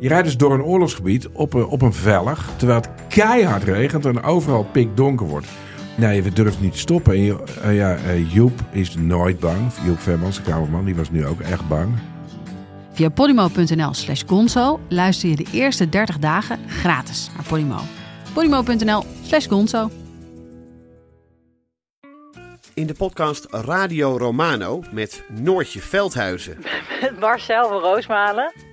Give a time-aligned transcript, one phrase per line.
[0.00, 4.04] Je rijdt dus door een oorlogsgebied op een, op een vellig, terwijl het keihard regent
[4.06, 5.46] en overal pikdonker wordt.
[5.96, 7.12] Nee, we durven niet te stoppen.
[7.12, 9.72] En je- eh, ja, eh, Joep is nooit bang.
[9.84, 11.94] Joep Vermans, de kamerman, die was nu ook echt bang.
[12.92, 17.78] Via podimo.nl slash gonzo luister je de eerste 30 dagen gratis naar Podimo.
[18.32, 19.90] podimo.nl slash gonzo.
[22.74, 26.56] In de podcast Radio Romano met Noortje Veldhuizen
[27.00, 28.52] Met Marcel van Roosmalen.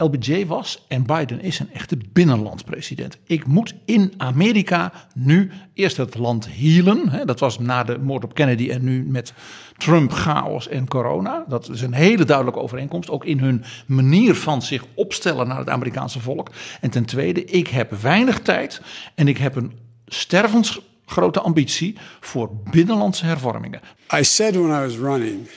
[0.00, 3.18] LBJ was en Biden is een echte binnenlandspresident.
[3.26, 7.08] Ik moet in Amerika nu eerst het land healen.
[7.08, 9.32] Hè, dat was na de moord op Kennedy en nu met
[9.76, 11.44] Trump, chaos en corona.
[11.48, 13.10] Dat is een hele duidelijke overeenkomst.
[13.10, 16.50] Ook in hun manier van zich opstellen naar het Amerikaanse volk.
[16.80, 18.80] En ten tweede, ik heb weinig tijd
[19.14, 19.72] en ik heb een
[20.06, 23.80] stervensgrote ambitie voor binnenlandse hervormingen.
[24.14, 25.48] I said when I was running,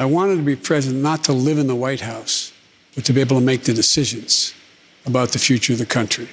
[0.00, 2.52] I wanted to be president not to live in the White House,
[2.94, 4.54] but to be able to make the decisions
[5.06, 6.28] about the future of the country.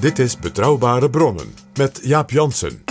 [0.00, 2.82] Dit is Betrouwbare Bronnen met Jaap Jansen.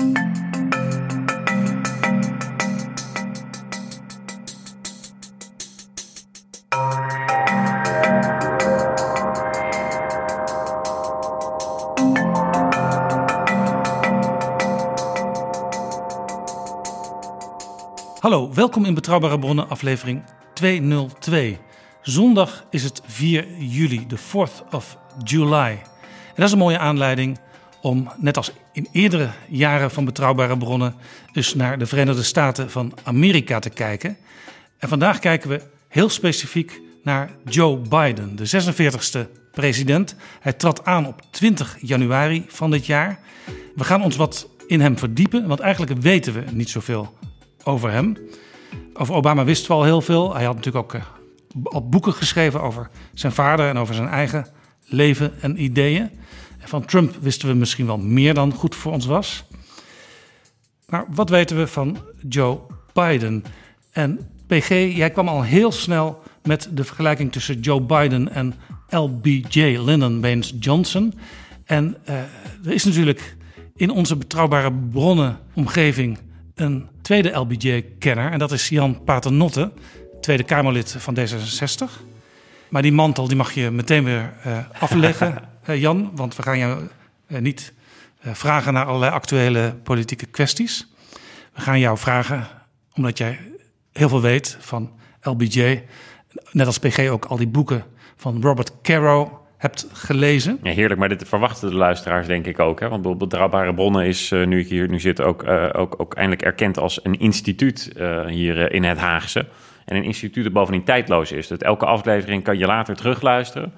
[18.19, 20.23] Hallo, welkom in Betrouwbare Bronnen, aflevering
[20.59, 21.57] 202.
[22.02, 25.71] Zondag is het 4 juli, de 4th of July.
[26.27, 27.39] En dat is een mooie aanleiding
[27.81, 30.95] om, net als in eerdere jaren van Betrouwbare Bronnen,
[31.31, 34.17] dus naar de Verenigde Staten van Amerika te kijken.
[34.78, 40.16] En vandaag kijken we heel specifiek naar Joe Biden, de 46e president.
[40.39, 43.19] Hij trad aan op 20 januari van dit jaar.
[43.75, 47.17] We gaan ons wat in hem verdiepen, want eigenlijk weten we niet zoveel
[47.63, 48.17] over hem.
[48.99, 50.35] Over Obama wisten we al heel veel.
[50.35, 51.03] Hij had natuurlijk ook eh,
[51.63, 54.47] al boeken geschreven over zijn vader en over zijn eigen
[54.85, 56.09] leven en ideeën.
[56.59, 59.43] En van Trump wisten we misschien wel meer dan goed voor ons was.
[60.85, 62.59] Maar wat weten we van Joe
[62.93, 63.43] Biden?
[63.91, 68.55] En PG, jij kwam al heel snel met de vergelijking tussen Joe Biden en
[68.89, 71.13] LBJ, Lyndon Baines Johnson.
[71.66, 72.16] En eh,
[72.66, 73.37] er is natuurlijk
[73.75, 76.17] in onze betrouwbare bronnenomgeving
[76.59, 78.31] een tweede LBJ-kenner.
[78.31, 79.72] En dat is Jan Paternotte,
[80.22, 82.08] Tweede Kamerlid van D66.
[82.70, 86.12] Maar die mantel die mag je meteen weer eh, afleggen, eh, Jan.
[86.16, 86.88] Want we gaan jou
[87.28, 87.74] eh, niet
[88.22, 90.88] vragen naar allerlei actuele politieke kwesties.
[91.53, 92.47] We gaan jou vragen,
[92.94, 93.40] omdat jij
[93.94, 94.91] heel veel weet van
[95.22, 95.84] LBJ.
[96.52, 97.84] Net als PG ook al die boeken
[98.16, 100.59] van Robert Caro hebt gelezen.
[100.64, 102.80] Ja, heerlijk, maar dit verwachten de luisteraars denk ik ook.
[102.80, 102.90] Hè?
[102.90, 106.14] Want bijvoorbeeld Betrouwbare Bronnen is, eh, nu ik hier nu zit, ook, eh, ook, ook
[106.14, 109.46] eindelijk erkend als een instituut eh, hier in het Haagse.
[109.86, 111.47] En een instituut dat bovendien tijdloos is.
[111.47, 113.74] Dat elke aflevering kan je later terugluisteren.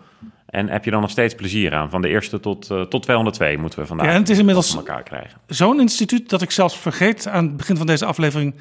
[0.45, 1.89] En heb je dan nog steeds plezier aan.
[1.89, 4.75] Van de eerste tot, eh, tot 202 moeten we vandaag Ja, en het is inmiddels-
[4.75, 5.39] elkaar krijgen.
[5.47, 8.55] Zo'n instituut dat ik zelfs vergeet aan het begin van deze aflevering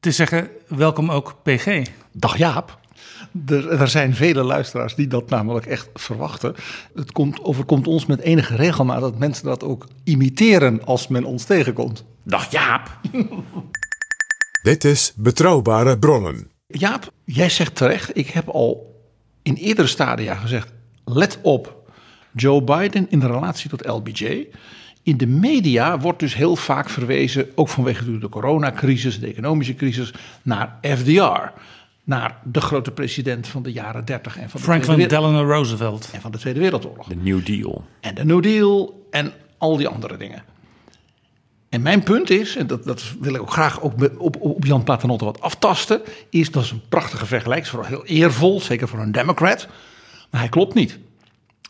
[0.00, 1.82] te zeggen: welkom ook PG.
[2.12, 2.78] Dag Jaap.
[3.46, 6.54] Er, er zijn vele luisteraars die dat namelijk echt verwachten.
[6.94, 11.44] Het komt, overkomt ons met enige regelmaat dat mensen dat ook imiteren als men ons
[11.44, 12.04] tegenkomt.
[12.22, 12.98] Dag Jaap!
[14.62, 16.50] Dit is Betrouwbare Bronnen.
[16.66, 19.00] Jaap, jij zegt terecht, ik heb al
[19.42, 20.72] in eerdere stadia gezegd,
[21.04, 21.90] let op
[22.32, 24.46] Joe Biden in de relatie tot LBJ.
[25.02, 30.12] In de media wordt dus heel vaak verwezen, ook vanwege de coronacrisis, de economische crisis,
[30.42, 31.52] naar FDR.
[32.04, 36.10] Naar de grote president van de jaren 30 en van de, Franklin Delano Roosevelt.
[36.12, 37.08] en van de Tweede Wereldoorlog.
[37.08, 37.84] De New Deal.
[38.00, 40.42] En de New Deal en al die andere dingen.
[41.68, 44.84] En mijn punt is, en dat, dat wil ik ook graag ook op, op Jan
[44.84, 46.00] Paternotte wat aftasten,
[46.30, 49.68] is dat is een prachtige vergelijking, is vooral heel eervol, zeker voor een democrat,
[50.30, 50.98] maar hij klopt niet.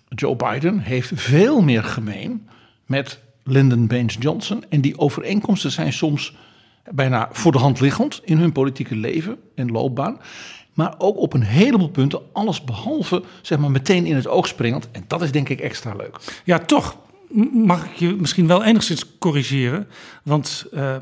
[0.09, 2.49] Joe Biden heeft veel meer gemeen
[2.87, 6.35] met Lyndon Baines Johnson en die overeenkomsten zijn soms
[6.91, 10.21] bijna voor de hand liggend in hun politieke leven en loopbaan.
[10.75, 14.91] Maar ook op een heleboel punten alles behalve zeg maar, meteen in het oog springend.
[14.91, 16.19] En dat is denk ik extra leuk.
[16.45, 16.97] Ja, toch
[17.53, 19.89] mag ik je misschien wel enigszins corrigeren.
[20.25, 20.97] Want eh,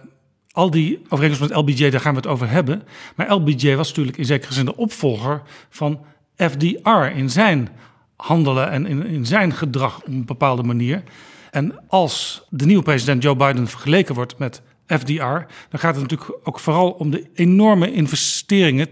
[0.53, 2.83] al die overeenkomsten met LBJ, daar gaan we het over hebben.
[3.17, 6.01] Maar LBJ was natuurlijk in zekere zin de opvolger van
[6.37, 7.69] FDR in zijn
[8.17, 11.03] handelen en in, in zijn gedrag op een bepaalde manier.
[11.51, 14.63] En als de nieuwe president Joe Biden vergeleken wordt met
[14.99, 18.89] FDR, dan gaat het natuurlijk ook vooral om de enorme investeringen,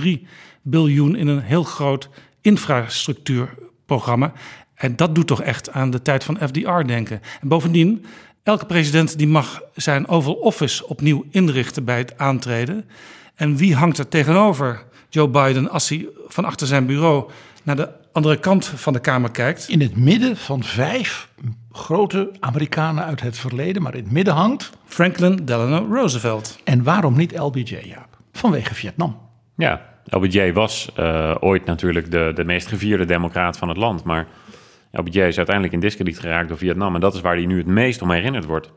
[0.00, 0.10] 2,3
[0.62, 2.08] biljoen in een heel groot
[2.40, 4.32] infrastructuurprogramma.
[4.74, 7.20] En dat doet toch echt aan de tijd van FDR denken.
[7.40, 8.04] En bovendien,
[8.42, 12.84] elke president die mag zijn Oval Office opnieuw inrichten bij het aantreden.
[13.34, 17.30] En wie hangt er tegenover Joe Biden als hij van achter zijn bureau
[17.62, 19.68] naar de andere kant van de Kamer kijkt?
[19.68, 21.28] In het midden van vijf
[21.72, 26.58] grote Amerikanen uit het verleden, maar in het midden hangt Franklin Delano Roosevelt.
[26.64, 28.18] En waarom niet LBJ, Jaap?
[28.32, 29.18] Vanwege Vietnam.
[29.56, 34.04] Ja, LBJ was uh, ooit natuurlijk de, de meest gevierde democraat van het land.
[34.04, 34.26] Maar
[34.90, 36.94] LBJ is uiteindelijk in discrediet geraakt door Vietnam.
[36.94, 38.72] En dat is waar hij nu het meest om herinnerd wordt.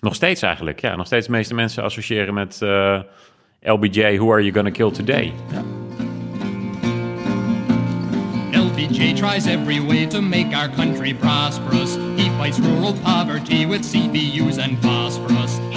[0.00, 0.80] Nog steeds eigenlijk.
[0.80, 3.00] Ja, nog steeds de meeste mensen associëren met uh,
[3.60, 5.32] LBJ, Who Are You Gonna Kill Today?
[5.52, 5.85] Ja.
[8.76, 11.94] LBJ tries every way to make our country prosperous.
[11.94, 15.75] He fights rural poverty with CBUs and phosphorus.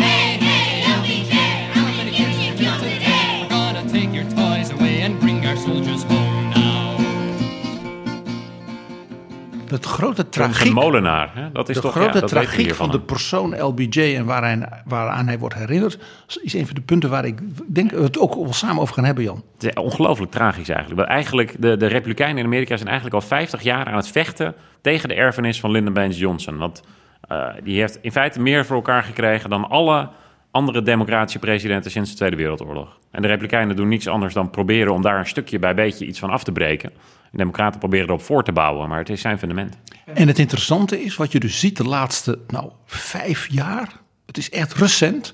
[9.72, 10.68] Het grote tragiek.
[10.68, 11.52] De molenaar, hè?
[11.52, 14.70] dat is de toch grote ja, dat tragiek van de persoon LBJ en waar hij,
[14.86, 16.00] waaraan hij wordt herinnerd,
[16.42, 19.06] is een van de punten waar ik denk we het ook wel samen over gaan
[19.06, 19.44] hebben, Jan.
[19.54, 21.00] Het is ongelooflijk tragisch eigenlijk.
[21.00, 24.56] Want eigenlijk, de, de Republikeinen in Amerika zijn eigenlijk al 50 jaar aan het vechten
[24.82, 26.58] tegen de erfenis van Lyndon Baines Johnson.
[26.58, 26.84] Want
[27.32, 30.10] uh, die heeft in feite meer voor elkaar gekregen dan alle
[30.52, 33.00] andere democratische presidenten sinds de Tweede Wereldoorlog.
[33.12, 36.20] En de Republikeinen doen niets anders dan proberen om daar een stukje bij beetje iets
[36.20, 36.92] van af te breken.
[37.32, 39.78] De Democraten proberen erop voor te bouwen, maar het is zijn fundament.
[40.14, 43.92] En het interessante is, wat je dus ziet de laatste nou, vijf jaar,
[44.26, 45.34] het is echt recent,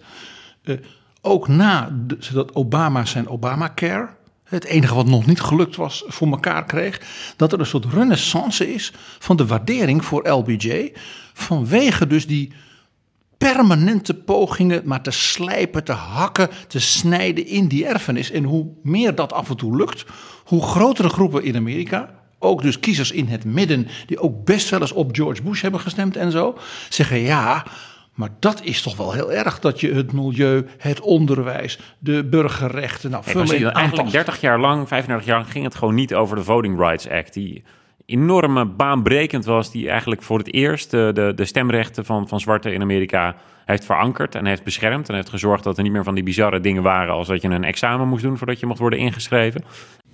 [0.64, 0.78] uh,
[1.22, 1.90] ook na
[2.34, 4.10] dat Obama zijn Obamacare,
[4.44, 7.02] het enige wat nog niet gelukt was, voor elkaar kreeg,
[7.36, 10.94] dat er een soort renaissance is van de waardering voor LBJ,
[11.34, 12.54] vanwege dus die
[13.38, 18.32] permanente pogingen maar te slijpen, te hakken, te snijden in die erfenis.
[18.32, 20.06] En hoe meer dat af en toe lukt,
[20.44, 22.10] hoe grotere groepen in Amerika,
[22.40, 25.80] ook dus kiezers in het midden, die ook best wel eens op George Bush hebben
[25.80, 26.58] gestemd en zo,
[26.90, 27.66] zeggen ja.
[28.14, 33.12] Maar dat is toch wel heel erg dat je het milieu, het onderwijs, de burgerrechten.
[33.12, 36.80] Nou, eigenlijk 30 jaar lang, 35 jaar lang ging het gewoon niet over de Voting
[36.80, 37.34] Rights Act.
[37.34, 37.64] Die
[38.06, 42.81] enorme baanbrekend was, die eigenlijk voor het eerst de, de, stemrechten van, van zwarten in
[42.81, 43.36] Amerika
[43.66, 45.10] heeft verankerd en heeft beschermd.
[45.10, 47.48] En heeft gezorgd dat er niet meer van die bizarre dingen waren als dat je
[47.48, 49.63] een examen moest doen voordat je mocht worden ingeschreven.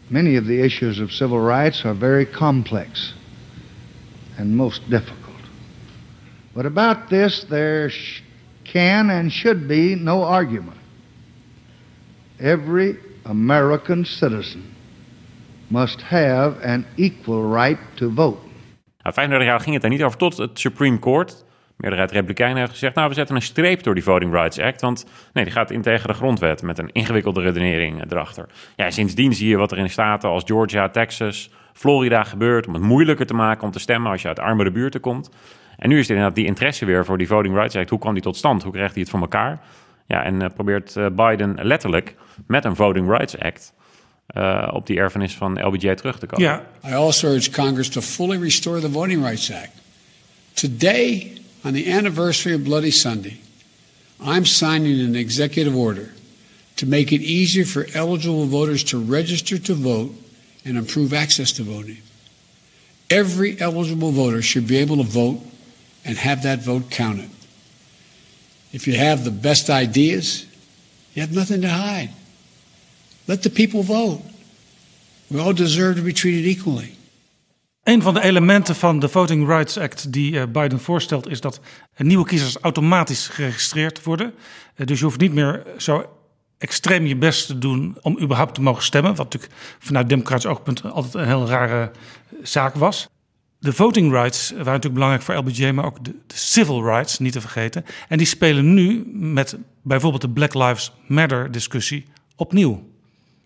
[0.08, 3.16] Many of the issues of civil rights are very complex
[4.40, 5.20] and most difficult.
[6.54, 7.94] But about this there
[8.64, 10.78] can and should be no argument.
[12.38, 14.71] Every American citizen
[15.72, 18.38] must have an equal right to vote.
[19.02, 21.46] Nou, 35 jaar ging het daar niet over tot het Supreme Court.
[21.78, 24.82] Meerderheid Republikeinen heeft gezegd: Nou, we zetten een streep door die Voting Rights Act.
[24.82, 28.46] Want nee, die gaat in tegen de grondwet met een ingewikkelde redenering erachter.
[28.76, 32.68] Ja, sindsdien zie je wat er in staten als Georgia, Texas, Florida gebeurt.
[32.68, 35.30] om het moeilijker te maken om te stemmen als je uit armere buurten komt.
[35.78, 37.90] En nu is er inderdaad die interesse weer voor die Voting Rights Act.
[37.90, 38.64] Hoe kwam die tot stand?
[38.64, 39.60] Hoe krijgt hij het voor elkaar?
[40.08, 42.16] Ja, en uh, probeert uh, Biden letterlijk
[42.48, 43.74] met een Voting Rights Act.
[44.38, 46.46] Uh, op die erfenis van LBJ terug te komen.
[46.46, 46.92] Yeah.
[46.94, 49.72] I also urge Congress to fully restore the Voting Rights Act.
[50.54, 53.40] Today, on the anniversary of Bloody Sunday,
[54.20, 56.14] I'm signing an executive order
[56.76, 60.12] to make it easier for eligible voters to register to vote
[60.64, 61.98] and improve access to voting.
[63.10, 65.40] Every eligible voter should be able to vote
[66.06, 67.30] and have that vote counted.
[68.72, 70.46] If you have the best ideas,
[71.14, 72.10] you have nothing to hide.
[73.26, 74.20] Let the people vote.
[75.28, 76.96] We all deserve to be treated equally.
[77.84, 81.60] Een van de elementen van de Voting Rights Act die uh, Biden voorstelt is dat
[81.98, 84.34] nieuwe kiezers automatisch geregistreerd worden.
[84.76, 86.06] Uh, dus je hoeft niet meer zo
[86.58, 89.16] extreem je best te doen om überhaupt te mogen stemmen.
[89.16, 91.92] Wat natuurlijk vanuit democratisch oogpunt altijd een heel rare
[92.44, 93.10] zaak was.
[93.60, 97.34] De voting rights waren natuurlijk belangrijk voor LBJ, maar ook de, de, civil rights, niet
[97.34, 97.86] te vergeten.
[98.08, 102.91] En die spelen nu met bijvoorbeeld de Black Lives Matter discussie opnieuw.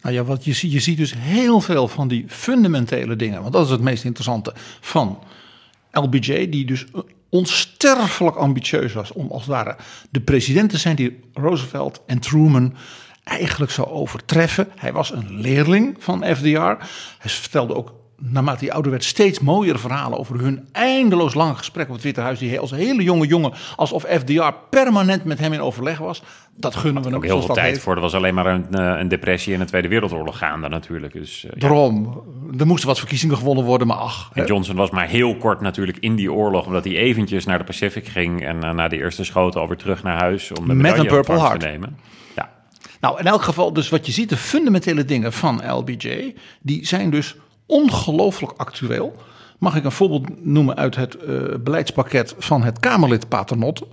[0.06, 3.42] Nou ja, wat je, je ziet dus heel veel van die fundamentele dingen.
[3.42, 5.20] Want dat is het meest interessante van
[5.92, 6.86] LBJ, die dus
[7.30, 9.76] onsterfelijk ambitieus was om als het ware
[10.10, 12.76] de president te zijn die Roosevelt en Truman
[13.24, 14.68] eigenlijk zou overtreffen.
[14.76, 16.86] Hij was een leerling van FDR.
[17.18, 21.88] Hij vertelde ook naarmate hij ouder werd, steeds mooiere verhalen over hun eindeloos lange gesprek
[21.88, 22.40] op het Witte Huis.
[22.40, 26.24] Die als hele jonge jongen, alsof FDR permanent met hem in overleg was.
[26.58, 27.18] Dat gunnen we hem.
[27.18, 27.96] Ook heel veel tijd voor.
[27.96, 31.14] Er was alleen maar een, eh, een depressie en de Tweede Wereldoorlog gaande natuurlijk.
[31.14, 31.50] Dus, ja.
[31.56, 32.24] Daarom,
[32.58, 34.30] er moesten wat verkiezingen gewonnen worden, maar ach.
[34.34, 37.64] En Johnson was maar heel kort natuurlijk in die oorlog, omdat hij eventjes naar de
[37.64, 40.98] Pacific ging en eh, na de eerste schoten alweer terug naar huis om de Met
[40.98, 41.60] een Purple Heart.
[41.60, 41.98] te nemen.
[42.36, 42.50] Ja,
[43.00, 47.10] Nou, in elk geval, dus wat je ziet, de fundamentele dingen van LBJ, die zijn
[47.10, 49.16] dus ongelooflijk actueel.
[49.60, 53.88] Mag ik een voorbeeld noemen uit het eh, beleidspakket van het Kamerlid Paternotte?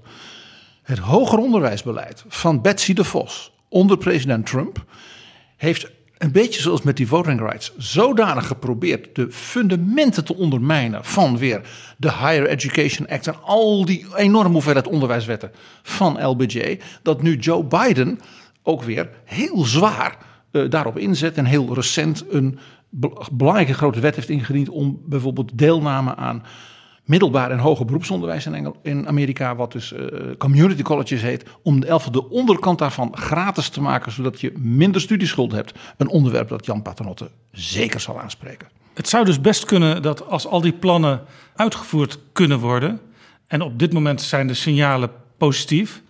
[0.83, 4.85] Het hoger onderwijsbeleid van Betsy de Vos onder president Trump
[5.57, 11.39] heeft een beetje zoals met die voting rights zodanig geprobeerd de fundamenten te ondermijnen van
[11.39, 11.61] weer
[11.97, 15.53] de Higher Education Act en al die enorme hoeveelheid onderwijswetten
[15.83, 18.21] van LBJ, dat nu Joe Biden
[18.63, 20.17] ook weer heel zwaar
[20.51, 22.59] eh, daarop inzet en heel recent een
[23.33, 26.43] belangrijke grote wet heeft ingediend om bijvoorbeeld deelname aan
[27.05, 30.07] middelbaar en hoger beroepsonderwijs in, Engel, in Amerika, wat dus eh,
[30.39, 35.53] community colleges heet, om de, de onderkant daarvan gratis te maken, zodat je minder studieschuld
[35.53, 35.79] hebt.
[35.97, 38.69] Een onderwerp dat Jan Paternotte zeker zal aanspreken.
[38.95, 43.01] Het zou dus best kunnen dat als al die plannen uitgevoerd kunnen worden,
[43.47, 46.03] en op dit moment zijn de signalen positief,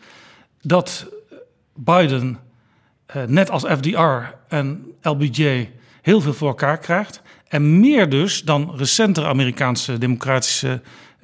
[0.62, 1.06] dat
[1.74, 2.38] Biden,
[3.06, 5.70] eh, net als FDR en LBJ,
[6.02, 7.22] heel veel voor elkaar krijgt.
[7.48, 10.80] En meer dus dan recentere Amerikaanse democratische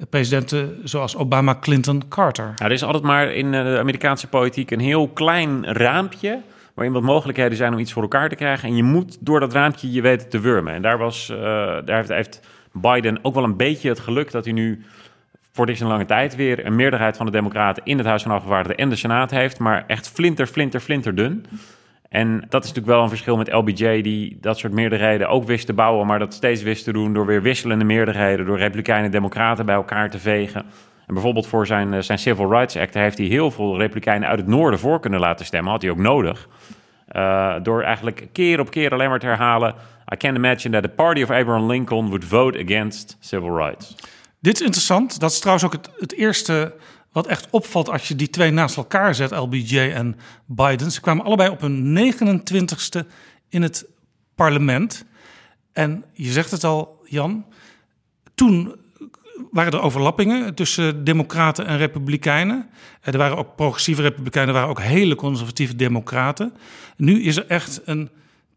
[0.09, 2.45] presidenten zoals Obama, Clinton, Carter.
[2.45, 6.41] Nou, er is altijd maar in eh, de Amerikaanse politiek een heel klein raampje.
[6.73, 8.69] waarin wat mogelijkheden zijn om iets voor elkaar te krijgen.
[8.69, 10.73] En je moet door dat raampje je weten te wurmen.
[10.73, 11.37] En daar, was, eh,
[11.85, 14.85] daar heeft, heeft Biden ook wel een beetje het geluk dat hij nu
[15.51, 18.77] voor deze lange tijd weer een meerderheid van de Democraten in het Huis van Afgevaardigden
[18.77, 19.59] en de Senaat heeft.
[19.59, 21.45] Maar echt flinter, flinter, flinter dun.
[22.09, 25.65] En dat is natuurlijk wel een verschil met LBJ, die dat soort meerderheden ook wist
[25.65, 29.11] te bouwen, maar dat steeds wist te doen door weer wisselende meerderheden, door Republikeinen en
[29.11, 30.65] Democraten bij elkaar te vegen.
[31.07, 34.39] En bijvoorbeeld voor zijn, eh, zijn Civil Rights Act heeft hij heel veel Republikeinen uit
[34.39, 35.71] het noorden voor kunnen laten stemmen.
[35.71, 36.47] Had hij ook nodig.
[37.11, 39.75] Uh, door eigenlijk keer op keer alleen maar te herhalen:
[40.13, 43.95] I can't imagine that the party of Abraham Lincoln would vote against civil rights.
[44.39, 45.19] Dit is interessant.
[45.19, 46.73] Dat is trouwens ook het eerste
[47.11, 50.91] wat echt opvalt als je die twee naast elkaar zet, LBJ en Biden.
[50.91, 53.07] Ze kwamen allebei op hun 29ste
[53.49, 53.85] in het
[54.35, 55.05] parlement.
[55.73, 57.45] En je zegt het al, Jan.
[58.35, 58.75] Toen
[59.51, 62.69] waren er overlappingen tussen democraten en republikeinen.
[63.01, 66.53] Er waren ook progressieve republikeinen, er waren ook hele conservatieve democraten.
[66.97, 68.09] Nu is er echt een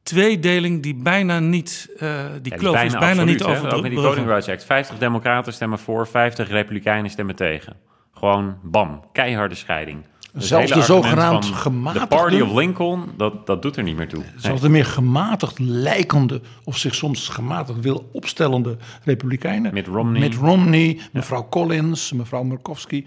[0.02, 3.82] tweedeling die bijna niet, uh, die Ja, die kloof is bijna absoluut, niet over Ook
[3.82, 4.64] met die Voting Rights Act.
[4.64, 7.76] 50 democraten stemmen voor, 50 republikeinen stemmen tegen.
[8.22, 10.02] Gewoon bam, keiharde scheiding.
[10.32, 13.96] Dus Zelfs hele de zogenaamd gematigde- De party of Lincoln, dat, dat doet er niet
[13.96, 14.18] meer toe.
[14.22, 14.28] Nee.
[14.36, 19.74] Zelfs de meer gematigd lijkende of zich soms gematigd wil opstellende republikeinen.
[19.74, 20.20] Mitt Romney.
[20.20, 23.06] Mitt Romney, mevrouw Collins, mevrouw Murkowski.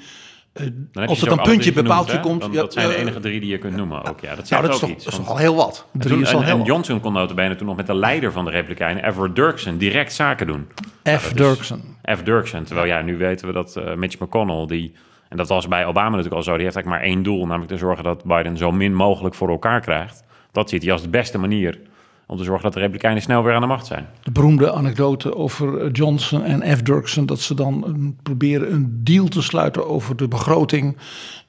[0.56, 2.20] Eh, heb als ze een puntje hè?
[2.20, 2.42] komt.
[2.42, 4.20] Dan- ja, dat zijn de eh, enige drie die je kunt noemen ook.
[4.20, 5.06] Ja, dat Nou, dat is ook toch, iets.
[5.06, 5.88] dat is al heel wat.
[5.94, 6.68] En, Drie toen, is al en, heel en wat.
[6.68, 10.48] Johnson kon notabene toen nog met de leider van de Republikeinen, Everett Dirksen, direct zaken
[10.48, 10.68] doen.
[11.10, 11.34] F.
[11.34, 11.82] Dirksen.
[12.16, 12.24] F.
[12.24, 12.64] Dirksen.
[12.64, 14.94] Terwijl ja, nu weten we dat eh, Mitch McConnell, die,
[15.30, 17.72] en dat was bij Obama natuurlijk al zo, die heeft eigenlijk maar één doel, namelijk
[17.72, 20.24] te zorgen dat Biden zo min mogelijk voor elkaar krijgt.
[20.52, 21.80] Dat ziet hij als de beste manier
[22.27, 24.08] om te zorgen dat de Republikeinen snel weer aan de macht zijn.
[24.24, 26.82] De beroemde anekdote over Johnson en F.
[26.82, 27.25] Dirksen.
[27.25, 30.98] Dat ze dan proberen een deal te sluiten over de begroting.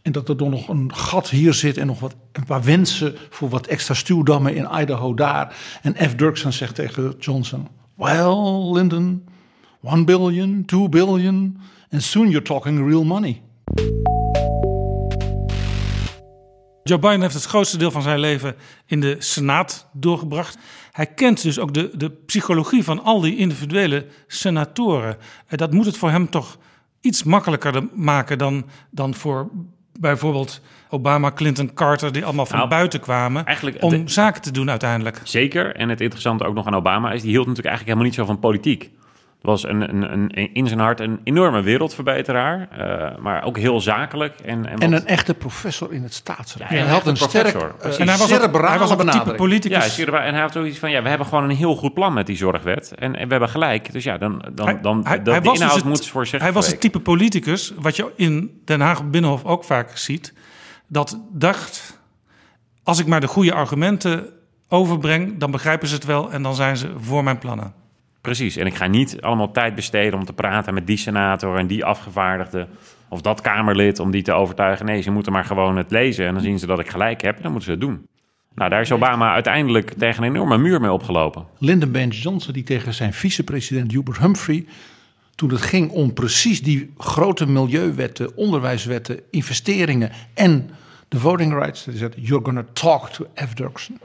[0.02, 3.14] En dat er dan nog een gat hier zit en nog wat, een paar wensen
[3.30, 5.56] voor wat extra stuwdammen in Idaho daar.
[5.82, 6.14] En F.
[6.14, 8.34] Dirksen zegt tegen Johnson: Well,
[8.72, 9.24] Lyndon,
[9.82, 11.58] one billion, two billion.
[11.90, 13.42] And soon you're talking real money.
[16.88, 18.54] Joe Biden heeft het grootste deel van zijn leven
[18.86, 20.58] in de Senaat doorgebracht.
[20.92, 25.16] Hij kent dus ook de, de psychologie van al die individuele senatoren.
[25.46, 26.58] En dat moet het voor hem toch
[27.00, 29.48] iets makkelijker maken dan, dan voor
[30.00, 33.44] bijvoorbeeld Obama, Clinton, Carter, die allemaal van Nou, buiten kwamen.
[33.80, 35.20] om de- zaken te doen uiteindelijk.
[35.24, 35.76] Zeker.
[35.76, 38.24] En het interessante ook nog aan Obama is, die hield natuurlijk eigenlijk helemaal niet zo
[38.32, 38.90] van politiek.
[39.40, 44.40] Was een, een, een, in zijn hart een enorme wereldverbeteraar, eh, maar ook heel zakelijk.
[44.40, 46.70] En, en, En een echte professor in het staatsrecht.
[46.70, 47.98] Ja, hij had een sterk, professor, uh, precies.
[47.98, 49.96] En hij was ook, hij was ook een type politicus.
[49.96, 52.26] Ja, en hij had zoiets van, ja, we hebben gewoon een heel goed plan met
[52.26, 52.94] die zorgwet.
[52.94, 53.92] En, en we hebben gelijk.
[53.92, 56.52] Dus ja, dan, dan, Hij- dan hij- de, dus inhoud het- moet voor zich Hij
[56.52, 60.32] was het type politicus, wat je in Den Haag Binnenhof ook vaak ziet,
[60.88, 62.00] dat dacht,
[62.82, 64.26] als ik maar de goede argumenten
[64.68, 67.84] overbreng, dan begrijpen ze het wel en dan zijn ze voor mijn plannen.
[68.26, 68.56] Precies.
[68.56, 71.84] En ik ga niet allemaal tijd besteden om te praten met die senator en die
[71.84, 72.66] afgevaardigde.
[73.08, 74.86] Of dat Kamerlid om die te overtuigen.
[74.86, 76.26] Nee, ze moeten maar gewoon het lezen.
[76.26, 77.36] En dan zien ze dat ik gelijk heb.
[77.36, 78.06] En dan moeten ze het doen.
[78.54, 81.46] Nou, daar is Obama uiteindelijk tegen een enorme muur mee opgelopen.
[81.58, 84.66] Lyndon Baines Johnson die tegen zijn vicepresident Hubert Humphrey...
[85.34, 90.70] toen het ging om precies die grote milieuwetten, onderwijswetten, investeringen en
[91.08, 91.84] de voting rights.
[91.84, 93.54] Die zei, you're gonna talk to F.
[93.54, 93.98] Dirksen.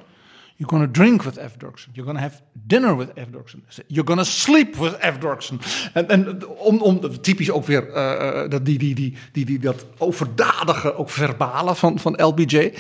[0.61, 1.57] You're gonna drink with F.
[1.57, 1.91] Dirksen.
[1.93, 3.31] You're gonna have dinner with F.
[3.31, 3.63] Dirksen.
[3.87, 5.17] You're gonna sleep with F.
[5.17, 5.59] Dirksen.
[5.93, 9.85] En, en om, om typisch ook weer uh, dat, die, die, die, die, die, dat
[9.97, 12.73] overdadige, ook verbale van, van LBJ.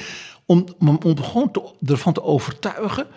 [0.45, 3.07] Om, om, om gewoon te, ervan te overtuigen.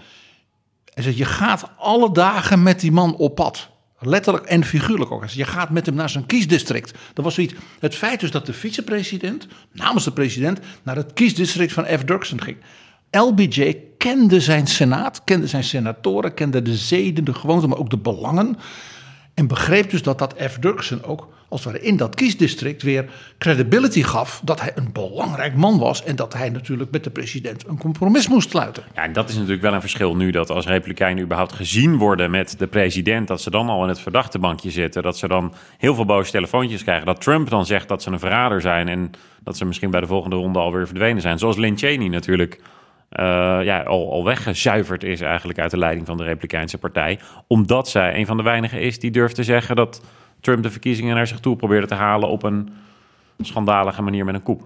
[0.94, 3.68] Hij zegt, je gaat alle dagen met die man op pad.
[3.98, 5.26] Letterlijk en figuurlijk ook.
[5.26, 6.94] Je gaat met hem naar zijn kiesdistrict.
[7.12, 7.54] Dat was zoiets.
[7.80, 12.04] Het feit dus dat de vicepresident, namens de president, naar het kiesdistrict van F.
[12.04, 12.56] Dirksen ging.
[13.18, 17.98] LBJ kende zijn senaat, kende zijn senatoren, kende de zeden, de gewoonten, maar ook de
[17.98, 18.56] belangen.
[19.34, 20.58] En begreep dus dat dat F.
[20.58, 25.54] Dirksen ook als het ware in dat kiesdistrict weer credibility gaf dat hij een belangrijk
[25.54, 28.84] man was en dat hij natuurlijk met de president een compromis moest sluiten.
[28.94, 32.30] Ja, en dat is natuurlijk wel een verschil nu dat als republikeinen überhaupt gezien worden
[32.30, 35.54] met de president, dat ze dan al in het verdachte bankje zitten, dat ze dan
[35.78, 39.10] heel veel boze telefoontjes krijgen, dat Trump dan zegt dat ze een verrader zijn en
[39.42, 41.38] dat ze misschien bij de volgende ronde alweer verdwenen zijn.
[41.38, 42.60] Zoals Lynn Cheney natuurlijk
[43.64, 47.18] ja, al, al weggezuiverd is eigenlijk uit de leiding van de Republikeinse Partij.
[47.46, 50.02] Omdat zij een van de weinigen is die durft te zeggen dat
[50.40, 52.68] Trump de verkiezingen naar zich toe probeerde te halen op een
[53.40, 54.62] schandalige manier met een koep.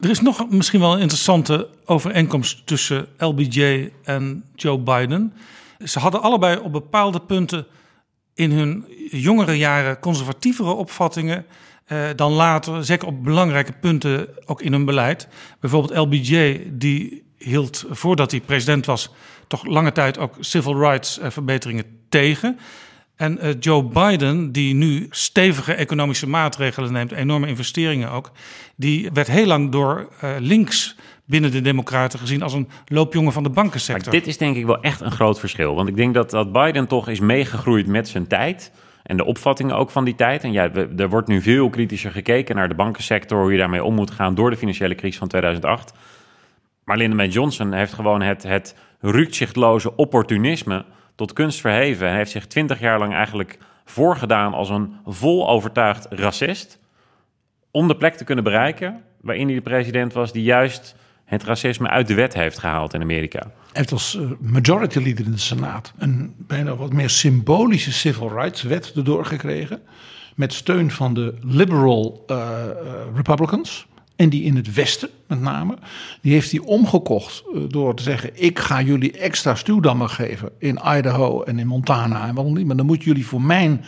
[0.00, 5.32] Er is nog misschien wel een interessante overeenkomst tussen LBJ en Joe Biden.
[5.84, 7.66] Ze hadden allebei op bepaalde punten
[8.34, 11.46] in hun jongere jaren conservatievere opvattingen
[11.84, 15.28] eh, dan later, zeker op belangrijke punten ook in hun beleid.
[15.60, 19.10] Bijvoorbeeld LBJ, die hield voordat hij president was,
[19.46, 22.58] toch lange tijd ook civil rights uh, verbeteringen tegen.
[23.16, 28.30] En uh, Joe Biden, die nu stevige economische maatregelen neemt, enorme investeringen ook,
[28.76, 33.42] die werd heel lang door uh, links binnen de Democraten gezien als een loopjongen van
[33.42, 34.12] de bankensector.
[34.12, 35.74] Maar dit is denk ik wel echt een groot verschil.
[35.74, 38.72] Want ik denk dat, dat Biden toch is meegegroeid met zijn tijd.
[39.02, 40.42] En de opvattingen ook van die tijd.
[40.42, 43.94] En ja, er wordt nu veel kritischer gekeken naar de bankensector, hoe je daarmee om
[43.94, 45.92] moet gaan door de financiële crisis van 2008.
[46.84, 47.32] Maar Lyndon B.
[47.32, 52.08] Johnson heeft gewoon het, het rukzichtloze opportunisme tot kunst verheven.
[52.08, 56.78] En heeft zich twintig jaar lang eigenlijk voorgedaan als een vol overtuigd racist.
[57.70, 61.88] Om de plek te kunnen bereiken waarin hij de president was die juist het racisme
[61.88, 63.40] uit de wet heeft gehaald in Amerika.
[63.40, 68.28] Hij heeft als eh, majority leader in de Senaat een bijna wat meer symbolische civil
[68.28, 69.82] rights wet erdoor gekregen.
[70.36, 72.52] Met steun van de liberal uh,
[73.14, 73.86] Republicans.
[74.16, 75.78] En die in het westen met name,
[76.20, 80.80] die heeft hij omgekocht eh, door te zeggen: Ik ga jullie extra stuwdammen geven in
[80.96, 82.26] Idaho en in Montana.
[82.26, 82.66] En waarom niet?
[82.66, 83.84] Maar dan moeten jullie voor mijn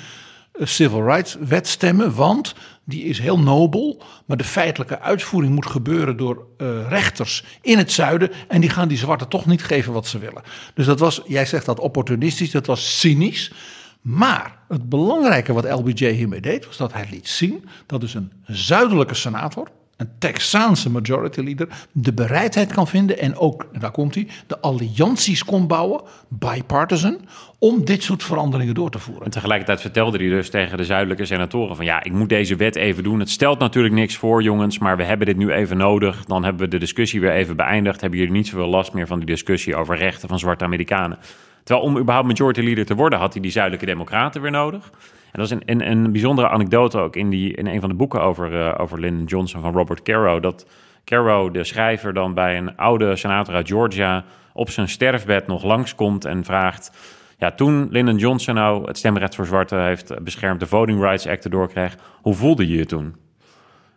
[0.53, 4.03] eh, civil rights wet stemmen, want die is heel nobel.
[4.27, 8.31] Maar de feitelijke uitvoering moet gebeuren door uh, rechters in het zuiden.
[8.49, 10.43] En die gaan die zwarten toch niet geven wat ze willen.
[10.75, 13.53] Dus dat was, jij zegt dat opportunistisch, dat was cynisch.
[14.01, 18.33] Maar het belangrijke wat LBJ hiermee deed, was dat hij liet zien dat dus een
[18.45, 24.29] zuidelijke senator, een Texaanse majority leader de bereidheid kan vinden en ook, daar komt hij,
[24.47, 27.19] de allianties kon bouwen, bipartisan,
[27.59, 29.25] om dit soort veranderingen door te voeren.
[29.25, 32.77] En tegelijkertijd vertelde hij dus tegen de zuidelijke senatoren van ja, ik moet deze wet
[32.77, 33.21] even doen.
[33.21, 36.25] Het stelt natuurlijk niks voor jongens, maar we hebben dit nu even nodig.
[36.25, 38.01] Dan hebben we de discussie weer even beëindigd.
[38.01, 41.19] Hebben jullie niet zoveel last meer van die discussie over rechten van zwarte Amerikanen.
[41.63, 44.91] Terwijl om überhaupt majority leader te worden had hij die zuidelijke democraten weer nodig.
[45.33, 48.23] Dat is een, een, een bijzondere anekdote ook in, die, in een van de boeken
[48.23, 50.41] over, uh, over Lyndon Johnson van Robert Caro.
[50.41, 50.67] Dat
[51.05, 56.25] Caro, de schrijver, dan bij een oude senator uit Georgia op zijn sterfbed nog langskomt
[56.25, 57.15] en vraagt...
[57.39, 61.45] Ja, toen Lyndon Johnson nou het stemrecht voor zwarten heeft beschermd, de Voting Rights Act
[61.45, 63.17] erdoor kreeg, hoe voelde je je toen?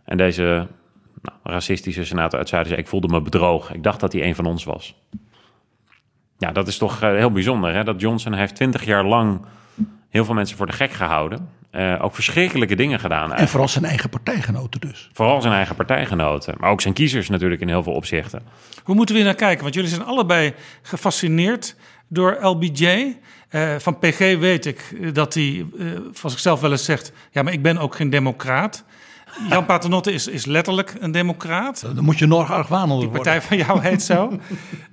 [0.06, 0.68] En deze
[1.22, 3.76] nou, racistische senator uit Zuiden zei, ik voelde me bedrogen.
[3.76, 4.96] Ik dacht dat hij een van ons was.
[6.38, 7.84] Ja, dat is toch uh, heel bijzonder, hè?
[7.84, 9.42] dat Johnson heeft twintig jaar lang
[10.10, 11.50] heel veel mensen voor de gek gehouden.
[11.72, 13.18] Uh, ook verschrikkelijke dingen gedaan.
[13.18, 13.42] Eigenlijk.
[13.42, 15.10] En vooral zijn eigen partijgenoten dus.
[15.14, 16.56] Vooral zijn eigen partijgenoten.
[16.60, 18.42] Maar ook zijn kiezers natuurlijk in heel veel opzichten.
[18.84, 19.64] Hoe moeten we hier naar kijken?
[19.64, 21.76] Want jullie zijn allebei gefascineerd
[22.08, 22.84] door LBJ.
[22.84, 27.12] Uh, eh, van PG weet ik dat hij, uh, zoals ik zelf wel eens zegt...
[27.32, 28.84] ja, maar ik ben ook geen democraat.
[29.50, 31.82] Jan Paternotte is, is letterlijk een democraat.
[31.96, 33.14] Dan moet je nog argwanender worden.
[33.14, 34.40] Die partij van jou heet zo.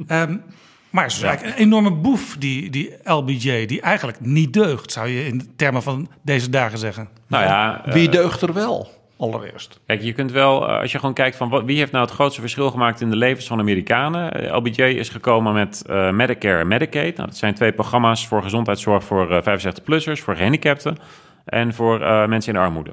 [0.08, 0.42] um,
[0.90, 5.08] Maar het is eigenlijk een enorme boef, die, die LBJ, die eigenlijk niet deugt, zou
[5.08, 7.08] je in termen van deze dagen zeggen.
[7.26, 8.88] Nou ja, wie deugt er wel?
[9.18, 9.80] Allereerst.
[9.86, 12.40] Kijk, je kunt wel, als je gewoon kijkt van wat, wie heeft nou het grootste
[12.40, 14.54] verschil gemaakt in de levens van Amerikanen.
[14.54, 17.16] LBJ is gekomen met uh, Medicare en Medicaid.
[17.16, 20.96] Nou, dat zijn twee programma's voor gezondheidszorg voor uh, 65-plussers, voor gehandicapten
[21.44, 22.92] en voor uh, mensen in armoede.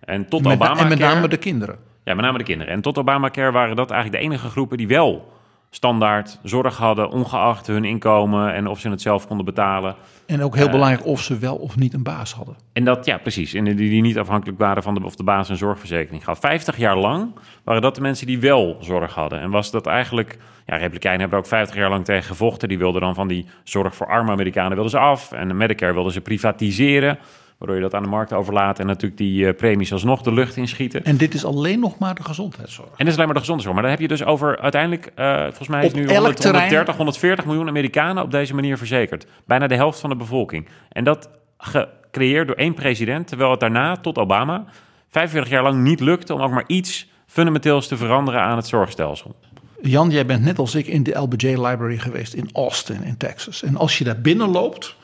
[0.00, 0.80] En tot met, Obama.
[0.80, 1.78] En met name de kinderen.
[2.04, 2.72] Ja, met name de kinderen.
[2.72, 5.32] En tot Obamacare waren dat eigenlijk de enige groepen die wel
[5.70, 9.94] standaard zorg hadden, ongeacht hun inkomen en of ze het zelf konden betalen.
[10.26, 12.56] En ook heel Eh, belangrijk of ze wel of niet een baas hadden.
[12.72, 13.54] En dat, ja, precies.
[13.54, 16.40] En die, die niet afhankelijk waren van de, of de baas een zorgverzekering gaf.
[16.40, 19.40] 50 jaar lang waren dat de mensen die wel zorg hadden.
[19.40, 20.38] En was dat eigenlijk...
[20.66, 22.68] Ja, Republikeinen hebben er ook 50 jaar lang tegen gevochten.
[22.68, 25.32] Die wilden dan van die zorg voor arme Amerikanen wilden ze af.
[25.32, 27.18] En de Medicare wilden ze privatiseren.
[27.58, 28.78] Waardoor je dat aan de markt overlaat.
[28.78, 31.04] En natuurlijk die eh, premies alsnog de lucht inschieten.
[31.04, 32.88] En dit is alleen nog maar de gezondheidszorg.
[32.88, 33.74] En dat is alleen maar de gezondheidszorg.
[33.74, 36.62] Maar dan heb je dus over uiteindelijk, eh, volgens mij is nu elk 100, terrein-
[36.62, 39.26] 130, 140 miljoen Amerikanen op deze manier verzekerd.
[39.44, 40.68] Bijna de helft van de bevolking.
[40.88, 44.64] En dat gecreëerd door één president, terwijl het daarna, tot Obama,
[45.08, 49.36] 45 jaar lang niet lukte om ook maar iets fundamenteels te veranderen aan het zorgstelsel.
[49.82, 53.62] Jan, jij bent net als ik in de LBJ Library geweest in Austin in Texas.
[53.62, 54.96] En als je daar binnen loopt,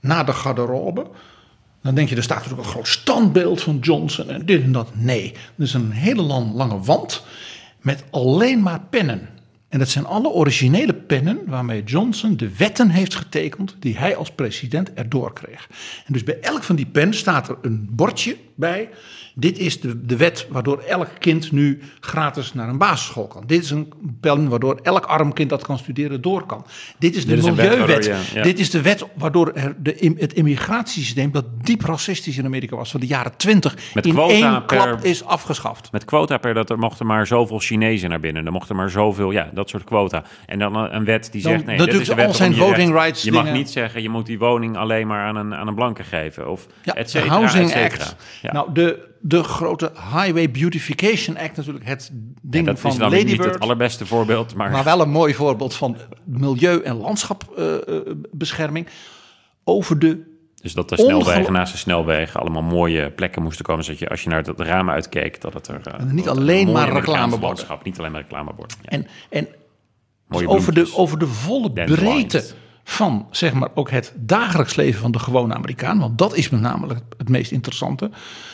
[0.00, 1.06] naar de garderobe,
[1.84, 4.90] dan denk je, er staat natuurlijk een groot standbeeld van Johnson en dit en dat.
[4.94, 7.24] Nee, er is een hele lang, lange wand
[7.80, 9.28] met alleen maar pennen.
[9.68, 14.30] En dat zijn alle originele pennen waarmee Johnson de wetten heeft getekend die hij als
[14.30, 15.68] president erdoor kreeg.
[16.06, 18.88] En dus bij elk van die pennen staat er een bordje bij.
[19.36, 23.42] Dit is de, de wet waardoor elk kind nu gratis naar een basisschool kan.
[23.46, 26.64] Dit is een pen waardoor elk arm kind dat kan studeren door kan.
[26.98, 27.78] Dit is de Dit is milieuwet.
[27.78, 28.42] waardoor je- ja.
[28.42, 32.90] Dit is de wet waardoor er de, het immigratiesysteem dat diep racistisch in Amerika was
[32.90, 35.92] van de jaren 20 Met in quota één per- klap is afgeschaft.
[35.92, 38.46] Met quota per dat er mochten maar zoveel Chinezen naar binnen.
[38.46, 40.24] Er mochten maar zoveel, ja, dat soort quota.
[40.46, 42.54] En dan een, wet die Dan- zegt, nee, dit is de ze wet al zijn
[42.54, 45.54] voting recht- rights Je mag niet zeggen, je moet die woning alleen maar aan een,
[45.54, 46.50] aan een blanke geven.
[46.50, 48.04] Of Ja, et cetera, Housing et cetera.
[48.04, 48.16] Act.
[48.42, 48.52] Ja.
[48.52, 51.84] Nou, de, de grote Highway Beautification Act natuurlijk.
[51.86, 53.54] Het Ja, ding dat van is dan weer niet Ladybird.
[53.54, 54.70] het allerbeste voorbeeld, maar...
[54.70, 58.86] Maar wel een mooi voorbeeld van milieu- en landschapbescherming.
[59.64, 60.32] over de
[60.62, 63.84] Dus dat de snelwegen naast de snelwegen allemaal mooie plekken moesten komen.
[63.84, 65.80] Zodat je als je naar het raam uitkeek, dat het er...
[65.84, 67.66] eh, En niet alleen maar reclameborden.
[67.82, 68.76] Niet alleen maar reclameborden.
[68.82, 68.88] Ja.
[68.88, 69.48] En, en
[70.28, 72.44] dus over, de, over de volle breedte
[72.84, 75.98] van zeg maar ook het dagelijks leven van de gewone Amerikaan.
[75.98, 78.10] Want dat is met name het meest interessante.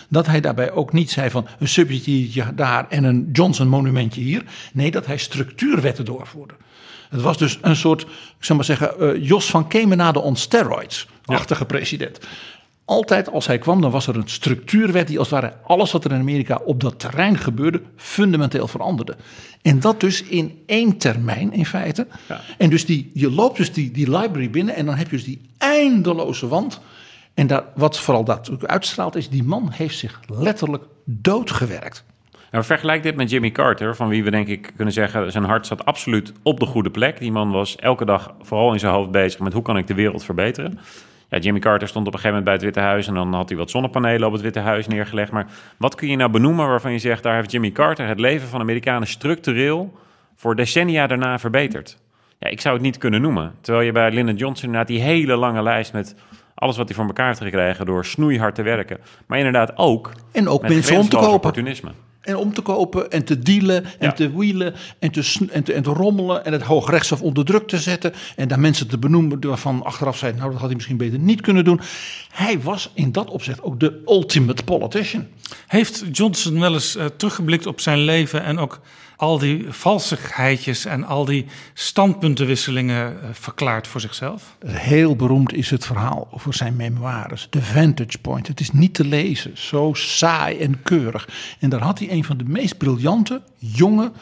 [0.09, 4.45] Dat hij daarbij ook niet zei van een subsidietje daar en een Johnson monumentje hier.
[4.73, 6.55] Nee, dat hij structuurwetten doorvoerde.
[7.11, 11.65] Het was dus een soort, ik zou maar zeggen, eh, Jos van Kemenade on steroids-achtige
[11.65, 12.19] president.
[12.91, 16.05] Altijd als hij kwam, dan was er een structuurwet die als het ware alles wat
[16.05, 19.17] er in Amerika op dat terrein gebeurde, fundamenteel veranderde.
[19.63, 22.07] En dat dus in één termijn in feite.
[22.59, 25.25] En dus die, je loopt dus die, die library binnen en dan heb je dus
[25.25, 26.81] die eindeloze wand.
[27.35, 32.05] En daar, wat vooral dat uitstraalt is, die man heeft zich letterlijk doodgewerkt.
[32.51, 35.33] Nou, vergelijk dit met Jimmy Carter, van wie we denk ik kunnen zeggen...
[35.33, 37.19] zijn hart zat absoluut op de goede plek.
[37.19, 39.95] Die man was elke dag vooral in zijn hoofd bezig met hoe kan ik de
[39.95, 40.79] wereld verbeteren.
[41.31, 43.07] Ja, Jimmy Carter stond op een gegeven moment bij het Witte Huis...
[43.07, 45.33] en dan had hij wat zonnepanelen op het Witte Huis neergelegd.
[45.33, 47.23] Maar wat kun je nou benoemen waarvan je zegt...
[47.23, 49.99] daar heeft Jimmy Carter het leven van Amerikanen structureel...
[50.37, 51.99] voor decennia daarna verbeterd?
[52.39, 53.55] Ja, ik zou het niet kunnen noemen.
[53.61, 55.93] Terwijl je bij Lyndon Johnson inderdaad die hele lange lijst...
[55.93, 56.15] met
[56.55, 58.99] alles wat hij voor elkaar heeft gekregen door snoeihard te werken.
[59.27, 60.13] Maar inderdaad ook...
[60.33, 61.33] En ook met mensen om te kopen.
[61.33, 61.91] opportunisme.
[62.31, 64.13] En om te kopen en te dealen en Ja.
[64.13, 67.79] te wielen en te, en, te, en te rommelen en het hoogrechtshof onder druk te
[67.79, 68.13] zetten.
[68.37, 71.41] En daar mensen te benoemen waarvan achteraf zeiden, nou dat had hij misschien beter niet
[71.41, 71.81] kunnen doen.
[72.31, 75.27] Hij was in dat opzicht ook de ultimate politician.
[75.67, 78.81] Heeft Johnson wel eens eh, teruggeblikt op zijn leven en ook
[79.21, 84.57] al die valsigheidjes en al die standpuntenwisselingen eh, verklaard voor zichzelf?
[84.67, 88.47] Heel beroemd is het verhaal over zijn memoires, The Vantage Point.
[88.47, 91.29] Het is niet te lezen, zo saai en keurig.
[91.59, 94.13] En daar had hij een van de meest briljante, jonge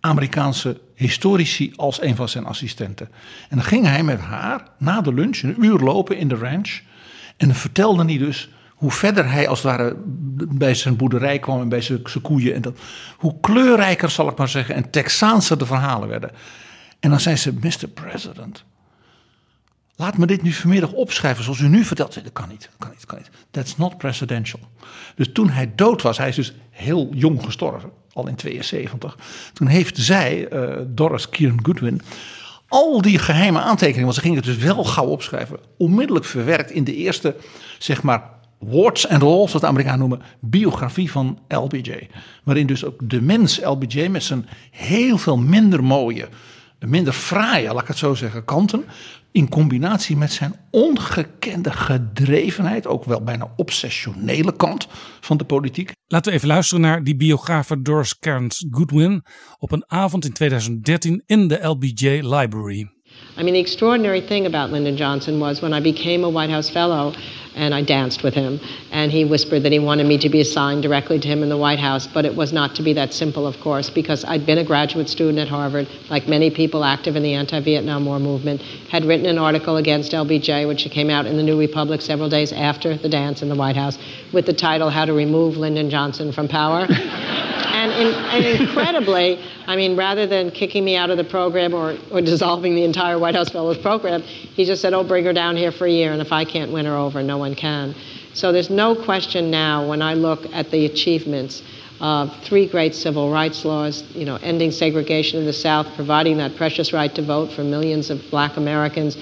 [0.00, 3.08] Amerikaanse historici als een van zijn assistenten.
[3.48, 6.80] En dan ging hij met haar na de lunch een uur lopen in de ranch.
[7.36, 9.96] En vertelde hij dus hoe verder hij als het ware
[10.48, 12.54] bij zijn boerderij kwam en bij zijn, koeien.
[12.54, 12.78] En dat,
[13.16, 16.30] hoe kleurrijker, zal ik maar zeggen, en Texaanse de verhalen werden.
[17.00, 17.88] En dan zei ze, Mr.
[17.94, 18.64] President,
[19.96, 22.14] Laat me dit nu vanmiddag opschrijven zoals u nu vertelt.
[22.14, 23.30] Dat kan niet, dat kan niet, kan niet.
[23.50, 24.60] That's not presidential.
[25.14, 29.18] Dus toen hij dood was, hij is dus heel jong gestorven, al in 72.
[29.52, 32.02] Toen heeft zij, eh, Doris Kieran Goodwin,
[32.68, 36.84] al die geheime aantekeningen, want ze ging het dus wel gauw opschrijven, onmiddellijk verwerkt in
[36.84, 37.36] de eerste,
[37.78, 42.08] zeg maar, warts and all, zoals de Amerikanen noemen, biografie van LBJ.
[42.44, 46.28] Waarin dus ook de mens LBJ met zijn heel veel minder mooie,
[46.78, 48.84] minder fraaie, laat ik het zo zeggen, kanten.
[49.32, 54.88] In combinatie met zijn ongekende gedrevenheid, ook wel bijna obsessionele kant
[55.20, 55.92] van de politiek.
[56.06, 59.24] Laten we even luisteren naar die biografe Doris Kearns Goodwin
[59.58, 62.95] op een avond in 2013 in de LBJ Library.
[63.38, 66.70] I mean, the extraordinary thing about Lyndon Johnson was when I became a White House
[66.70, 67.14] fellow
[67.54, 68.60] and I danced with him,
[68.92, 71.56] and he whispered that he wanted me to be assigned directly to him in the
[71.56, 74.58] White House, but it was not to be that simple, of course, because I'd been
[74.58, 78.60] a graduate student at Harvard, like many people active in the anti Vietnam War movement,
[78.90, 82.52] had written an article against LBJ, which came out in the New Republic several days
[82.52, 83.98] after the dance in the White House,
[84.32, 86.86] with the title How to Remove Lyndon Johnson from Power.
[87.96, 92.20] in, and, incredibly, I mean, rather than kicking me out of the program or, or
[92.20, 95.72] dissolving the entire White House Fellows program, he just said, oh, bring her down here
[95.72, 97.94] for a year, and if I can't win her over, no one can.
[98.34, 101.62] So there's no question now when I look at the achievements
[102.00, 106.54] of three great civil rights laws, you know, ending segregation in the South, providing that
[106.56, 109.16] precious right to vote for millions of black Americans,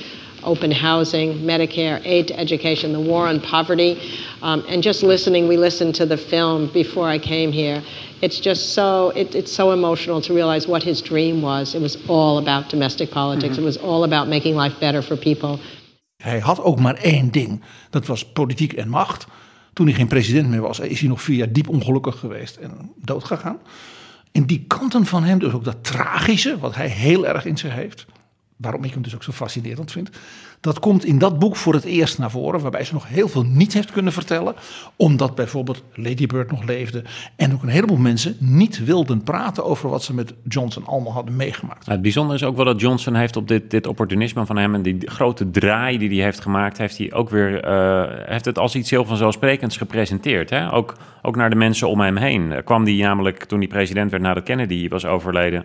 [0.45, 3.99] open housing, Medicare, aid to education, the war on poverty,
[4.43, 7.83] um, and just listening, we listened to the film before I came here.
[8.21, 11.75] It's just so, it, it's so emotional to realize what his dream was.
[11.75, 13.57] It was all about domestic politics.
[13.57, 13.63] Mhm.
[13.63, 15.59] It was all about making life better for people.
[16.17, 17.63] Hij had ook maar één ding.
[17.91, 19.27] Dat was politiek en macht.
[19.73, 22.93] Toen hij geen president meer was, is hij nog vier jaar diep ongelukkig geweest en
[22.97, 23.59] doodgegaan.
[24.33, 27.75] En die kanten van hem, dus ook dat tragische, wat hij heel erg in zich
[27.75, 28.07] heeft.
[28.57, 30.11] Waarom ik hem dus ook zo fascinerend vind.
[30.61, 33.43] Dat komt in dat boek voor het eerst naar voren, waarbij ze nog heel veel
[33.43, 34.55] niet heeft kunnen vertellen.
[34.97, 37.05] Omdat bijvoorbeeld Lady Bird nog leefde.
[37.37, 41.37] En ook een heleboel mensen niet wilden praten over wat ze met Johnson allemaal hadden
[41.37, 41.79] meegemaakt.
[41.79, 44.75] Nou, het bijzondere is ook wel dat Johnson heeft op dit, dit opportunisme van hem
[44.75, 48.59] en die grote draai die hij heeft gemaakt, heeft hij ook weer eh, heeft het
[48.59, 50.51] als iets heel vanzelfsprekends gepresenteerd.
[50.51, 50.73] Hè?
[50.73, 52.53] Ook, ook naar de mensen om hem heen.
[52.53, 55.65] Eh, kwam die namelijk toen hij president werd nadat Kennedy was overleden.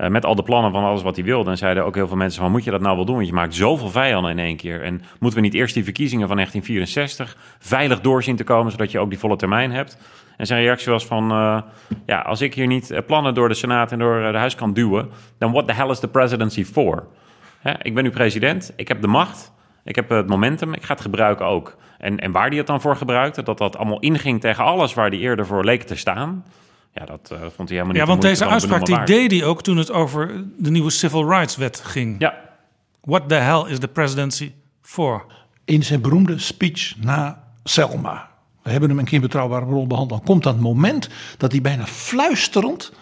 [0.00, 1.50] Eh, met al de plannen van alles wat hij wilde.
[1.50, 3.14] En zeiden ook heel veel mensen van, moet je dat nou wel doen?
[3.14, 4.82] Want je maakt zoveel vijanden in één keer.
[4.82, 8.72] En moeten we niet eerst die verkiezingen van 1964 veilig doorzien te komen...
[8.72, 9.98] zodat je ook die volle termijn hebt?
[10.36, 11.60] En zijn reactie was van, eh,
[12.06, 14.72] ja, als ik hier niet eh, plannen door de Senaat en door de huis kan
[14.72, 15.10] duwen...
[15.38, 17.06] dan what the hell is the presidency for?
[17.82, 19.52] Ik ben nu president, ik heb de macht,
[19.84, 21.76] ik heb het momentum, ik ga het gebruiken ook.
[21.98, 25.08] En, en waar hij het dan voor gebruikte, dat dat allemaal inging tegen alles waar
[25.08, 26.44] hij eerder voor leek te staan...
[26.92, 29.62] Ja, dat eh, vond hij helemaal niet Ja, want deze uitspraak die deed hij ook
[29.62, 32.16] toen het over de nieuwe Civil Rights Wet ging.
[32.18, 32.34] Ja.
[33.00, 35.26] What the hell is the presidency for?
[35.70, 38.30] in zijn beroemde speech na Selma.
[38.62, 40.18] We hebben hem een keer in betrouwbare bron behandeld.
[40.18, 42.92] Dan komt dat moment dat hij bijna fluisterend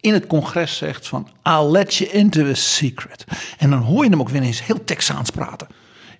[0.00, 1.28] in het congres zegt van...
[1.42, 3.24] I'll let you into a secret.
[3.58, 5.68] En dan hoor je hem ook weer eens heel Texaans praten.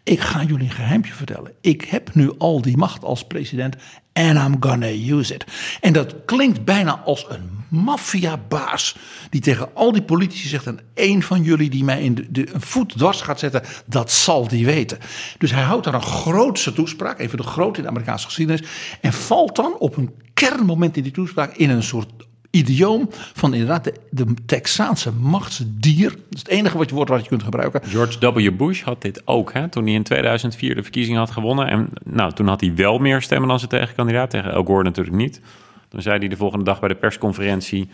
[0.03, 1.53] Ik ga jullie een geheimje vertellen.
[1.61, 3.77] Ik heb nu al die macht als president
[4.18, 5.44] and I'm gonna use it.
[5.81, 8.96] En dat klinkt bijna als een maffiabaas
[9.31, 10.66] die tegen al die politici zegt...
[10.66, 14.48] en één van jullie die mij in de, een voet dwars gaat zetten, dat zal
[14.48, 14.98] die weten.
[15.38, 18.62] Dus hij houdt daar een grootste toespraak, even de grote in de Amerikaanse geschiedenis...
[19.00, 22.11] en valt dan op een kernmoment in die toespraak in een soort
[22.50, 26.11] idioom van inderdaad de, de Texaanse machtsdier.
[26.11, 27.80] Dat is het enige wat je woord wat je kunt gebruiken.
[27.84, 28.56] George W.
[28.56, 31.68] Bush had dit ook, hè, toen hij in 2004 de verkiezingen had gewonnen.
[31.68, 35.16] En nou, toen had hij wel meer stemmen dan zijn tegenkandidaat, tegen Al Gore natuurlijk
[35.16, 35.40] niet.
[35.88, 37.88] Toen zei hij de volgende dag bij de persconferentie...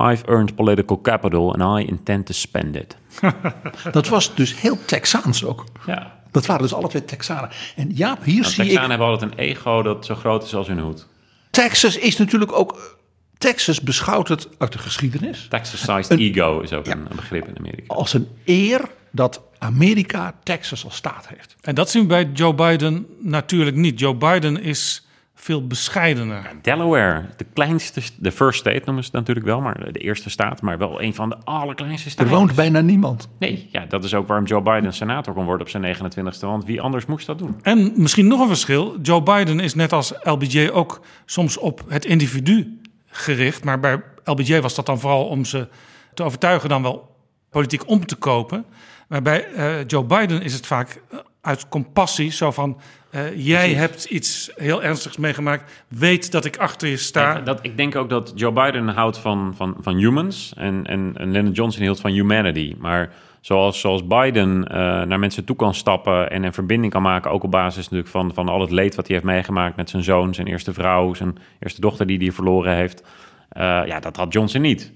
[0.00, 2.96] I've earned political capital and I intend to spend it.
[3.92, 5.64] Dat was dus heel Texaans ook.
[5.86, 6.16] Ja.
[6.30, 7.50] Dat waren dus alle twee Texanen.
[7.76, 8.88] En Jaap, hier Nou, zie Texanen ik...
[8.88, 11.06] hebben altijd een ego dat zo groot is als hun hoed.
[11.50, 12.97] Texas is natuurlijk ook...
[13.38, 17.94] Texas beschouwt het uit de geschiedenis Texas-sized ego is ook een, een begrip in Amerika.
[17.94, 21.56] als een eer dat Amerika Texas als staat heeft.
[21.60, 23.98] En dat zien we bij Joe Biden natuurlijk niet.
[24.00, 26.50] Joe Biden is veel bescheidener.
[26.62, 30.62] Delaware, de kleinste, de first state noemen ze het natuurlijk wel, maar de eerste staat,
[30.62, 32.32] maar wel een van de allerkleinste Er staten.
[32.32, 33.28] woont bijna niemand.
[33.38, 36.64] Nee, ja, dat is ook waarom Joe Biden senator kon worden op zijn 29ste, want
[36.64, 37.56] wie anders moest dat doen?
[37.62, 38.96] En misschien nog een verschil.
[39.02, 42.78] Joe Biden is net als LBJ ook soms op het individu
[43.18, 43.64] gericht.
[43.64, 45.68] Maar bij LBJ was dat dan vooral om ze
[46.14, 47.16] te overtuigen dan wel
[47.50, 48.64] politiek om te kopen.
[49.08, 52.30] Maar bij eh, Joe Biden is het vaak eh, uit compassie.
[52.30, 53.78] Zo van, eh, jij Precies.
[53.78, 55.84] hebt iets heel ernstigs meegemaakt.
[55.88, 57.32] Weet dat ik achter je sta.
[57.32, 61.12] Ja, dat, ik denk ook dat Joe Biden houdt van, van, van humans en, en,
[61.16, 62.74] en Lyndon Johnson hield van humanity.
[62.78, 67.42] Maar zoals, Biden eh, naar mensen toe kan stappen en een verbinding kan maken, ook
[67.42, 70.34] op basis natuurlijk van, van al het leed wat hij heeft meegemaakt met zijn zoon,
[70.34, 73.02] zijn eerste vrouw, zijn eerste dochter die hij verloren heeft.
[73.48, 74.92] Eh, ja, dat had Johnson niet.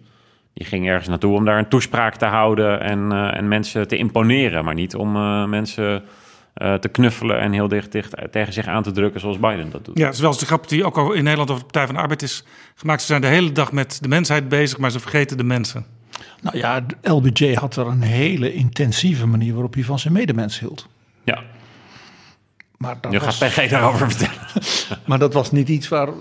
[0.55, 3.97] Die ging ergens naartoe om daar een toespraak te houden en, eh, en mensen te
[3.97, 5.13] imponeren, maar niet om
[5.49, 6.03] mensen
[6.55, 9.99] te knuffelen en heel dicht, dicht tegen zich aan te drukken zoals Biden dat doet.
[9.99, 12.23] Ja, zoals de grap die ook al in Nederland over de Partij van de Arbeid
[12.23, 13.01] is gemaakt.
[13.01, 15.87] Ze zijn de hele dag met de mensheid bezig, maar ze vergeten de mensen.
[16.41, 20.89] Nou ja, LBJ had er een hele intensieve manier waarop hij van zijn medemens hield.
[21.25, 21.43] Ja.
[22.83, 24.43] Maar dat Nu was, gaat PG daarover vertellen.
[25.09, 26.15] maar dat was niet iets waar eh,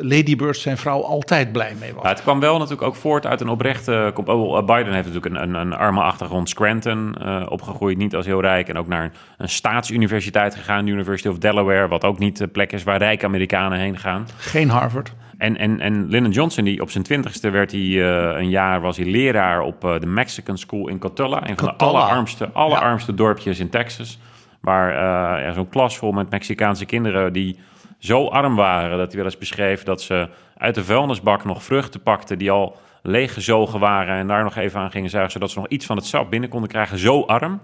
[0.00, 2.02] Lady Bird zijn vrouw altijd blij mee was.
[2.02, 4.12] Maar het kwam wel natuurlijk ook voort uit een oprechte...
[4.24, 7.98] oh, Biden heeft natuurlijk een, een, een arme achtergrond Scranton eh, opgegroeid.
[7.98, 8.68] Niet als heel rijk.
[8.68, 10.84] En ook naar een, een staatsuniversiteit gegaan.
[10.84, 11.88] De University of Delaware.
[11.88, 14.28] Wat ook niet de plek is waar rijke Amerikanen heen gaan.
[14.36, 15.12] Geen Harvard.
[15.38, 18.80] En, en, en Lyndon Johnson, die op zijn twintigste werd hij eh, een jaar...
[18.80, 21.48] was hij leraar op eh, de Mexican School in Cotulla.
[21.48, 24.18] Een van de allerarmste, allerarmste dorpjes in Texas.
[24.60, 27.32] Waar eh, ja, zo'n klas vol met Mexicaanse kinderen...
[27.32, 27.58] die
[27.98, 29.82] zo arm waren dat hij wel eens beschreef...
[29.82, 32.38] dat ze uit de vuilnisbak nog vruchten pakten...
[32.38, 35.32] die al leeggezogen waren en daar nog even aan gingen zuigen...
[35.32, 36.98] zodat ze nog iets van het sap binnen konden krijgen.
[36.98, 37.60] Zo arm.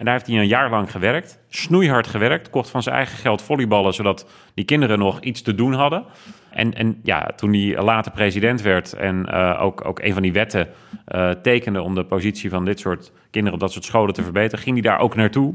[0.00, 1.38] En daar heeft hij een jaar lang gewerkt.
[1.48, 2.50] Snoeihard gewerkt.
[2.50, 3.94] Kocht van zijn eigen geld volleyballen...
[3.94, 6.04] zodat die kinderen nog iets te doen hadden.
[6.50, 8.92] En, en ja, toen hij later president werd...
[8.92, 10.68] en eh, ook, ook een van die wetten
[11.04, 11.82] eh, tekende...
[11.82, 14.64] om de positie van dit soort kinderen op dat soort scholen te verbeteren...
[14.64, 15.54] ging hij daar ook naartoe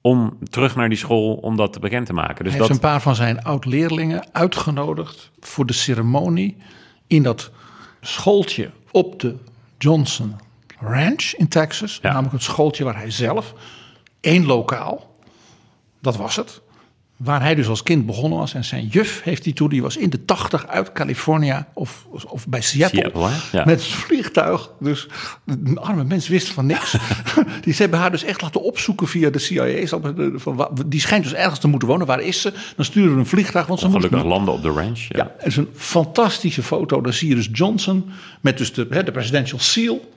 [0.00, 2.44] om terug naar die school om dat bekend te maken.
[2.44, 6.56] Dus Hij dat, heeft een paar van zijn oud-leerlingen uitgenodigd voor de ceremonie
[7.06, 7.50] in dat
[8.00, 9.36] schooltje op de
[9.78, 10.34] Johnson
[10.80, 11.98] Ranch in Texas.
[12.02, 13.54] Namelijk het schooltje waar hij zelf,
[14.20, 15.14] één lokaal,
[16.00, 16.60] dat was het.
[17.16, 18.54] Waar hij dus als kind begonnen was.
[18.54, 22.48] En zijn juf heeft hij toen, die was in de tachtig uit California of, of
[22.48, 23.00] bij Seattle.
[23.00, 23.28] Seattle?
[23.52, 23.64] Ja.
[23.64, 24.70] Met het vliegtuig.
[24.80, 25.06] Dus
[25.46, 26.96] een arme mens wist van niks.
[27.64, 29.86] die ze hebben haar dus echt laten opzoeken via de CIA.
[30.34, 32.06] Van, wa- Die schijnt dus ergens te moeten wonen.
[32.06, 32.52] Waar is ze?
[32.76, 33.66] Dan sturen we een vliegtuig.
[33.66, 34.98] Want ze gelukkig landen op de ranch.
[34.98, 35.16] Ja.
[35.18, 37.00] ja, het is een fantastische foto.
[37.00, 40.10] Daar zie je dus Johnson met dus de, hè, de presidential seal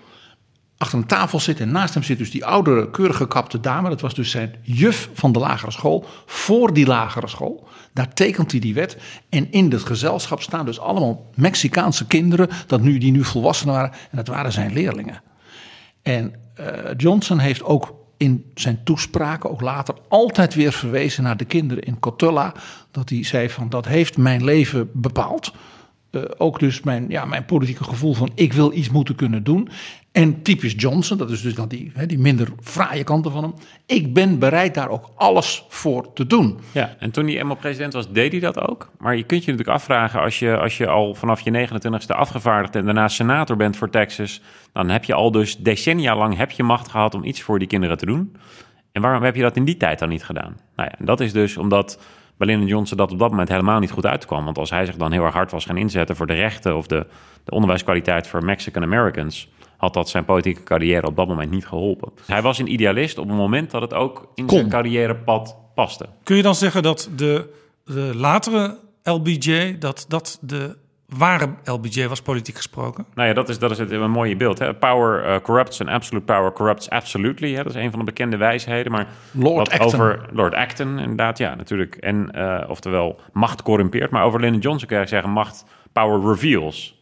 [0.84, 1.66] achter een tafel zitten.
[1.66, 3.90] En naast hem zit dus die oudere, keurig gekapte dame.
[3.90, 6.06] Dat was dus zijn juf van de lagere school.
[6.26, 7.68] Voor die lagere school.
[7.94, 8.98] Daar tekent hij die wet.
[9.30, 12.50] En in het gezelschap staan dus allemaal Mexicaanse kinderen.
[12.68, 13.92] Dat nu, die nu volwassen waren.
[13.92, 15.22] En dat waren zijn leerlingen.
[16.02, 16.66] En eh,
[16.98, 22.00] Johnson heeft ook in zijn toespraken, ook later, altijd weer verwezen naar de kinderen in
[22.00, 22.54] Cotulla.
[22.92, 25.54] Dat hij zei van dat heeft mijn leven bepaald.
[26.12, 29.70] Eh, ook dus mijn, ja, mijn politieke gevoel van ik wil iets moeten kunnen doen.
[30.14, 33.54] En typisch Johnson, dat is dus dan die, die minder fraaie kanten van hem.
[33.86, 36.60] Ik ben bereid daar ook alles voor te doen.
[36.72, 38.92] Ja, en toen hij eenmaal president was, deed hij dat ook.
[38.98, 42.76] Maar je kunt je natuurlijk afvragen, als je, als je al vanaf je 29ste afgevaardigd
[42.76, 44.42] en daarna senator bent voor Texas,
[44.74, 47.68] dan heb je al dus decennia lang heb je macht gehad om iets voor die
[47.68, 48.36] kinderen te doen.
[48.92, 50.58] En waarom heb je dat in die tijd dan niet gedaan?
[50.76, 52.00] Nou ja, dat is dus omdat
[52.46, 54.46] Lyndon Johnson dat op dat moment helemaal niet goed uitkwam.
[54.46, 56.88] Want als hij zich dan heel erg hard was gaan inzetten voor de rechten of
[56.88, 57.06] de,
[57.44, 59.50] de onderwijskwaliteit voor Mexican Americans,
[59.84, 62.12] had dat zijn politieke carrière op dat moment niet geholpen.
[62.26, 66.06] Hij was een idealist op het moment dat het ook in zijn carrièrepad paste.
[66.24, 67.54] Kun je dan zeggen dat de,
[67.86, 70.76] de latere LBJ, dat dat de
[71.18, 73.06] ware LBJ was, politiek gesproken?
[73.14, 74.60] Nou ja, dat is, dat is het, een mooie beeld.
[74.60, 74.74] Hè?
[74.74, 77.54] Power uh, corrupts and absolute power corrupts absolutely.
[77.54, 77.64] Hè?
[77.64, 78.92] Dat is een van de bekende wijsheden.
[78.92, 79.86] Maar Lord Acton.
[79.86, 81.96] over Lord Acton, inderdaad, ja, natuurlijk.
[81.96, 84.12] En uh, oftewel, macht corrumpeert.
[84.12, 87.02] Maar over Lyndon Johnson kun je zeggen, macht power reveals.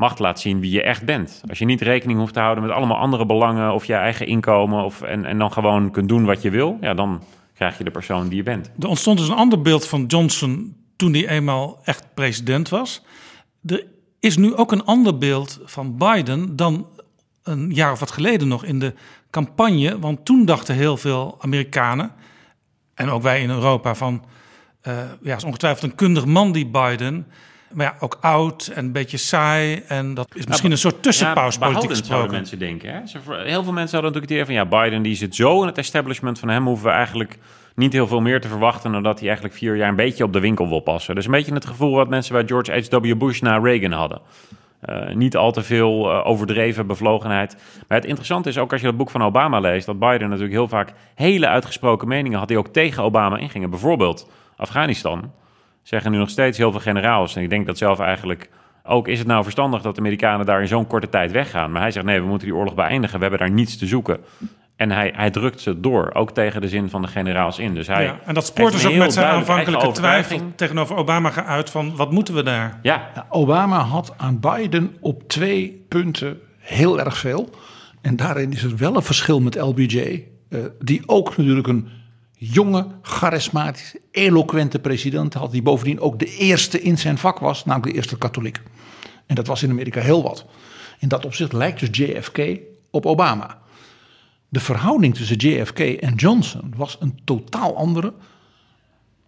[0.00, 1.42] Macht laat zien wie je echt bent.
[1.48, 4.84] Als je niet rekening hoeft te houden met allemaal andere belangen of je eigen inkomen.
[4.84, 7.22] Of, en, en dan gewoon kunt doen wat je wil, ja, dan
[7.54, 8.70] krijg je de persoon die je bent.
[8.78, 13.02] Er ontstond dus een ander beeld van Johnson toen hij eenmaal echt president was.
[13.66, 13.86] Er
[14.20, 16.86] is nu ook een ander beeld van Biden dan
[17.42, 18.94] een jaar of wat geleden nog in de
[19.30, 19.98] campagne.
[19.98, 22.12] Want toen dachten heel veel Amerikanen,
[22.94, 24.24] en ook wij in Europa, van
[24.88, 27.26] uh, ja, is ongetwijfeld een kundig man die Biden.
[27.72, 29.82] Maar ja, ook oud en een beetje saai.
[29.86, 32.30] En dat is misschien nou, een soort tussenpauze ja, politiek gesproken.
[32.30, 32.92] mensen denken.
[32.92, 33.00] Hè?
[33.42, 34.54] Heel veel mensen hadden natuurlijk het idee van...
[34.54, 36.66] ja, Biden die zit zo in het establishment van hem...
[36.66, 37.38] hoeven we eigenlijk
[37.74, 38.92] niet heel veel meer te verwachten...
[38.92, 41.14] dan dat hij eigenlijk vier jaar een beetje op de winkel wil passen.
[41.14, 43.16] Dus een beetje het gevoel wat mensen bij George H.W.
[43.18, 44.20] Bush na Reagan hadden.
[44.88, 47.56] Uh, niet al te veel uh, overdreven bevlogenheid.
[47.88, 49.86] Maar het interessante is ook als je het boek van Obama leest...
[49.86, 52.48] dat Biden natuurlijk heel vaak hele uitgesproken meningen had...
[52.48, 53.70] die ook tegen Obama ingingen.
[53.70, 55.32] Bijvoorbeeld Afghanistan
[55.82, 57.36] zeggen nu nog steeds heel veel generaals.
[57.36, 58.48] En ik denk dat zelf eigenlijk
[58.84, 61.72] ook, is het nou verstandig dat de Amerikanen daar in zo'n korte tijd weggaan?
[61.72, 63.16] Maar hij zegt nee, we moeten die oorlog beëindigen.
[63.16, 64.20] We hebben daar niets te zoeken.
[64.76, 67.74] En hij, hij drukt ze door, ook tegen de zin van de generaals in.
[67.74, 71.70] Dus hij ja, en dat spoort dus ook met zijn aanvankelijke twijfel tegenover Obama uit
[71.70, 72.78] van wat moeten we daar?
[72.82, 73.10] Ja.
[73.14, 73.26] ja.
[73.28, 77.50] Obama had aan Biden op twee punten heel erg veel.
[78.00, 81.88] En daarin is er wel een verschil met LBJ, uh, die ook natuurlijk een
[82.42, 87.92] jonge, charismatische, eloquente president had, die bovendien ook de eerste in zijn vak was, namelijk
[87.92, 88.60] de eerste katholiek.
[89.26, 90.44] En dat was in Amerika heel wat.
[90.98, 92.58] In dat opzicht lijkt dus JFK
[92.90, 93.58] op Obama.
[94.48, 98.12] De verhouding tussen JFK en Johnson was een totaal andere.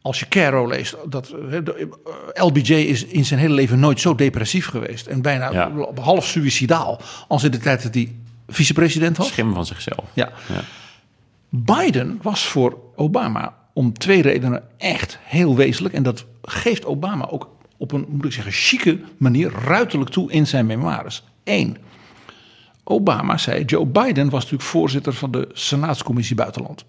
[0.03, 1.35] Als je Caro leest, dat
[2.33, 5.73] LBJ is in zijn hele leven nooit zo depressief geweest en bijna ja.
[6.01, 8.15] half suicidaal als in de tijd dat hij
[8.49, 9.27] vicepresident was.
[9.27, 10.05] Schim van zichzelf.
[10.13, 10.33] Ja.
[10.49, 10.65] ja.
[11.55, 15.95] Biden was voor Obama om twee redenen echt heel wezenlijk.
[15.95, 20.47] En dat geeft Obama ook op een, moet ik zeggen, chique manier ruiterlijk toe in
[20.47, 21.25] zijn memoires.
[21.45, 21.77] Eén,
[22.85, 26.85] Obama zei, Joe Biden was natuurlijk voorzitter van de Senaatscommissie Buitenland.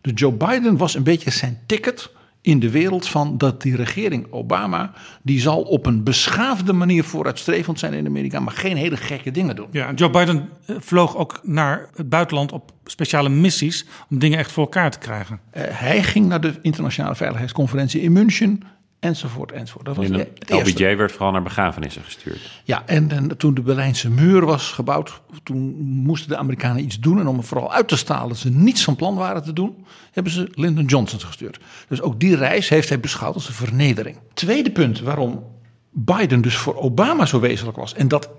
[0.00, 2.10] Dus Joe Biden was een beetje zijn ticket
[2.42, 7.78] in de wereld van dat die regering Obama, die zal op een beschaafde manier vooruitstrevend
[7.78, 9.68] zijn in Amerika, maar geen hele gekke dingen doen.
[9.70, 14.52] Ja, Joe Biden eh, vloog ook naar het buitenland op speciale missies om dingen echt
[14.52, 15.40] voor elkaar te krijgen.
[15.56, 18.62] Uh, hij ging naar de internationale veiligheidsconferentie in München
[19.02, 19.84] enzovoort, enzovoort.
[19.84, 20.54] Dat was de- de.
[20.54, 22.60] LBJ werd vooral naar begrafenissen gestuurd.
[22.64, 27.18] Ja, en, en toen de Berlijnse muur was gebouwd, toen moesten de Amerikanen iets doen.
[27.18, 30.32] En om vooral uit te stalen dat ze niets van plan waren te doen, hebben
[30.32, 31.60] ze Lyndon Johnson gestuurd.
[31.88, 34.16] Dus ook die reis heeft hij beschouwd als een vernedering.
[34.34, 35.44] Tweede punt waarom
[35.90, 38.30] Biden dus voor Obama zo wezenlijk was, en dat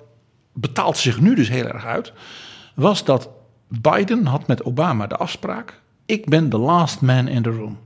[0.54, 2.14] betaalt zich nu dus heel erg uit,
[2.76, 3.30] was dat
[3.68, 7.78] Biden had met Obama de afspraak: ik ben the last man in the room.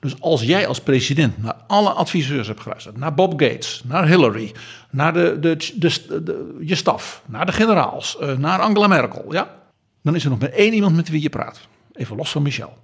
[0.00, 4.52] Dus als jij als president naar alle adviseurs hebt geluisterd, naar Bob Gates, naar Hillary,
[4.90, 9.54] naar de, de, de, je staf, naar de generaals, eh, naar Angela Merkel, ja,
[10.02, 11.68] dan is er nog maar één iemand met wie je praat.
[11.92, 12.76] Even los van Michel.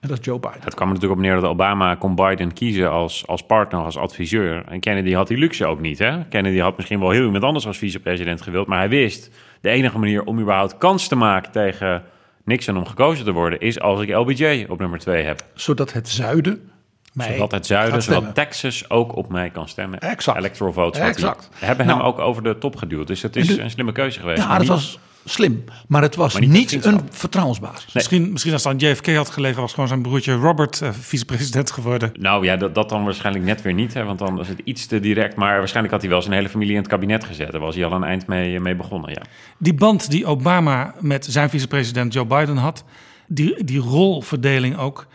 [0.00, 0.60] En dat is Joe Biden.
[0.60, 3.96] Het kwam er natuurlijk op neer dat Obama kon Biden kiezen als, als partner, als
[3.96, 4.64] adviseur.
[4.68, 5.98] En Kennedy had die luxe ook niet.
[5.98, 6.24] Hè?
[6.24, 8.66] Kennedy had misschien wel heel iemand anders als vicepresident gewild.
[8.66, 9.30] Maar hij wist,
[9.60, 12.02] de enige manier om überhaupt kans te maken tegen
[12.48, 13.60] Nixon om gekozen te worden...
[13.60, 15.44] is als ik LBJ op nummer twee heb.
[15.54, 16.70] Zodat het zuiden.
[17.12, 18.34] mij Zodat het zuiden, zodat.
[18.34, 19.98] Texas ook op mij kan stemmen.
[20.00, 20.38] Exact.
[20.38, 21.00] Electoral votes.
[21.00, 21.48] Exact.
[21.54, 22.08] Hebben hem Nou.
[22.08, 23.06] ook over de top geduwd.
[23.06, 24.42] Dus het En is de- een slimme keuze geweest.
[24.42, 25.64] Ja, dat niet- was slim.
[25.88, 27.92] Maar het was Maar niet een vertrouwensbasis.
[27.92, 31.70] Misschien, misschien als het aan JFK had gelegen, was gewoon zijn broertje Robert eh, vicepresident
[31.70, 32.12] geworden.
[32.18, 33.94] Nou ja, dat, dat dan waarschijnlijk net weer niet.
[33.94, 35.36] Hè, want dan is het iets te direct.
[35.36, 37.52] Maar waarschijnlijk had hij wel zijn hele familie in het kabinet gezet.
[37.52, 39.22] Daar was hij al een eind mee, mee begonnen, ja.
[39.58, 42.84] Die band die Obama met zijn vicepresident Joe Biden had,
[43.26, 45.06] die, die rolverdeling ook,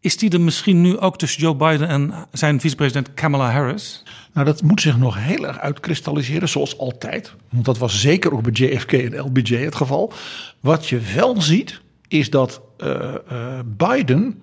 [0.00, 4.02] is die er misschien nu ook tussen Joe Biden en zijn vicepresident Kamala Harris?
[4.32, 7.34] Nou, dat moet zich nog heel erg uitkristalliseren, zoals altijd.
[7.48, 10.12] Want dat was zeker ook bij JFK en LBJ het geval.
[10.60, 14.42] Wat je wel ziet, is dat eh, eh, Biden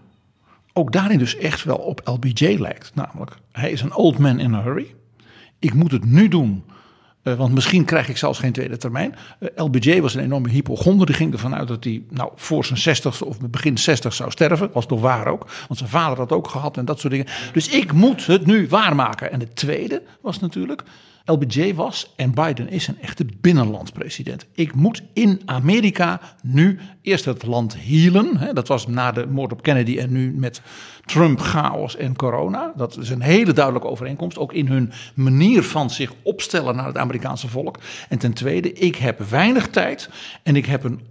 [0.74, 2.92] ook daarin dus echt wel op LBJ lijkt.
[2.96, 4.96] Namelijk, hij is een old man in a hurry.
[5.60, 6.64] Ik moet het nu doen,
[7.36, 9.16] want misschien krijg ik zelfs geen tweede termijn.
[9.40, 11.06] Eh, LBJ was een enorme hypochonder.
[11.06, 14.70] Die ging ervan uit dat hij nou, voor zijn 60 of begin 60 zou sterven.
[14.74, 17.28] Was toch waar ook, want zijn vader had ook gehad en dat soort dingen.
[17.54, 19.32] Dus ik moet het nu waarmaken.
[19.32, 20.84] En het tweede was natuurlijk.
[21.30, 24.46] LBJ was en Biden is een echte binnenlandspresident.
[24.54, 28.56] Ik moet in Amerika nu eerst het land healen.
[28.56, 30.62] Dat was na de moord op Kennedy en nu met
[31.06, 32.74] Trump, chaos en corona.
[32.76, 34.38] Dat is een hele duidelijke overeenkomst.
[34.38, 37.80] Ook in hun manier van zich opstellen naar het Amerikaanse volk.
[38.10, 40.10] En ten tweede, ik heb weinig tijd
[40.44, 41.02] en ik heb een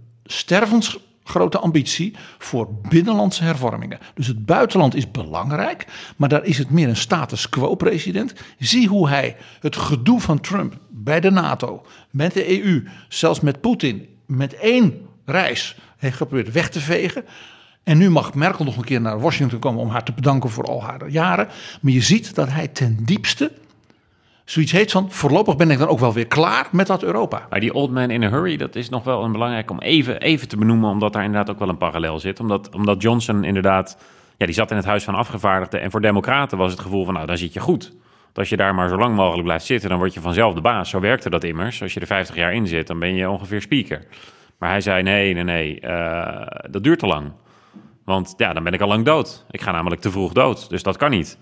[1.27, 3.99] stervensgrote ambitie voor binnenlandse hervormingen.
[4.13, 8.33] Dus het buitenland is belangrijk, maar daar is het meer een status quo president.
[8.59, 13.61] Zie hoe hij het gedoe van Trump bij de NATO, met de EU, zelfs met
[13.61, 17.23] Poetin, met één reis heeft geprobeerd weg te vegen.
[17.83, 20.63] En nu mag Merkel nog een keer naar Washington komen om haar te bedanken voor
[20.63, 21.47] al haar jaren.
[21.81, 23.51] Maar je ziet dat hij ten diepste
[24.51, 27.47] zoiets heeft van voorlopig ben ik dan ook wel weer klaar met dat Europa.
[27.49, 30.21] Maar die old man in a hurry, dat is nog wel een belangrijk om even,
[30.21, 32.39] even te benoemen, omdat daar inderdaad ook wel een parallel zit.
[32.39, 33.97] Omdat, omdat Johnson inderdaad,
[34.37, 35.81] ja, die zat in het huis van afgevaardigden.
[35.81, 37.89] En voor democraten was het gevoel van, nou, daar zit je goed.
[38.23, 40.61] Want als je daar maar zo lang mogelijk blijft zitten, dan word je vanzelf de
[40.61, 40.89] baas.
[40.89, 41.81] Zo werkte dat immers.
[41.81, 44.05] Als je er 50 jaar in zit, dan ben je ongeveer speaker.
[44.59, 47.31] Maar hij zei, nee, nee, nee, eh, dat duurt te lang.
[48.05, 49.45] Want ja, dan ben ik al lang dood.
[49.51, 51.37] Ik ga namelijk te vroeg dood, dus dat kan niet.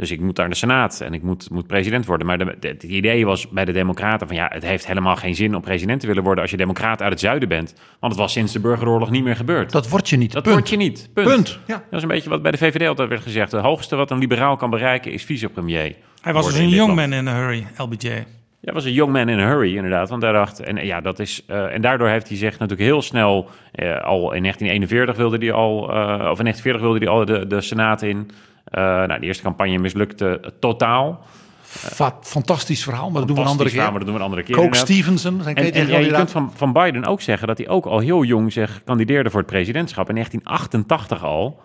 [0.00, 2.26] Dus ik moet naar de Senaat en ik moet, moet president worden.
[2.26, 5.34] Maar de, de- het idee was bij de Democraten van ja, het heeft helemaal geen
[5.34, 7.74] zin om president te willen worden als je Democraat uit het zuiden bent.
[8.00, 9.72] Want het was sinds de burgeroorlog niet meer gebeurd.
[9.72, 10.32] Dat word je niet.
[10.32, 10.54] Dat Punt.
[10.54, 11.10] word je niet.
[11.14, 11.28] Punt.
[11.28, 11.58] Punt.
[11.66, 11.74] Ja.
[11.74, 13.52] Dat is een beetje wat bij de VVD altijd werd gezegd.
[13.52, 15.94] Het hoogste wat een liberaal kan bereiken is vicepremier.
[16.22, 18.24] Hij was dus een young man in a hurry, LBJ.
[18.62, 20.08] Ja, was een young man in a hurry, inderdaad.
[20.08, 21.42] Want hij dacht, en ja, dat is.
[21.46, 23.48] eh, en daardoor heeft hij zich natuurlijk heel snel.
[23.72, 25.82] eh, al in 1941 wilde hij al.
[25.90, 28.30] eh, of in 1940 wilde hij al de, de Senaat in.
[28.70, 31.20] Eh, nou, de eerste campagne mislukte totaal.
[31.62, 33.78] Fa- fantastisch verhaal, maar dat doen we een andere keer.
[33.80, 34.56] maar dat doen we een andere keer.
[34.56, 34.76] Coke.
[34.76, 37.86] Stevenson, zijn En, en ja, je kunt van, van Biden ook zeggen dat hij ook
[37.86, 40.08] al heel jong zich kandideerde voor het presidentschap.
[40.08, 41.60] In 1988 al.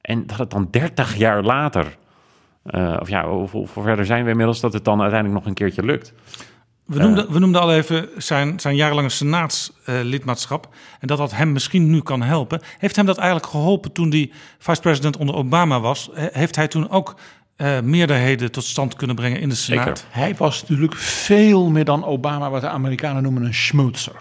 [0.00, 1.96] En dat het dan 30 jaar later.
[2.64, 5.82] eh, of ja, hoeveel verder zijn we inmiddels dat het dan uiteindelijk nog een keertje
[5.82, 6.12] lukt?
[6.88, 10.68] We noemden, we noemden al even zijn, zijn jarenlange senaatslidmaatschap.
[11.00, 12.60] en dat dat hem misschien nu kan helpen.
[12.78, 16.08] Heeft hem dat eigenlijk geholpen toen hij vice-president onder Obama was?
[16.12, 17.14] He- Heeft hij toen ook
[17.56, 20.06] eh, meerderheden tot stand kunnen brengen in de Senaat?
[20.10, 24.14] Hij was natuurlijk veel meer dan Obama, wat de Amerikanen noemen een schmoetser.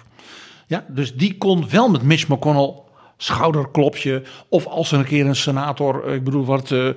[0.67, 2.73] Ja, dus die kon wel met Mitch McConnell
[3.17, 4.23] schouderklopje.
[4.49, 6.93] Of als er een keer een senator, eh, ik bedoel, wat, uh,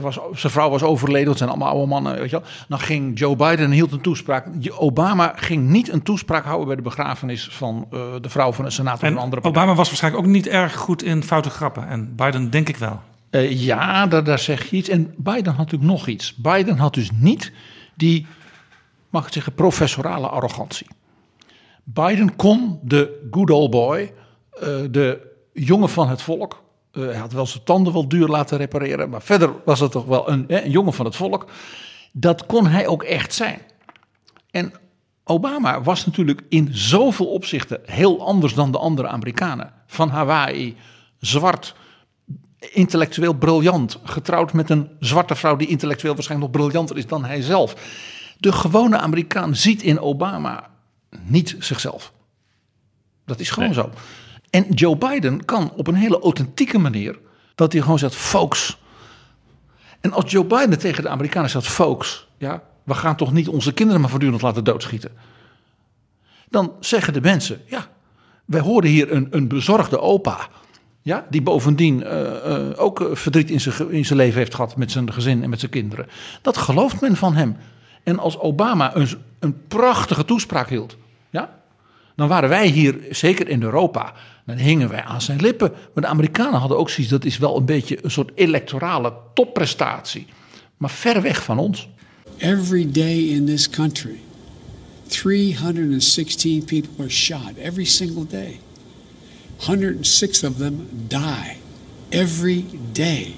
[0.00, 2.48] was, zijn vrouw was overleden, dat zijn allemaal oude mannen, weet je wel.
[2.68, 4.46] Dan ging Joe Biden en hield een toespraak.
[4.78, 8.72] Obama ging niet een toespraak houden bij de begrafenis van uh, de vrouw van een
[8.72, 9.04] senator.
[9.04, 11.88] En een andere Obama was waarschijnlijk ook niet erg goed in foute grappen.
[11.88, 13.00] En Biden denk ik wel.
[13.30, 14.88] Uh, ja, daar, daar zeg je iets.
[14.88, 16.34] En Biden had natuurlijk nog iets.
[16.34, 17.52] Biden had dus niet
[17.96, 18.26] die,
[19.10, 20.86] mag ik zeggen, professorale arrogantie.
[21.84, 24.12] Biden kon de good old boy,
[24.90, 26.62] de jongen van het volk.
[26.92, 30.04] Uh, hij had wel zijn tanden wel duur laten repareren, maar verder was het toch
[30.04, 31.50] wel een, een jongen van het volk.
[32.12, 33.60] Dat kon hij ook echt zijn.
[34.50, 34.72] En
[35.24, 39.72] Obama was natuurlijk in zoveel opzichten heel anders dan de andere Amerikanen.
[39.86, 40.76] Van Hawaii,
[41.18, 41.74] zwart,
[42.58, 47.42] intellectueel briljant, getrouwd met een zwarte vrouw die intellectueel waarschijnlijk nog briljanter is dan hij
[47.42, 47.74] zelf.
[48.38, 50.70] De gewone Amerikaan ziet in Obama
[51.22, 52.12] niet zichzelf.
[53.24, 53.78] Dat is gewoon nee.
[53.78, 53.90] zo.
[54.52, 57.18] En Joe Biden kan op een hele authentieke manier
[57.54, 58.78] dat hij gewoon zegt: folks.
[60.00, 63.72] En als Joe Biden tegen de Amerikanen zegt: folks, ja, we gaan toch niet onze
[63.72, 65.10] kinderen maar voortdurend laten doodschieten.
[66.48, 67.88] Dan zeggen de mensen: ja,
[68.44, 70.48] wij horen hier een, een bezorgde opa.
[71.02, 74.90] Ja, die bovendien uh, uh, ook verdriet in zijn, in zijn leven heeft gehad met
[74.90, 76.06] zijn gezin en met zijn kinderen.
[76.42, 77.56] Dat gelooft men van hem.
[78.02, 80.96] En als Obama een, een prachtige toespraak hield,
[81.30, 81.61] ja,
[82.22, 84.14] dan waren wij hier, zeker in Europa,
[84.46, 85.72] dan hingen wij aan zijn lippen.
[85.94, 90.26] Maar de Amerikanen hadden ook zoiets, dat is wel een beetje een soort electorale topprestatie.
[90.76, 91.88] Maar ver weg van ons.
[92.36, 94.20] Every day in this country,
[95.06, 98.60] 316 people are shot every single day.
[99.56, 101.56] 106 of them die
[102.08, 103.34] every day.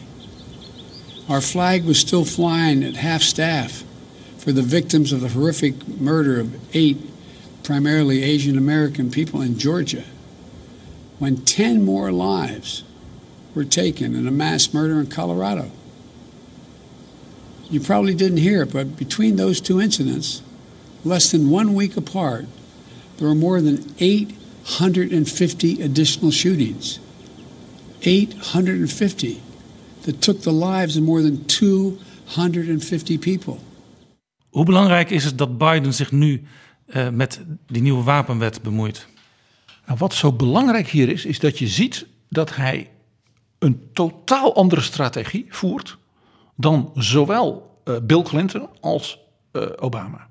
[1.28, 3.82] Our flag was still flying at half staff
[4.36, 7.13] for the victims of the horrific murder of eight
[7.64, 10.04] primarily Asian American people in Georgia.
[11.18, 12.84] When 10 more lives
[13.54, 15.70] were taken in a mass murder in Colorado.
[17.70, 20.42] You probably didn't hear it, but between those two incidents,
[21.04, 22.46] less than one week apart,
[23.16, 26.98] there were more than 850 additional shootings.
[28.02, 29.40] 850
[30.02, 33.60] that took the lives of more than 250 people.
[34.50, 36.42] Hoe belangrijk is het dat Biden zich nu
[36.86, 39.06] uh, met die nieuwe wapenwet bemoeit?
[39.86, 42.90] Nou, wat zo belangrijk hier is, is dat je ziet dat hij
[43.58, 45.98] een totaal andere strategie voert
[46.56, 49.18] dan zowel uh, Bill Clinton als
[49.52, 50.28] uh, Obama.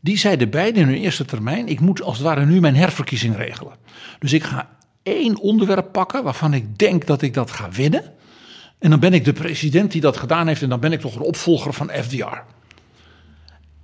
[0.00, 3.36] Die zeiden beide in hun eerste termijn: ik moet als het ware nu mijn herverkiezing
[3.36, 3.72] regelen.
[4.18, 8.12] Dus ik ga één onderwerp pakken waarvan ik denk dat ik dat ga winnen.
[8.78, 11.14] En dan ben ik de president die dat gedaan heeft en dan ben ik toch
[11.14, 12.42] een opvolger van FDR.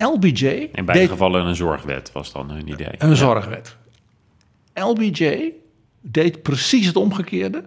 [0.01, 0.45] LBJ.
[0.45, 2.89] In beide deed, gevallen een zorgwet was dan hun idee.
[2.97, 3.15] Een ja.
[3.15, 3.75] zorgwet.
[4.73, 5.51] LBJ
[6.01, 7.63] deed precies het omgekeerde.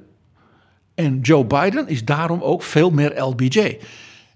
[0.95, 3.79] En Joe Biden is daarom ook veel meer LBJ.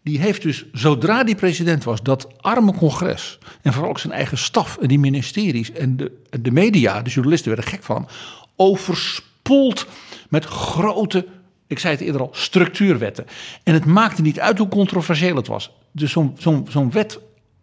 [0.02, 3.38] Die heeft dus, zodra die president was, dat arme congres.
[3.62, 5.72] en vooral ook zijn eigen staf en die ministeries.
[5.72, 8.08] en de, de media, de journalisten werden gek van
[8.56, 9.86] overspoeld
[10.28, 11.26] met grote,
[11.66, 13.26] ik zei het eerder al, structuurwetten.
[13.62, 15.70] En het maakte niet uit hoe controversieel het was.
[15.92, 17.18] Dus zo'n zo'n zo'n wet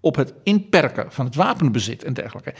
[0.05, 2.53] op het inperken van het wapenbezit en dergelijke.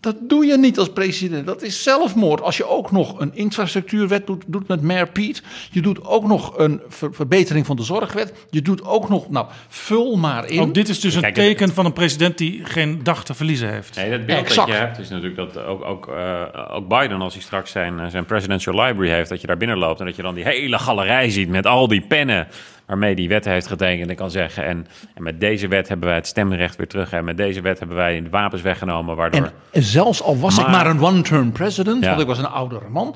[0.00, 1.46] Dat doe je niet als president.
[1.46, 2.42] Dat is zelfmoord.
[2.42, 5.42] Als je ook nog een infrastructuurwet doet, doet met Mayor Piet.
[5.70, 8.46] Je doet ook nog een ver verbetering van de zorgwet.
[8.50, 10.60] Je doet ook nog, nou, vul maar in.
[10.60, 11.74] Ook dit is dus een Kijk, teken het...
[11.74, 13.96] van een president die geen dag te verliezen heeft.
[13.96, 14.68] Nee, dat beeld exact.
[14.68, 18.10] dat je hebt is natuurlijk dat ook, ook, uh, ook Biden, als hij straks zijn,
[18.10, 20.78] zijn presidential library heeft, dat je daar binnen loopt en dat je dan die hele
[20.78, 22.48] galerij ziet met al die pennen
[22.90, 24.64] waarmee die wetten heeft getekend en kan zeggen.
[24.64, 27.12] En, en met deze wet hebben wij het stemrecht weer terug.
[27.12, 29.16] En met deze wet hebben wij de wapens weggenomen.
[29.16, 29.52] Waardoor...
[29.70, 32.08] En zelfs al was maar, ik maar een one-term president, ja.
[32.08, 33.14] want ik was een oudere man.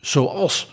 [0.00, 0.70] Zoals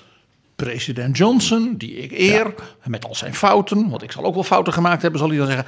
[0.55, 2.53] president Johnson, die ik eer, ja.
[2.83, 3.89] met al zijn fouten.
[3.89, 5.65] Want ik zal ook wel fouten gemaakt hebben, zal hij dan zeggen.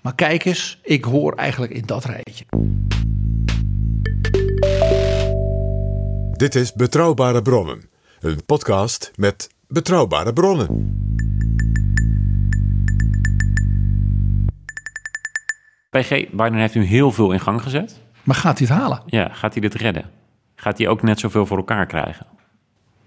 [0.00, 2.44] Maar kijk eens, ik hoor eigenlijk in dat rijtje.
[6.32, 7.88] Dit is Betrouwbare Bronnen,
[8.20, 11.00] een podcast met betrouwbare bronnen.
[15.92, 18.00] PG, Biden heeft nu heel veel in gang gezet.
[18.22, 19.02] Maar gaat hij het halen?
[19.06, 20.10] Ja, gaat hij dit redden?
[20.54, 22.26] Gaat hij ook net zoveel voor elkaar krijgen?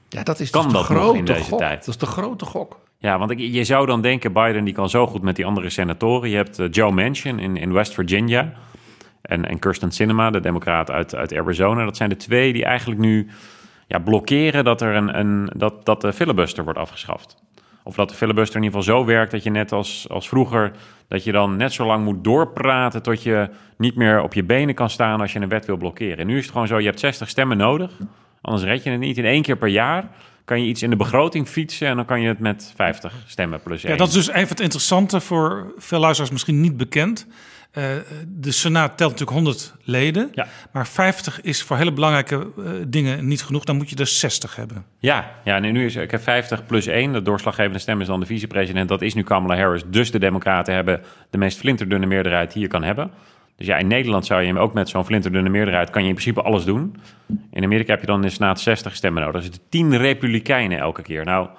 [0.09, 1.59] Ja, dat is kan dus dat de grote in deze gok.
[1.59, 1.79] tijd?
[1.79, 2.79] Dat is de grote gok.
[2.97, 5.69] Ja, want ik, je zou dan denken, Biden die kan zo goed met die andere
[5.69, 6.29] senatoren.
[6.29, 8.53] Je hebt uh, Joe Manchin in, in West Virginia
[9.21, 11.83] en, en Kirsten Sinema, de democraat uit, uit Arizona.
[11.83, 13.27] Dat zijn de twee die eigenlijk nu
[13.87, 17.43] ja, blokkeren dat, er een, een, dat, dat de filibuster wordt afgeschaft.
[17.87, 20.71] Of dat de filibuster in ieder geval zo werkt dat je net als, als vroeger...
[21.07, 24.75] dat je dan net zo lang moet doorpraten tot je niet meer op je benen
[24.75, 25.21] kan staan...
[25.21, 26.17] als je een wet wil blokkeren.
[26.17, 27.91] En nu is het gewoon zo, je hebt 60 stemmen nodig
[28.45, 29.17] Anders red je het niet.
[29.17, 30.09] In één keer per jaar
[30.45, 31.87] kan je iets in de begroting fietsen...
[31.87, 33.93] en dan kan je het met 50 stemmen plus één.
[33.93, 37.27] Ja, dat is dus even het interessante voor veel luisteraars misschien niet bekend.
[37.77, 37.83] Uh,
[38.27, 40.47] de Senaat telt natuurlijk 100 leden, Ja.
[40.71, 43.63] maar 50 is voor hele belangrijke eh, dingen niet genoeg.
[43.63, 44.85] Dan moet je er 60 hebben.
[44.99, 47.13] Ja, ja en nu is ik heb 50 plus 1.
[47.13, 48.89] De doorslaggevende stem is dan de vicepresident.
[48.89, 49.83] Dat is nu Kamala Harris.
[49.87, 53.11] Dus de Democraten hebben de meest flinterdunne meerderheid die je kan hebben.
[53.57, 55.89] Dus ja, in Nederland zou je ook met zo'n flinterdunne meerderheid...
[55.89, 56.95] kan je in principe alles doen.
[57.51, 59.35] In Amerika heb je dan in de Senaat 60 stemmen nodig.
[59.37, 61.25] Er zitten 10 republikeinen elke keer.
[61.25, 61.49] Nou,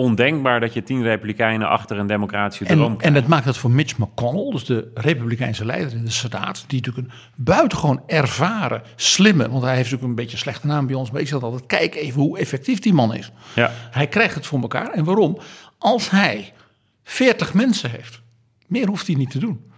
[0.00, 3.70] ondenkbaar dat je 10 republikeinen achter een democratische droom En, en dat maakt het voor
[3.70, 9.50] Mitch McConnell, dus de Republikeinse leider in de Senaat, die natuurlijk een buitengewoon ervaren, slimme,
[9.50, 11.66] want hij heeft natuurlijk een beetje een slechte naam bij ons, maar ik zeg altijd:
[11.66, 13.32] kijk even hoe effectief die man is.
[13.54, 13.70] Ja.
[13.90, 14.90] Hij krijgt het voor elkaar.
[14.90, 15.38] En waarom?
[15.78, 16.52] Als hij
[17.02, 18.20] 40 mensen heeft,
[18.66, 19.70] meer hoeft hij niet te doen.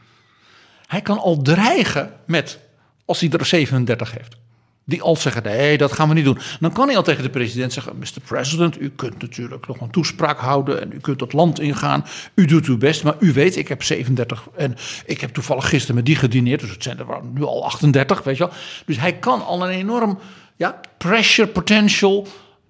[0.87, 2.59] Hij kan al dreigen met,
[3.05, 4.37] als hij er 37 heeft.
[4.85, 6.39] Die al zeggen, nee, dat gaan we niet doen.
[6.61, 8.20] Dan kan hij al tegen de president zeggen, Mr.
[8.24, 12.05] President, u kunt natuurlijk nog een toespraak houden en u kunt het land ingaan.
[12.35, 14.76] U doet uw best, maar u weet, ik heb 37 en
[15.07, 18.37] ik heb toevallig gisteren met die gedineerd, dus het zijn er nu al 38, weet
[18.37, 18.53] je wel.
[18.87, 20.18] Dus hij kan al een enorm
[20.57, 22.26] ja, pressure potential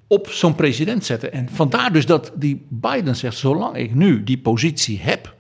[0.07, 1.33] op zo'n president zetten.
[1.33, 5.35] En vandaar dus dat die Biden zegt, zolang ik nu die positie heb,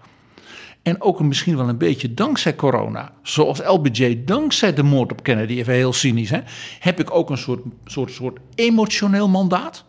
[0.83, 5.53] en ook misschien wel een beetje dankzij corona, zoals LBJ dankzij de moord op Kennedy,
[5.53, 6.41] even heel cynisch, hè,
[6.79, 9.85] heb ik ook een soort, soort, soort emotioneel mandaat.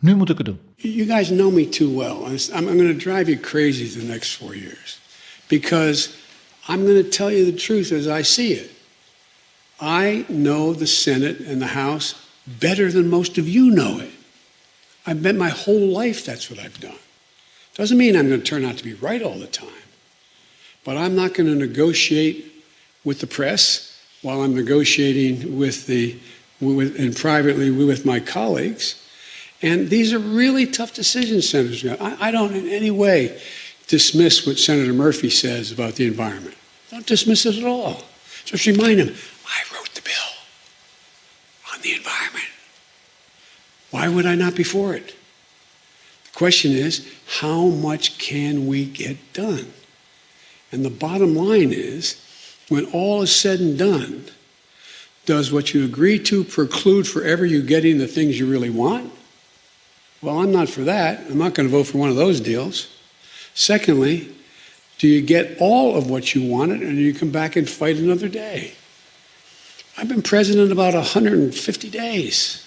[0.00, 0.58] Nu moet ik het doen.
[0.76, 2.16] You guys know me too well.
[2.26, 5.00] I'm, I'm going to drive you crazy the next four years
[5.46, 6.10] because
[6.68, 8.70] I'm going to tell you the truth as I see it.
[9.80, 12.14] I know the Senate and the House
[12.46, 14.10] better than most of you know it.
[15.06, 16.98] I've bet my whole life that's what I've done.
[17.74, 19.68] Doesn't mean I'm going to turn out to be right all the time.
[20.84, 22.64] But I'm not going to negotiate
[23.04, 26.18] with the press while I'm negotiating with the
[26.60, 29.00] with, and privately with my colleagues.
[29.60, 31.96] And these are really tough decisions, Senator.
[32.00, 33.40] I, I don't in any way
[33.86, 36.56] dismiss what Senator Murphy says about the environment.
[36.90, 38.02] Don't dismiss it at all.
[38.44, 39.14] Just remind him,
[39.46, 42.44] I wrote the bill on the environment.
[43.90, 45.14] Why would I not be for it?
[46.34, 47.08] Question is,
[47.38, 49.72] how much can we get done?
[50.72, 52.20] And the bottom line is,
[52.68, 54.24] when all is said and done,
[55.26, 59.12] does what you agree to preclude forever you getting the things you really want?
[60.22, 61.20] Well, I'm not for that.
[61.30, 62.88] I'm not going to vote for one of those deals.
[63.54, 64.34] Secondly,
[64.98, 68.28] do you get all of what you wanted and you come back and fight another
[68.28, 68.72] day?
[69.96, 72.66] I've been president about 150 days.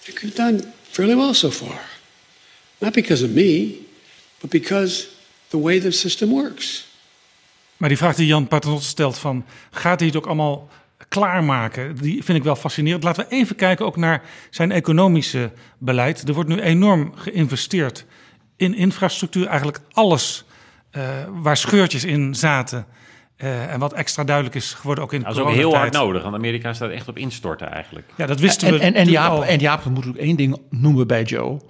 [0.00, 1.78] I think we've done fairly well so far.
[2.82, 3.80] Not because of me,
[4.40, 5.06] but because
[5.48, 6.86] the way the system works.
[7.76, 10.68] Maar die vraag die Jan Paternotte stelt van, gaat hij het ook allemaal
[11.08, 11.96] klaarmaken?
[11.96, 13.02] Die vind ik wel fascinerend.
[13.02, 16.28] Laten we even kijken ook naar zijn economische beleid.
[16.28, 18.04] Er wordt nu enorm geïnvesteerd
[18.56, 19.46] in infrastructuur.
[19.46, 20.44] Eigenlijk alles
[20.92, 22.86] uh, waar scheurtjes in zaten.
[23.36, 25.92] Uh, en wat extra duidelijk is geworden ook in de Dat is ook heel hard
[25.92, 28.06] nodig, want Amerika staat echt op instorten eigenlijk.
[28.16, 29.44] Ja, dat wisten en, we En, en, Jaap, al.
[29.44, 31.60] en Jaap, we moeten ook één ding noemen bij Joe.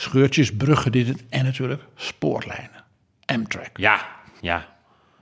[0.00, 2.84] Scheurtjes, bruggen, dit en natuurlijk spoorlijnen.
[3.24, 3.70] Amtrak.
[3.74, 4.06] Ja,
[4.40, 4.66] ja.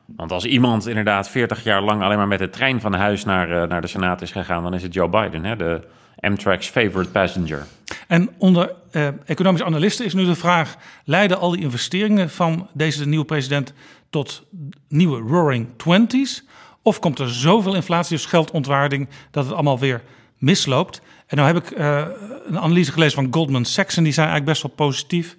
[0.04, 3.50] Want als iemand inderdaad 40 jaar lang alleen maar met de trein van huis naar,
[3.50, 5.56] uh, naar de Senaat is gegaan, dan is het Joe Biden, hè?
[5.56, 5.88] de
[6.20, 7.66] Amtrak's favorite passenger.
[8.06, 13.08] En onder uh, economische analisten is nu de vraag: leiden al die investeringen van deze
[13.08, 13.72] nieuwe president
[14.10, 14.42] tot
[14.88, 16.44] nieuwe roaring twenties?
[16.82, 20.02] Of komt er zoveel inflatie, dus geldontwaarding, dat het allemaal weer
[20.36, 21.00] misloopt?
[21.28, 22.04] En nou heb ik uh,
[22.46, 25.36] een analyse gelezen van Goldman Sachs en die zijn eigenlijk best wel positief.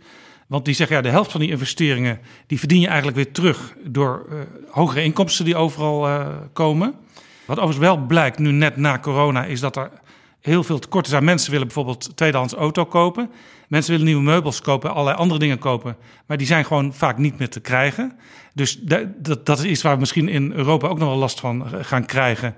[0.47, 2.19] Want die zeggen, ja, de helft van die investeringen...
[2.47, 6.93] die verdien je eigenlijk weer terug door uh, hogere inkomsten die overal uh, komen.
[7.45, 9.45] Wat overigens wel blijkt nu net na corona...
[9.45, 9.91] is dat er
[10.41, 11.23] heel veel tekorten zijn.
[11.23, 13.29] Mensen willen bijvoorbeeld tweedehands auto kopen.
[13.67, 15.95] Mensen willen nieuwe meubels kopen, allerlei andere dingen kopen.
[16.25, 18.17] Maar die zijn gewoon vaak niet meer te krijgen.
[18.53, 21.67] Dus dat, dat is iets waar we misschien in Europa ook nog wel last van
[21.81, 22.55] gaan krijgen.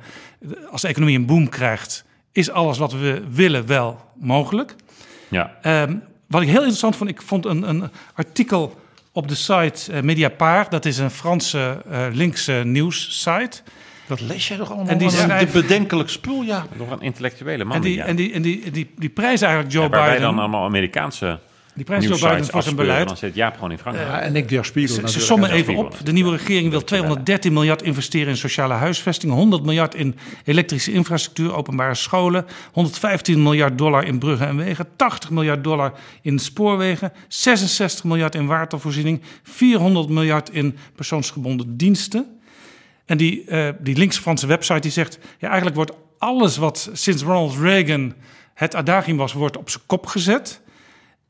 [0.72, 4.76] Als de economie een boom krijgt, is alles wat we willen wel mogelijk.
[5.28, 5.58] Ja.
[5.64, 8.80] Um, wat ik heel interessant vond, ik vond een, een artikel
[9.12, 10.72] op de site uh, Mediapart.
[10.72, 13.62] Dat is een Franse uh, linkse nieuwssite.
[14.08, 14.88] Dat lees jij toch allemaal?
[14.88, 16.66] En die een schrijft- bedenkelijk spul, ja.
[16.78, 17.76] Nog een intellectuele man.
[17.76, 18.06] En die, ja.
[18.06, 20.30] en die, en die, die, die prijs eigenlijk Joe Ja, waar wij Biden.
[20.30, 21.40] dan allemaal Amerikaanse
[21.74, 23.08] Die prijs Joe nieuwsites Biden voor zijn afspeuren, beleid.
[23.08, 24.08] Dan zit Jaap gewoon in Frankrijk.
[24.08, 25.98] Ja, en ik Der Spiegel Ze, sommen even op.
[26.04, 30.16] De nieuwe regering wil 213 miljard investeren in sociale huisvesting, 100 miljard in
[30.46, 36.40] elektrische infrastructuur, openbare scholen, 115 miljard dollar in bruggen en wegen, 80 miljard dollar in
[36.40, 42.40] spoorwegen, 66 miljard in watervoorziening, 400 miljard in persoonsgebonden diensten.
[43.06, 47.24] En die, eh, die linkse Franse website die zegt, ja, eigenlijk wordt alles wat sinds
[47.24, 48.14] Ronald Reagan
[48.54, 50.62] het adagium was, wordt op zijn kop gezet.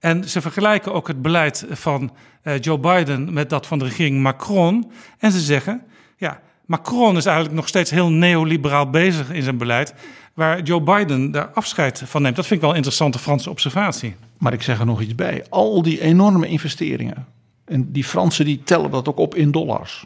[0.02, 2.12] En ze vergelijken ook het beleid van
[2.44, 4.92] uh, Joe Biden met dat van de regering Macron.
[5.20, 5.82] En ze zeggen,
[6.18, 9.94] ja, Macron is eigenlijk nog steeds heel neoliberaal bezig in zijn beleid,
[10.34, 12.36] waar Joe Biden daar afscheid van neemt.
[12.36, 14.16] Dat vind ik wel een interessante Franse observatie.
[14.38, 15.46] Maar ik zeg er nog iets bij.
[15.50, 17.28] Al die enorme investeringen.
[17.66, 20.06] En die Fransen die tellen dat ook op in dollars.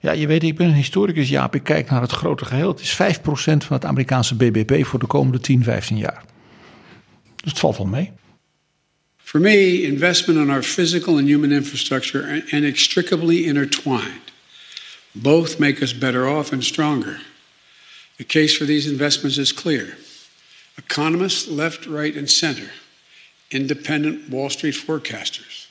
[0.00, 1.54] Ja, je weet, ik ben een historicus, Jaap.
[1.54, 2.68] Ik kijk naar het grote geheel.
[2.68, 2.96] Het is 5%
[3.40, 6.24] van het Amerikaanse BBP voor de komende 10, 15 jaar.
[7.36, 8.12] Dus het valt wel mee.
[9.36, 14.22] For me, investment in our physical and human infrastructure are inextricably intertwined.
[15.14, 17.18] Both make us better off and stronger.
[18.16, 19.98] The case for these investments is clear.
[20.78, 22.70] Economists, left, right, and center,
[23.50, 25.66] independent Wall Street forecasters,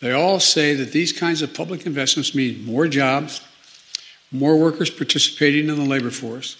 [0.00, 3.42] they all say that these kinds of public investments mean more jobs,
[4.32, 6.56] more workers participating in the labor force,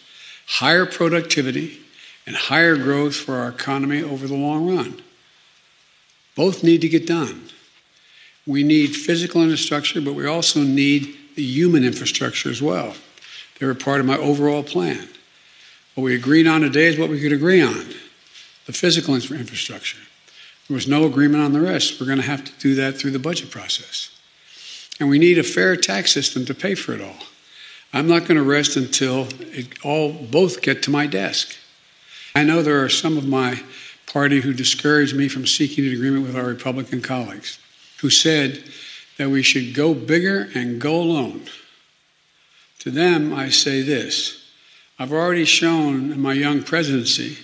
[0.46, 1.80] higher productivity,
[2.26, 5.00] and higher growth for our economy over the long run.
[6.36, 7.48] Both need to get done.
[8.46, 12.94] We need physical infrastructure, but we also need the human infrastructure as well.
[13.58, 15.08] They're a part of my overall plan.
[15.94, 17.94] What we agreed on today is what we could agree on
[18.66, 19.98] the physical infrastructure.
[20.68, 22.00] There was no agreement on the rest.
[22.00, 24.16] We're going to have to do that through the budget process.
[25.00, 27.16] And we need a fair tax system to pay for it all.
[27.92, 31.56] I'm not going to rest until it all both get to my desk.
[32.34, 33.60] I know there are some of my
[34.12, 37.58] party who discouraged me from seeking an agreement with our Republican colleagues,
[38.00, 38.62] who said
[39.18, 41.42] that we should go bigger and go alone.
[42.80, 44.44] To them, I say this
[44.98, 47.38] I've already shown in my young presidency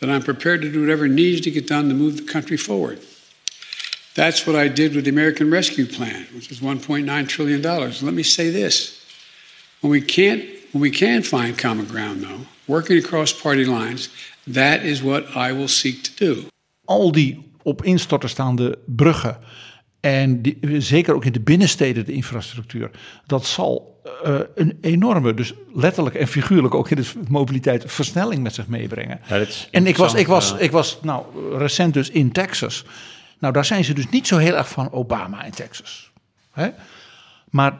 [0.00, 3.00] that I'm prepared to do whatever needs to get done to move the country forward.
[4.14, 7.62] That's what I did with the American Rescue Plan, which is $1.9 trillion.
[7.62, 9.02] Let me say this
[9.80, 14.10] when we can't, when we can find common ground, though, working across party lines,
[14.52, 16.46] that is what I will seek to do.
[16.84, 19.38] Al die op instorten staande bruggen
[20.00, 22.90] en die, zeker ook in de binnensteden de infrastructuur,
[23.26, 28.54] dat zal uh, een enorme, dus letterlijk en figuurlijk ook in de mobiliteit, versnelling met
[28.54, 29.20] zich meebrengen.
[29.28, 31.24] Ja, en ik was, ik, was, ik was nou
[31.58, 32.84] recent dus in Texas.
[33.38, 36.10] Nou, daar zijn ze dus niet zo heel erg van Obama in Texas.
[36.52, 36.70] Hè?
[37.50, 37.76] Maar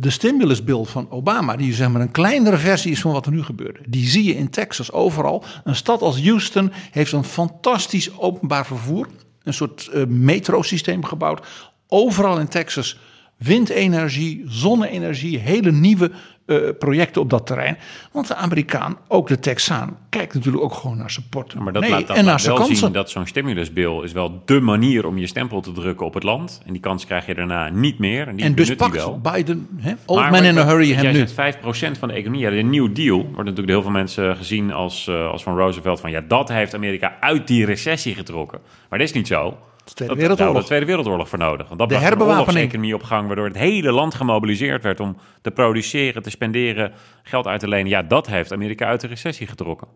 [0.00, 3.42] de stimulusbill van Obama, die zeg maar een kleinere versie is van wat er nu
[3.42, 3.78] gebeurde.
[3.88, 5.44] Die zie je in Texas overal.
[5.64, 9.08] Een stad als Houston heeft een fantastisch openbaar vervoer.
[9.42, 11.46] Een soort uh, metrosysteem gebouwd.
[11.86, 12.98] Overal in Texas
[13.36, 16.10] windenergie, zonne-energie, hele nieuwe
[16.48, 17.78] uh, projecten op dat terrein.
[18.12, 21.90] Want de Amerikaan, ook de Texaan, kijkt natuurlijk ook gewoon naar zijn portemonnee maar dat
[21.90, 22.84] laat, dat en naar zijn wel kansen.
[22.84, 26.22] zien dat zo'n stimulusbill is wel dé manier om je stempel te drukken op het
[26.22, 26.60] land.
[26.66, 28.28] En die kans krijg je daarna niet meer.
[28.28, 29.20] En, die en dus pakt wel.
[29.20, 31.26] Biden, he, old maar, man in a hurry, hem nu.
[31.26, 34.36] Zegt 5% van de economie, ja, de New Deal, wordt natuurlijk door heel veel mensen
[34.36, 36.00] gezien als, uh, als van Roosevelt.
[36.00, 38.60] Van ja, dat heeft Amerika uit die recessie getrokken.
[38.88, 39.56] Maar dat is niet zo.
[39.88, 40.60] De Tweede Wereldoorlog.
[40.60, 41.66] de Tweede Wereldoorlog voor nodig.
[41.68, 45.16] Want dat de bracht een economie op gang, waardoor het hele land gemobiliseerd werd om
[45.42, 47.88] te produceren, te spenderen, geld uit te lenen.
[47.88, 49.88] Ja, dat heeft Amerika uit de recessie getrokken.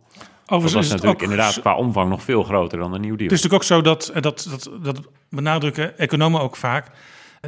[0.46, 3.30] Overigens dat was natuurlijk inderdaad qua omvang nog veel groter dan de New Deal.
[3.30, 6.90] Het is natuurlijk ook zo dat, dat, dat, dat benadrukken economen ook vaak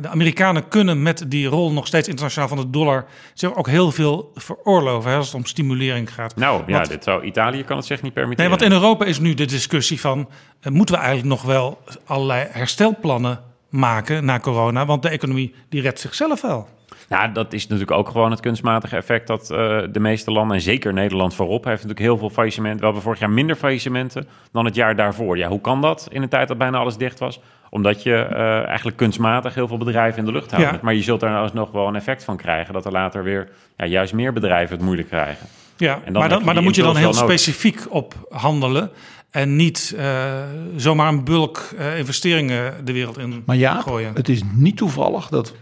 [0.01, 3.91] de Amerikanen kunnen met die rol nog steeds internationaal van de dollar zich ook heel
[3.91, 6.37] veel veroorloven hè, als het om stimulering gaat.
[6.37, 8.51] Nou ja, dit zou, Italië kan het zich niet permitteren.
[8.51, 10.29] Nee, want in Europa is nu de discussie van
[10.63, 15.81] uh, moeten we eigenlijk nog wel allerlei herstelplannen maken na corona, want de economie die
[15.81, 16.69] redt zichzelf wel.
[17.09, 19.57] Ja, dat is natuurlijk ook gewoon het kunstmatige effect dat uh,
[19.93, 22.79] de meeste landen, en zeker Nederland voorop, heeft natuurlijk heel veel faillissementen.
[22.79, 25.39] We hebben vorig jaar minder faillissementen dan het jaar daarvoor.
[25.39, 27.41] Ja, hoe kan dat in een tijd dat bijna alles dicht was?
[27.75, 30.81] Omdat je uh, eigenlijk kunstmatig heel veel bedrijven in de lucht houdt.
[30.81, 33.49] Maar je zult daar nou nog wel een effect van krijgen dat er later weer
[33.77, 35.47] ja, juist meer bedrijven het moeilijk krijgen.
[35.77, 38.91] Ja, dan maar, dan, maar dan moet je dan heel specifiek op handelen.
[39.31, 40.33] En niet uh,
[40.77, 44.15] zomaar een bulk uh, investeringen de wereld in maar ja, gooien.
[44.15, 45.55] Het is niet toevallig dat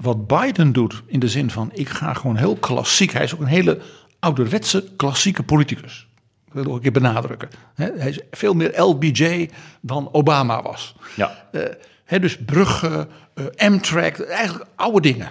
[0.00, 3.12] wat Biden doet in de zin van ik ga gewoon heel klassiek.
[3.12, 3.78] Hij is ook een hele
[4.18, 6.07] ouderwetse klassieke politicus.
[6.52, 7.48] Dat wil ik een keer benadrukken.
[7.74, 10.96] Hij is veel meer LBJ dan Obama was.
[11.16, 11.48] Ja.
[11.52, 15.30] Uh, dus bruggen, uh, Amtrak, eigenlijk oude dingen.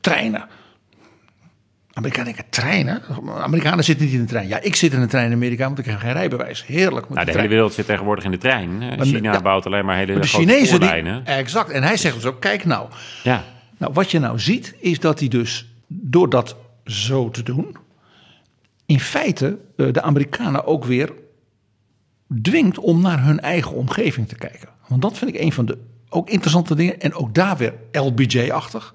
[0.00, 0.48] treinen.
[1.92, 3.02] Amerikanen denken treinen.
[3.38, 4.48] Amerikanen zitten niet in de trein.
[4.48, 6.66] Ja, ik zit in de trein in Amerika, want ik heb geen rijbewijs.
[6.66, 7.08] Heerlijk.
[7.08, 9.00] Nou, de, hele wereld zit tegenwoordig in de trein.
[9.00, 11.70] China bouwt alleen maar hele maar de grote Chinezen Die, exact.
[11.70, 12.88] En hij zegt dus ook: kijk nou.
[13.22, 13.44] Ja.
[13.78, 17.76] Nou, wat je nou ziet, is dat hij dus door dat zo te doen,
[18.86, 21.12] in feite eh, de Amerikanen ook weer
[22.42, 24.68] dwingt om naar hun eigen omgeving te kijken.
[24.88, 25.78] Want dat vind ik een van de
[26.12, 27.00] ook interessante dingen.
[27.00, 28.94] En ook daar weer LBJ-achtig.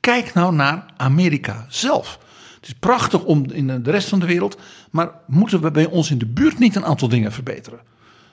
[0.00, 2.18] Kijk nou naar Amerika zelf.
[2.54, 4.58] Het is prachtig om in de rest van de wereld.
[4.90, 7.80] Maar moeten we bij ons in de buurt niet een aantal dingen verbeteren?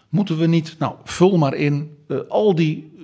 [0.10, 2.97] Moeten we niet, nou, vul maar in uh, al die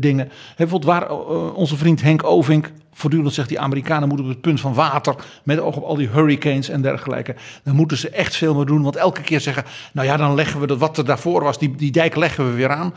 [0.00, 0.26] dingen.
[0.28, 3.48] He, bijvoorbeeld waar uh, onze vriend Henk Ovink voortdurend zegt...
[3.48, 5.14] die Amerikanen moeten op het punt van water...
[5.44, 7.34] met oog op al die hurricanes en dergelijke...
[7.64, 8.82] dan moeten ze echt veel meer doen.
[8.82, 11.58] Want elke keer zeggen, nou ja, dan leggen we dat wat er daarvoor was...
[11.58, 12.94] die, die dijk leggen we weer aan.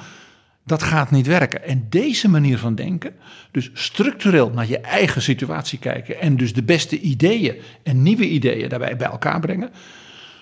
[0.65, 1.63] Dat gaat niet werken.
[1.63, 3.15] En deze manier van denken,
[3.51, 6.19] dus structureel naar je eigen situatie kijken...
[6.19, 9.69] en dus de beste ideeën en nieuwe ideeën daarbij bij elkaar brengen...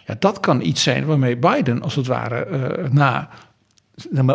[0.06, 3.30] Ja, dat kan iets zijn waarmee Biden, als het ware, uh, na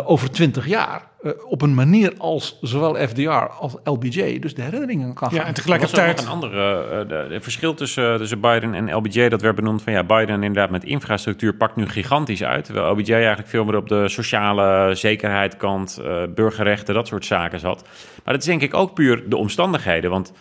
[0.05, 5.13] over twintig jaar uh, op een manier als zowel FDR als LBJ dus de herinneringen
[5.13, 5.39] kan gaan.
[5.39, 9.81] Ja, en tegelijkertijd een andere uh, verschil tussen, tussen Biden en LBJ dat werd benoemd
[9.81, 13.75] van ja, Biden inderdaad met infrastructuur pakt nu gigantisch uit, terwijl LBJ eigenlijk veel meer
[13.75, 17.83] op de sociale zekerheidskant, uh, burgerrechten, dat soort zaken zat.
[18.23, 20.33] Maar dat is denk ik ook puur de omstandigheden, want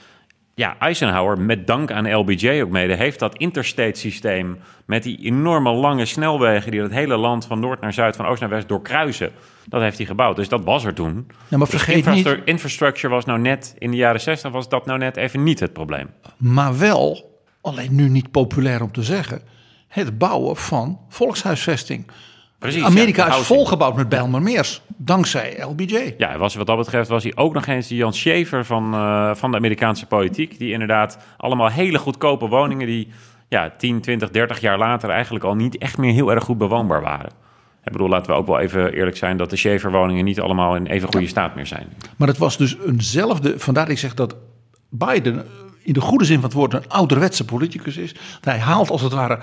[0.58, 5.72] ja, Eisenhower, met dank aan LBJ ook mede, heeft dat interstate systeem met die enorme
[5.72, 9.30] lange snelwegen die het hele land van noord naar zuid, van oost naar west doorkruisen.
[9.66, 10.36] Dat heeft hij gebouwd.
[10.36, 11.26] Dus dat was er toen.
[11.48, 12.48] Ja, maar vergeet dus infrastructure, niet...
[12.48, 15.72] infrastructure was nou net in de jaren 60 was dat nou net even niet het
[15.72, 16.10] probleem.
[16.36, 19.42] Maar wel, alleen nu niet populair om te zeggen,
[19.88, 22.06] het bouwen van volkshuisvesting.
[22.58, 26.14] Precies, Amerika ja, is volgebouwd met Bijlmermeers, dankzij LBJ.
[26.18, 29.34] Ja, was, wat dat betreft was hij ook nog eens die Jan Schaefer van, uh,
[29.34, 30.58] van de Amerikaanse politiek.
[30.58, 33.08] Die inderdaad allemaal hele goedkope woningen die
[33.48, 37.02] ja, 10, 20, 30 jaar later eigenlijk al niet echt meer heel erg goed bewoonbaar
[37.02, 37.30] waren.
[37.84, 40.86] Ik bedoel, laten we ook wel even eerlijk zijn dat de Schaefer-woningen niet allemaal in
[40.86, 41.86] even goede staat meer zijn.
[42.16, 44.36] Maar het was dus eenzelfde, vandaar dat ik zeg dat
[44.88, 45.46] Biden
[45.82, 48.14] in de goede zin van het woord een ouderwetse politicus is.
[48.40, 49.38] Hij haalt als het ware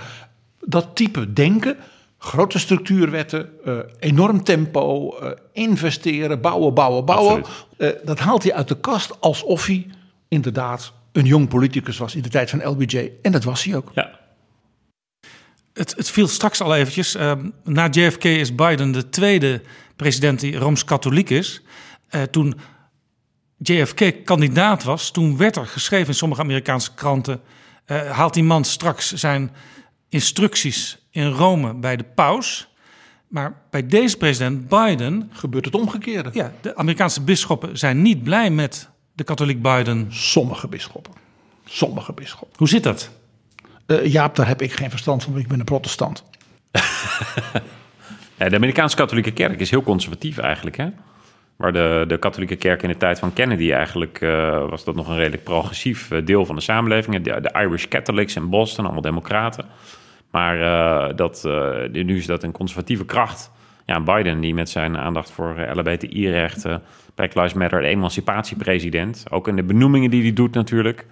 [0.59, 1.78] dat type denken
[2.24, 7.44] grote structuurwetten, uh, enorm tempo, uh, investeren, bouwen, bouwen, bouwen.
[7.78, 9.88] Uh, dat haalt hij uit de kast alsof hij
[10.28, 13.12] inderdaad een jong politicus was in de tijd van LBJ.
[13.22, 13.92] En dat was hij ook.
[13.94, 14.20] Ja.
[15.74, 17.16] Het, het viel straks al eventjes.
[17.16, 19.62] Ehm, na JFK is Biden de tweede
[19.96, 21.62] president die Rooms-Katholiek is.
[22.32, 22.60] toen
[23.58, 27.42] JFK kandidaat was, toen werd er geschreven in sommige Amerikaanse kranten...
[27.86, 29.52] haalt die man straks zijn
[30.10, 32.68] instructies in Rome bij de paus.
[33.28, 36.30] Maar bij deze president Biden gebeurt het omgekeerde.
[36.34, 40.07] Ja, de Amerikaanse bisschoppen zijn niet blij met de katholiek Biden.
[40.09, 41.14] Sommige bisschoppen.
[41.66, 42.57] Sommige bisschoppen.
[42.57, 43.09] Hoe zit dat?
[43.88, 46.24] Uh, Jaap, daar heb ik geen verstand van, want ik ben een protestant.
[48.39, 50.88] ja, de Amerikaanse katholieke kerk is heel conservatief eigenlijk, hè?
[51.55, 55.07] Waar de, de katholieke kerk in de tijd van Kennedy eigenlijk uh, was dat nog
[55.07, 57.24] een redelijk progressief eh, deel van de samenleving.
[57.24, 59.66] De, de Irish Catholics in Boston, allemaal democraten.
[60.34, 61.44] Maar uh, dat,
[61.92, 63.52] nu is dat een conservatieve kracht.
[63.86, 66.82] Ja, Biden die met zijn aandacht voor LHBTI-rechten,
[67.16, 69.26] Black Lives Matter, de emancipatiepresident.
[69.30, 71.06] Ook in de benoemingen die hij doet natuurlijk.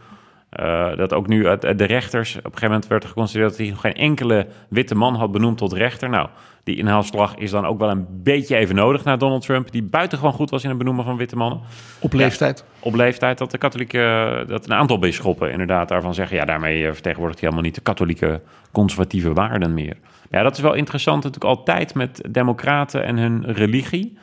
[0.96, 3.94] Dat ook nu de rechters, op een gegeven moment werd geconstateerd dat hij nog geen
[3.94, 6.10] enkele witte man had benoemd tot rechter.
[6.10, 6.30] Nou,
[6.64, 10.34] die inhaalslag is dan ook wel een beetje even nodig naar Donald Trump, die buitengewoon
[10.34, 11.60] goed was in het benoemen van witte mannen.
[12.00, 12.66] Op leeftijd?
[12.80, 17.40] op leeftijd dat de katholieke, dat een aantal bisschoppen inderdaad daarvan zeggen, ja, daarmee vertegenwoordigt
[17.40, 18.42] hij helemaal niet de katholieke
[18.72, 19.98] conservatieve waarden meer.
[20.30, 24.18] Ja, dat is wel interessant natuurlijk altijd met democraten en hun religie.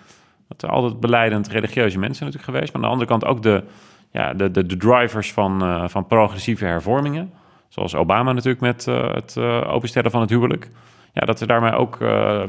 [0.49, 2.72] Dat er altijd beleidend religieuze mensen natuurlijk geweest.
[2.72, 3.64] Maar aan de andere kant ook de,
[4.12, 7.32] ja, de, de, de drivers van, uh, van progressieve hervormingen.
[7.68, 10.70] Zoals Obama natuurlijk met uh, het uh, openstellen van het huwelijk.
[11.12, 11.96] Ja, dat er daarmee ook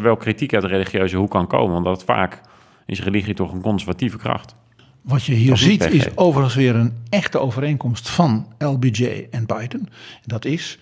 [0.02, 1.76] wel kritiek uit de religieuze hoek kan komen.
[1.76, 2.42] Omdat vaak
[2.86, 4.56] is religie toch een conservatieve kracht.
[5.02, 9.90] Wat je hier ziet is overigens weer een echte overeenkomst van LBJ en Biden.
[10.26, 10.80] Dat is,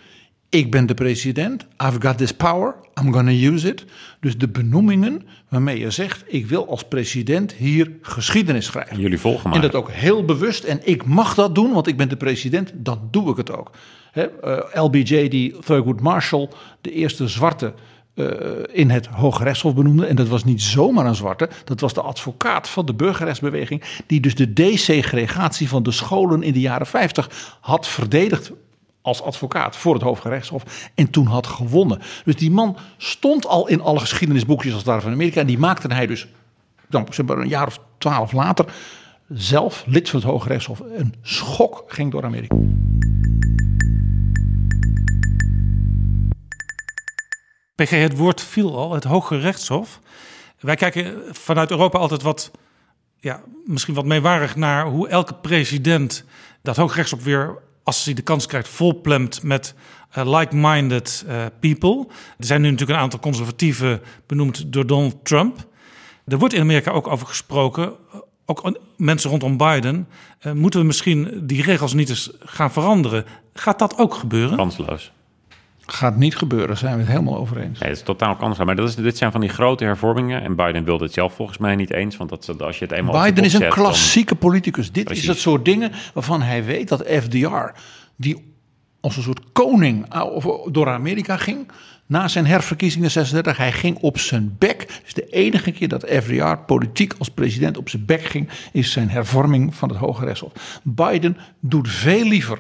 [0.49, 3.86] ik ben de president, I've got this power, I'm gonna use it.
[4.19, 8.99] Dus de benoemingen waarmee je zegt, ik wil als president hier geschiedenis schrijven.
[8.99, 9.55] Jullie volgen maar.
[9.55, 10.63] En dat ook heel bewust.
[10.63, 13.71] En ik mag dat doen, want ik ben de president, dan doe ik het ook.
[14.14, 16.49] Eh, LBJ, die Thurgood Marshall,
[16.82, 17.74] de eerste zwarte
[18.18, 18.28] uh,
[18.72, 20.05] in het Hoge Rechtshof benoemde.
[20.05, 24.20] En dat was niet zomaar een zwarte, dat was de advocaat van de burgerrechtsbeweging, die
[24.20, 28.51] dus de desegregatie van de scholen in de jaren 50 had verdedigd
[29.01, 31.99] als advocaat voor het Hooggerechtshof en toen had gewonnen.
[32.26, 35.93] Dus die man stond al in alle geschiedenisboekjes als daar van Amerika en die maakte
[35.93, 36.28] hij dus
[36.89, 38.66] dan een jaar of twaalf later
[39.30, 40.80] zelf lid van het Hooggerechtshof.
[40.80, 42.55] Een schok ging door Amerika.
[47.78, 49.99] PG, het woord viel al, het Hoge Rechtshof.
[50.59, 52.51] Wij kijken vanuit Europa altijd wat,
[53.19, 56.23] ja, misschien wat meewarig naar hoe elke president
[56.61, 59.73] dat Hoge Rechtshof weer als hij de kans krijgt, volplemt met
[60.17, 62.07] uh, like-minded uh, people.
[62.38, 65.67] Er zijn nu natuurlijk een aantal conservatieven benoemd door Donald Trump.
[66.25, 67.95] Er wordt in Amerika ook over gesproken
[68.49, 70.07] ook mensen rondom Biden,
[70.41, 73.25] uh, moeten we misschien die regels niet eens gaan veranderen.
[73.53, 74.57] Gaat dat ook gebeuren?
[74.57, 75.11] Kansloos.
[75.89, 77.79] Gaat niet gebeuren, zijn we het helemaal over eens.
[77.79, 78.65] Nee, het is totaal kansloos.
[78.65, 80.41] Maar dat is, dit zijn van die grote hervormingen.
[80.41, 82.17] En Biden wilde het zelf volgens mij niet eens.
[82.17, 83.23] Want dat, als je het eenmaal.
[83.23, 84.91] Biden is een klassieke politicus.
[84.91, 87.71] Dit is het soort dingen waarvan hij weet dat FDR,
[88.15, 88.55] die
[89.01, 90.05] als een soort koning
[90.71, 91.71] door Amerika ging.
[92.05, 95.01] Na zijn herverkiezingen 36, hij ging op zijn bek.
[95.03, 99.09] Dus de enige keer dat FDR politiek als president op zijn bek ging, is zijn
[99.09, 100.51] hervorming van het Hoge Rechtshof.
[100.83, 102.59] Biden doet veel liever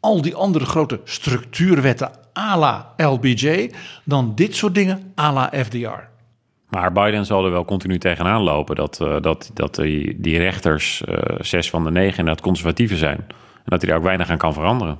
[0.00, 3.70] al die andere grote structuurwetten à la LBJ
[4.04, 6.08] dan dit soort dingen à la FDR.
[6.68, 11.02] Maar Biden zal er wel continu tegenaan lopen dat, uh, dat, dat die, die rechters,
[11.08, 13.18] uh, zes van de negen, inderdaad conservatieven zijn.
[13.18, 14.98] En dat hij daar ook weinig aan kan veranderen.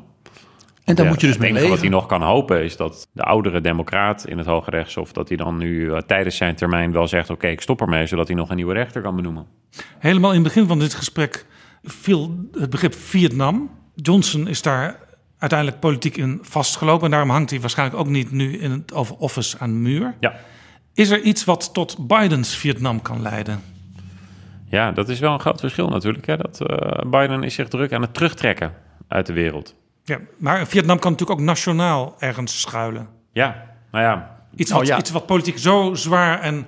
[0.85, 1.68] En dan moet je dus mee leven.
[1.68, 5.12] Wat hij nog kan hopen is dat de oudere democraat in het Hoge Rechtshof...
[5.12, 7.31] dat hij dan nu uh, tijdens zijn termijn wel zegt...
[7.31, 9.47] oké, ik stop ermee, zodat hij nog een nieuwe rechter kan benoemen.
[9.99, 11.47] Helemaal in het begin van dit gesprek
[11.83, 13.70] viel het begrip Vietnam.
[13.95, 14.99] Johnson is daar
[15.41, 17.05] uiteindelijk politiek in vastgelopen...
[17.05, 20.14] en daarom hangt hij waarschijnlijk ook niet nu in het Oval Office aan de muur.
[20.20, 20.34] Ja.
[20.95, 23.62] Is er iets wat tot Bidens Vietnam kan leiden?
[24.68, 26.26] Ja, dat is wel een groot verschil natuurlijk.
[26.26, 26.36] Hè?
[26.36, 28.72] Dat, uh, Biden is zich druk aan het terugtrekken
[29.09, 29.74] uit de wereld.
[30.05, 33.09] Ja, maar Vietnam kan natuurlijk ook nationaal ergens schuilen.
[33.32, 34.38] Ja, nou ja.
[34.57, 34.99] Iets wat, oh, ja.
[34.99, 36.66] Iets wat politiek zo zwaar en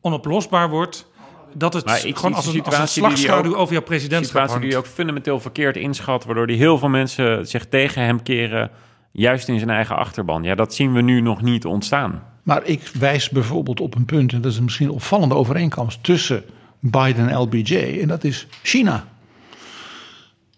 [0.00, 1.12] onoplosbaar wordt...
[1.54, 4.86] dat het gewoon als een, als een slagschaduw over jouw presidentschap Een situatie die ook
[4.86, 6.24] fundamenteel verkeerd inschat...
[6.24, 8.70] waardoor die heel veel mensen zich tegen hem keren...
[9.10, 10.42] juist in zijn eigen achterban.
[10.42, 12.22] Ja, dat zien we nu nog niet ontstaan.
[12.42, 14.32] Maar ik wijs bijvoorbeeld op een punt...
[14.32, 16.02] en dat is misschien een opvallende overeenkomst...
[16.02, 16.44] tussen
[16.80, 19.04] Biden en LBJ, en dat is China.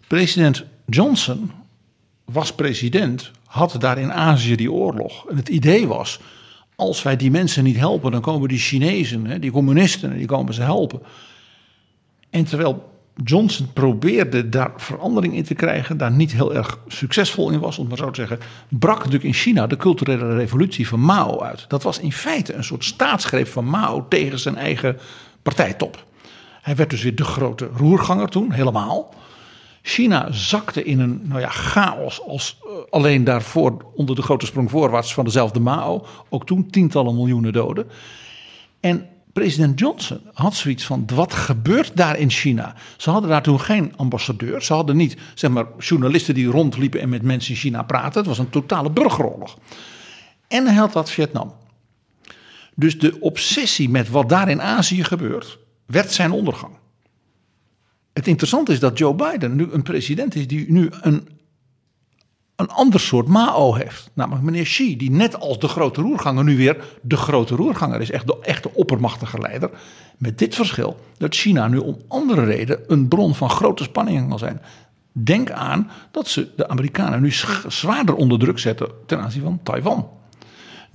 [0.07, 1.51] President Johnson
[2.25, 5.29] was president, had daar in Azië die oorlog.
[5.29, 6.19] En het idee was,
[6.77, 10.61] als wij die mensen niet helpen, dan komen die Chinezen, die communisten, die komen ze
[10.61, 11.01] helpen.
[12.29, 17.59] En terwijl Johnson probeerde daar verandering in te krijgen, daar niet heel erg succesvol in
[17.59, 21.41] was, om maar zo te zeggen, brak natuurlijk in China de culturele revolutie van Mao
[21.41, 21.65] uit.
[21.67, 24.97] Dat was in feite een soort staatsgreep van Mao tegen zijn eigen
[25.41, 26.05] partijtop.
[26.61, 29.13] Hij werd dus weer de grote roerganger toen, helemaal.
[29.81, 34.69] China zakte in een nou ja, chaos als uh, alleen daarvoor onder de grote sprong
[34.69, 36.05] voorwaarts van dezelfde Mao.
[36.29, 37.87] Ook toen tientallen miljoenen doden.
[38.79, 42.75] En president Johnson had zoiets van: wat gebeurt daar in China?
[42.97, 44.61] Ze hadden daar toen geen ambassadeur.
[44.61, 48.17] Ze hadden niet zeg maar, journalisten die rondliepen en met mensen in China praten.
[48.19, 49.57] Het was een totale burgeroorlog.
[50.47, 51.53] En hij had dat Vietnam.
[52.75, 56.73] Dus de obsessie met wat daar in Azië gebeurt, werd zijn ondergang.
[58.17, 61.27] Het interessante is dat Joe Biden nu een president is die nu een,
[62.55, 64.09] een ander soort Mao heeft.
[64.13, 68.11] Namelijk meneer Xi, die net als de grote roerganger nu weer de grote roerganger is.
[68.11, 69.69] Echt de echte oppermachtige leider.
[70.17, 74.39] Met dit verschil dat China nu om andere reden een bron van grote spanningen kan
[74.39, 74.61] zijn.
[75.11, 77.31] Denk aan dat ze de Amerikanen nu
[77.67, 80.09] zwaarder onder druk zetten ten aanzien van Taiwan.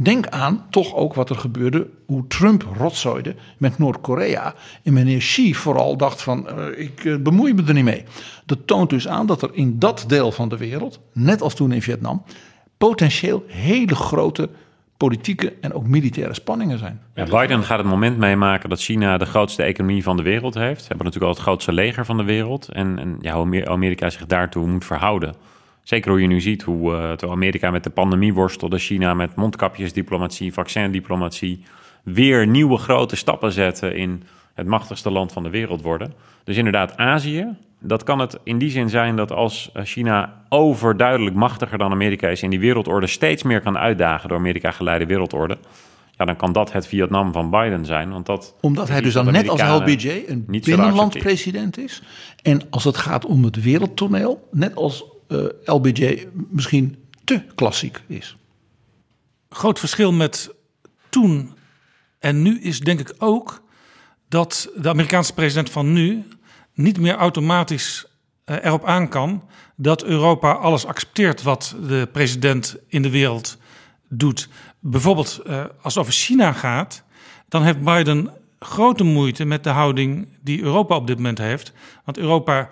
[0.03, 4.55] Denk aan toch ook wat er gebeurde, hoe Trump rotzooide met Noord-Korea.
[4.83, 8.05] En meneer Xi vooral dacht van, uh, ik uh, bemoei me er niet mee.
[8.47, 11.73] Dat toont dus aan dat er in dat deel van de wereld, net als toen
[11.73, 12.23] in Vietnam,
[12.77, 14.49] potentieel hele grote
[14.97, 17.01] politieke en ook militaire spanningen zijn.
[17.15, 20.81] Ja, Biden gaat het moment meemaken dat China de grootste economie van de wereld heeft.
[20.81, 22.69] Ze hebben natuurlijk al het grootste leger van de wereld.
[22.69, 25.35] En, en ja, hoe Amerika zich daartoe moet verhouden.
[25.83, 30.53] Zeker hoe je nu ziet hoe uh, Amerika met de pandemie worstelde, China met mondkapjesdiplomatie,
[30.53, 31.65] vaccindiplomatie,
[32.03, 34.23] weer nieuwe grote stappen zetten in
[34.55, 36.13] het machtigste land van de wereld worden.
[36.45, 37.47] Dus inderdaad, Azië,
[37.81, 42.43] dat kan het in die zin zijn dat als China overduidelijk machtiger dan Amerika is
[42.43, 45.59] in die wereldorde steeds meer kan uitdagen door Amerika geleide wereldorde.
[46.17, 48.11] Ja, dan kan dat het Vietnam van Biden zijn.
[48.11, 52.03] Want dat Omdat hij dus dan net als LBJ een binnenlandpresident is.
[52.43, 55.12] En als het gaat om het wereldtoneel, net als
[55.65, 58.37] LBJ misschien te klassiek is.
[59.49, 60.51] Groot verschil met
[61.09, 61.55] toen
[62.19, 63.63] en nu is denk ik ook
[64.29, 66.25] dat de Amerikaanse president van nu
[66.75, 68.07] niet meer automatisch
[68.47, 69.43] uh, erop aan kan
[69.77, 73.59] dat Europa alles accepteert wat de president in de wereld
[74.09, 74.49] doet.
[74.81, 77.03] Bijvoorbeeld uh, als het over China gaat,
[77.49, 81.73] dan heeft Biden grote moeite met de houding die Europa op dit moment heeft.
[82.05, 82.69] Want Europa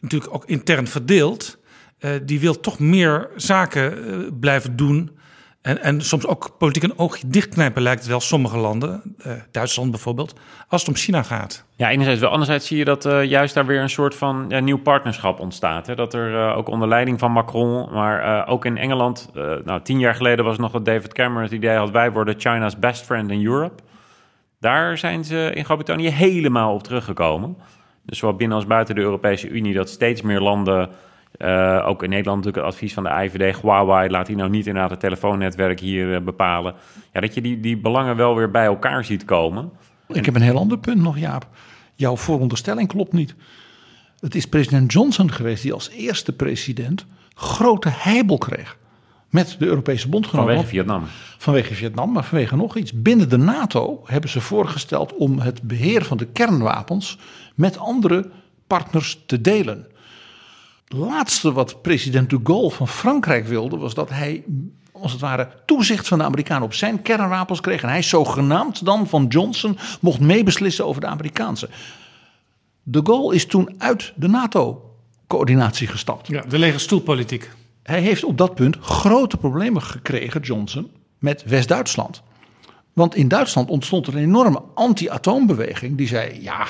[0.00, 1.58] natuurlijk ook intern verdeeld.
[2.00, 5.10] Uh, die wil toch meer zaken uh, blijven doen.
[5.62, 10.34] En, en soms ook politiek een oogje dichtknijpen lijkt wel sommige landen, uh, Duitsland bijvoorbeeld,
[10.68, 11.64] als het om China gaat.
[11.76, 12.30] Ja, enerzijds wel.
[12.30, 15.86] Anderzijds zie je dat juist daar weer een soort van ja, nieuw partnerschap ontstaat.
[15.86, 15.94] Hè?
[15.94, 19.30] Dat er ook onder leiding van Macron, maar ook in Engeland,
[19.64, 22.78] nou tien jaar geleden was nog dat David Cameron het idee had, wij worden China's
[22.78, 23.82] best friend in Europe.
[24.60, 27.56] Daar zijn ze in Groot-Brittannië helemaal op teruggekomen.
[28.02, 30.88] Dus zowel binnen als buiten de Europese Unie, dat steeds meer landen,
[31.38, 34.66] eh, ook in Nederland natuurlijk het advies van de IVD, Huawei, laat die nou niet
[34.66, 36.74] inderdaad het telefoonnetwerk hier eh, bepalen.
[37.12, 39.70] Ja, dat je die, die belangen wel weer bij elkaar ziet komen.
[40.08, 41.46] Ik heb een heel ander punt nog, Jaap.
[41.94, 43.34] Jouw vooronderstelling klopt niet.
[44.20, 48.76] Het is president Johnson geweest die als eerste president grote heibel kreeg
[49.30, 50.54] met de Europese bondgenoten.
[50.54, 51.04] Vanwege Vietnam.
[51.38, 52.92] Vanwege Vietnam, maar vanwege nog iets.
[52.92, 57.18] Binnen de NATO hebben ze voorgesteld om het beheer van de kernwapens
[57.54, 58.30] met andere
[58.66, 59.86] partners te delen.
[60.88, 64.44] Laatste wat president de Gaulle van Frankrijk wilde, was dat hij
[64.92, 67.82] als het ware toezicht van de Amerikanen op zijn kernwapens kreeg.
[67.82, 71.68] En hij zogenaamd dan van Johnson mocht meebeslissen over de Amerikaanse.
[72.82, 76.28] De Gaulle is toen uit de NATO-coördinatie gestapt.
[76.28, 77.50] Ja, de lege stoelpolitiek.
[77.82, 82.22] Hij heeft op dat punt grote problemen gekregen, Johnson, met West-Duitsland.
[82.92, 86.66] Want in Duitsland ontstond er een enorme anti-atoombeweging die zei: ja,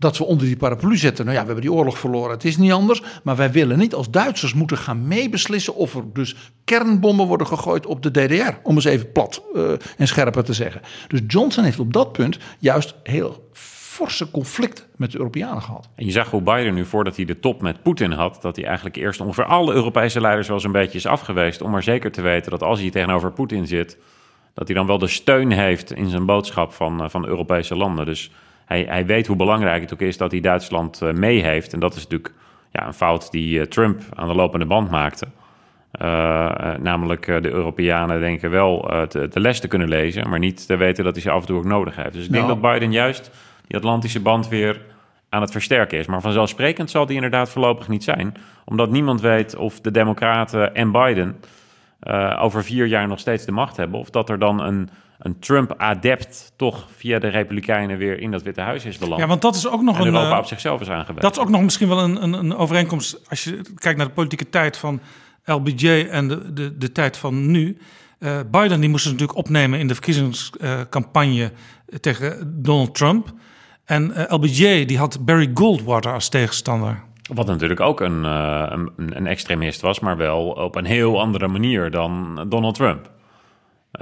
[0.00, 1.24] dat we onder die paraplu zetten.
[1.24, 3.02] Nou ja, we hebben die oorlog verloren, het is niet anders.
[3.22, 7.86] Maar wij willen niet als Duitsers moeten gaan meebeslissen of er dus kernbommen worden gegooid
[7.86, 8.52] op de DDR.
[8.62, 10.80] Om eens even plat uh, en scherper te zeggen.
[11.08, 13.48] Dus Johnson heeft op dat punt juist heel
[14.00, 15.88] forse conflict met de Europeanen gehad.
[15.94, 18.64] En je zag hoe Biden nu, voordat hij de top met Poetin had, dat hij
[18.64, 21.62] eigenlijk eerst ongeveer alle Europese leiders wel eens een beetje is afgeweest.
[21.62, 23.98] Om maar zeker te weten dat als hij tegenover Poetin zit,
[24.54, 28.06] dat hij dan wel de steun heeft in zijn boodschap van, uh, van Europese landen.
[28.06, 28.30] Dus
[28.70, 31.72] hij, hij weet hoe belangrijk het ook is dat hij Duitsland uh, mee heeft.
[31.72, 32.34] En dat is natuurlijk
[32.72, 35.26] ja, een fout die uh, Trump aan de lopende band maakte.
[36.80, 41.04] namelijk de Europeanen denken wel te, de les te kunnen lezen, maar niet te weten
[41.04, 42.12] dat hij ze af en toe ook nodig heeft.
[42.12, 42.60] Dus ik denk Nou.
[42.60, 43.30] dat Biden juist
[43.66, 44.80] die Atlantische band weer
[45.28, 46.06] aan het versterken is.
[46.06, 48.34] Maar vanzelfsprekend zal die inderdaad voorlopig niet zijn.
[48.64, 51.36] Omdat niemand weet of de Democraten en Biden
[52.02, 54.00] uh, over vier jaar nog steeds de macht hebben.
[54.00, 54.90] Of dat er dan een,
[55.20, 59.20] een Trump-adept toch via de Republikeinen weer in dat Witte Huis is beland.
[59.20, 60.06] Ja, want dat is ook nog en een.
[60.06, 61.22] Europa uh, op zichzelf is aangewezen.
[61.22, 63.28] Dat is ook nog misschien wel een, een, een, overeenkomst.
[63.28, 65.00] Als je kijkt naar de politieke tijd van
[65.44, 67.78] LBJ en de, de, de tijd van nu.
[68.18, 71.52] Uh, Biden die moest ze natuurlijk opnemen in de verkiezingscampagne
[72.00, 73.32] tegen Donald Trump.
[73.84, 77.02] En uh, LBJ die had Barry Goldwater als tegenstander.
[77.34, 81.48] Wat natuurlijk ook een, uh, een, een, extremist was, maar wel op een heel andere
[81.48, 83.10] manier dan Donald Trump.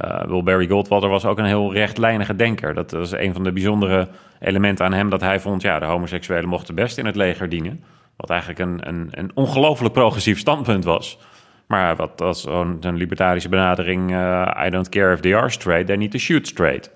[0.05, 2.75] Uh, Barry Goldwater was ook een heel rechtlijnige denker.
[2.75, 4.09] Dat was een van de bijzondere
[4.41, 5.63] elementen aan hem dat hij vond...
[5.63, 7.85] ja, de homoseksuelen mochten best in het leger dienen.
[8.17, 11.19] Wat eigenlijk een, een, een ongelooflijk progressief standpunt was.
[11.67, 14.11] Maar wat was zo'n libertarische benadering...
[14.11, 16.91] Uh, I don't care if they are straight, they need to shoot straight.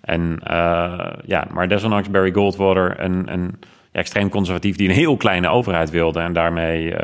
[0.00, 3.58] En uh, ja, maar desondanks Barry Goldwater, een, een
[3.92, 6.94] ja, extreem conservatief die een heel kleine overheid wilde en daarmee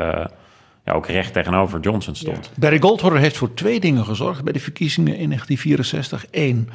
[0.89, 2.45] ja, ook recht tegenover Johnson stond.
[2.45, 2.51] Ja.
[2.59, 6.25] Barry Goldwater heeft voor twee dingen gezorgd bij de verkiezingen in 1964.
[6.31, 6.69] Eén,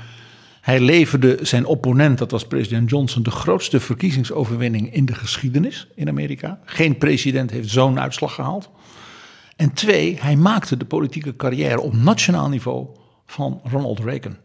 [0.60, 6.08] hij leverde zijn opponent, dat was president Johnson, de grootste verkiezingsoverwinning in de geschiedenis in
[6.08, 6.58] Amerika.
[6.64, 8.70] Geen president heeft zo'n uitslag gehaald.
[9.56, 12.86] En twee, hij maakte de politieke carrière op nationaal niveau
[13.26, 14.36] van Ronald Reagan.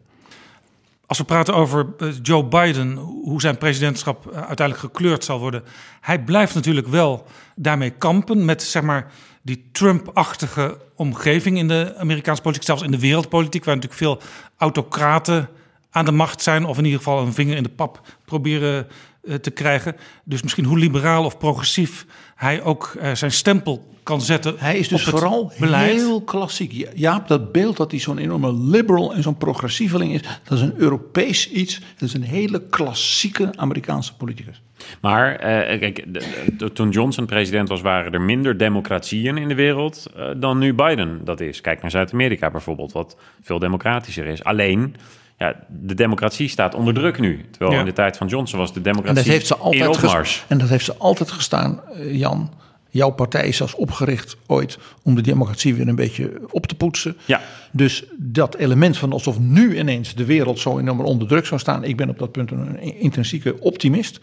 [1.06, 5.62] Als we praten over uh, Joe Biden, hoe zijn presidentschap uh, uiteindelijk gekleurd zal worden.
[6.00, 9.12] Hij blijft natuurlijk wel daarmee kampen met zeg maar,
[9.42, 14.20] die Trump-achtige omgeving in de Amerikaanse politiek, zelfs in de wereldpolitiek, waar natuurlijk veel
[14.56, 15.48] autocraten
[15.90, 18.86] aan de macht zijn, of in ieder geval een vinger in de pap proberen
[19.22, 19.96] uh, te krijgen.
[20.24, 22.06] Dus misschien hoe liberaal of progressief
[22.40, 24.54] hij ook zijn stempel kan zetten.
[24.58, 25.90] Hij is dus vooral beleid.
[25.90, 26.88] heel klassiek.
[26.94, 30.74] Jaap, dat beeld dat hij zo'n enorme liberal en zo'n progressieveling is, dat is een
[30.76, 31.80] Europees iets.
[31.98, 34.62] Dat is een hele klassieke Amerikaanse politicus.
[35.00, 39.54] Maar uh, kijk, de, de, toen Johnson president was, waren er minder democratieën in de
[39.54, 41.60] wereld uh, dan nu Biden dat is.
[41.60, 44.44] Kijk naar Zuid-Amerika bijvoorbeeld, wat veel democratischer is.
[44.44, 44.96] Alleen,
[45.40, 47.44] ja, de democratie staat onder druk nu.
[47.50, 47.78] Terwijl ja.
[47.78, 50.44] in de tijd van Johnson was de democratie en dat heeft ze altijd in opmars.
[50.48, 52.50] En dat heeft ze altijd gestaan, uh, Jan.
[52.90, 57.16] Jouw partij is zelfs opgericht ooit om de democratie weer een beetje op te poetsen.
[57.24, 57.40] Ja.
[57.72, 61.84] Dus dat element van alsof nu ineens de wereld zo enorm onder druk zou staan.
[61.84, 64.20] Ik ben op dat punt een intrinsieke optimist.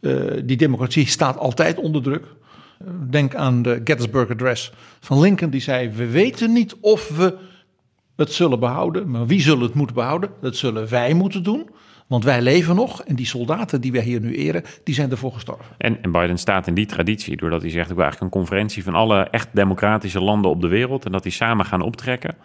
[0.00, 2.24] Uh, die democratie staat altijd onder druk.
[2.24, 5.50] Uh, denk aan de Gettysburg Address van Lincoln.
[5.50, 7.34] Die zei, we weten niet of we
[8.16, 9.10] het zullen behouden.
[9.10, 10.30] Maar wie zullen het moeten behouden?
[10.40, 11.70] Dat zullen wij moeten doen.
[12.06, 15.32] Want wij leven nog en die soldaten die wij hier nu eren, die zijn ervoor
[15.32, 15.64] gestorven.
[15.78, 18.84] En, en Biden staat in die traditie doordat hij zegt: ik wil eigenlijk een conferentie
[18.84, 22.36] van alle echt democratische landen op de wereld en dat die samen gaan optrekken.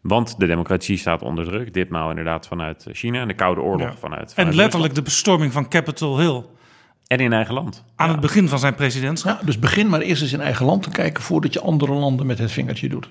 [0.00, 3.96] Want de democratie staat onder druk, ditmaal inderdaad vanuit China en de Koude Oorlog ja.
[3.96, 4.54] vanuit, vanuit.
[4.54, 6.44] En letterlijk de bestorming van Capitol Hill.
[7.06, 7.84] En in eigen land.
[7.96, 8.12] Aan ja.
[8.12, 9.40] het begin van zijn presidentschap.
[9.40, 12.26] Ja, dus begin maar eerst eens in eigen land te kijken voordat je andere landen
[12.26, 13.08] met het vingertje doet.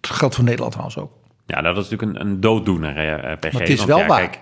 [0.00, 1.12] Dat geldt voor Nederland trouwens ook.
[1.52, 3.52] Ja, dat is natuurlijk een, een dooddoener, eh, PG.
[3.52, 4.30] Maar het is wel ja, waar.
[4.30, 4.40] Kijk,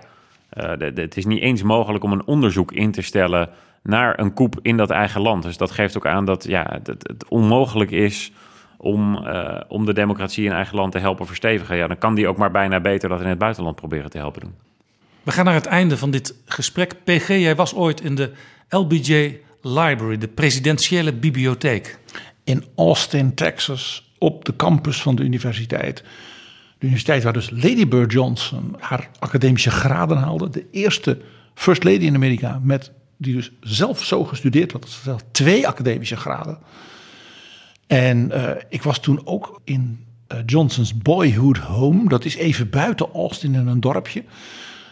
[0.53, 3.49] uh, de, de, het is niet eens mogelijk om een onderzoek in te stellen
[3.83, 5.43] naar een coup in dat eigen land.
[5.43, 8.31] Dus dat geeft ook aan dat ja, het, het onmogelijk is
[8.77, 11.77] om, uh, om de democratie in eigen land te helpen verstevigen.
[11.77, 14.41] Ja, dan kan die ook maar bijna beter dat in het buitenland proberen te helpen
[14.41, 14.53] doen.
[15.23, 17.03] We gaan naar het einde van dit gesprek.
[17.03, 18.31] PG, jij was ooit in de
[18.69, 21.99] LBJ Library, de presidentiële bibliotheek.
[22.43, 26.03] In Austin, Texas, op de campus van de universiteit.
[26.81, 30.49] De universiteit waar dus Lady Bird Johnson haar academische graden haalde.
[30.49, 31.21] De eerste
[31.53, 34.89] First Lady in Amerika met, die dus zelf zo gestudeerd had.
[35.03, 36.57] Zelf twee academische graden.
[37.87, 42.09] En uh, ik was toen ook in uh, Johnson's Boyhood Home.
[42.09, 44.23] Dat is even buiten Austin in een dorpje.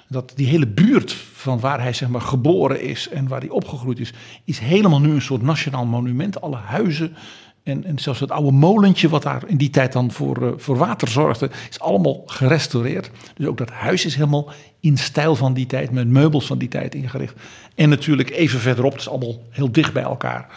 [0.08, 4.00] Dat die hele buurt van waar hij zeg maar geboren is en waar hij opgegroeid
[4.00, 4.14] is,
[4.44, 6.42] is helemaal nu een soort nationaal monument.
[6.42, 7.16] Alle huizen
[7.64, 10.78] en, en zelfs het oude molentje wat daar in die tijd dan voor, uh, voor
[10.78, 13.12] water zorgde, is allemaal gerestaureerd.
[13.36, 16.68] Dus ook dat huis is helemaal in stijl van die tijd, met meubels van die
[16.68, 17.34] tijd ingericht.
[17.76, 20.48] En natuurlijk even verderop, het is allemaal heel dicht bij elkaar,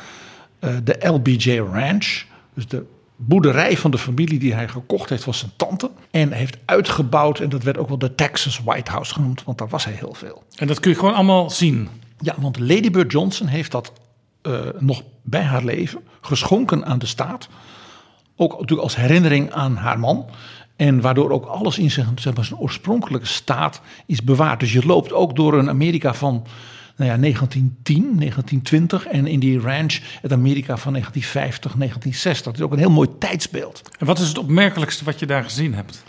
[0.61, 2.25] uh, de LBJ Ranch.
[2.55, 2.85] Dus de
[3.17, 5.91] boerderij van de familie die hij gekocht heeft was zijn tante.
[6.11, 7.41] En heeft uitgebouwd.
[7.41, 9.45] En dat werd ook wel de Texas White House genoemd.
[9.45, 10.43] Want daar was hij heel veel.
[10.57, 11.89] En dat kun je gewoon allemaal zien.
[12.19, 13.93] Ja, want Lady Bird Johnson heeft dat
[14.43, 17.49] uh, nog bij haar leven geschonken aan de staat.
[18.37, 20.27] Ook natuurlijk als herinnering aan haar man.
[20.77, 24.61] En waardoor ook alles in zijn, zeg maar, zijn oorspronkelijke staat is bewaard.
[24.61, 26.47] Dus je loopt ook door een Amerika van
[26.97, 32.45] nou ja, 1910, 1920 en in die ranch het Amerika van 1950, 1960.
[32.45, 33.83] Dat is ook een heel mooi tijdsbeeld.
[33.99, 36.05] En wat is het opmerkelijkste wat je daar gezien hebt?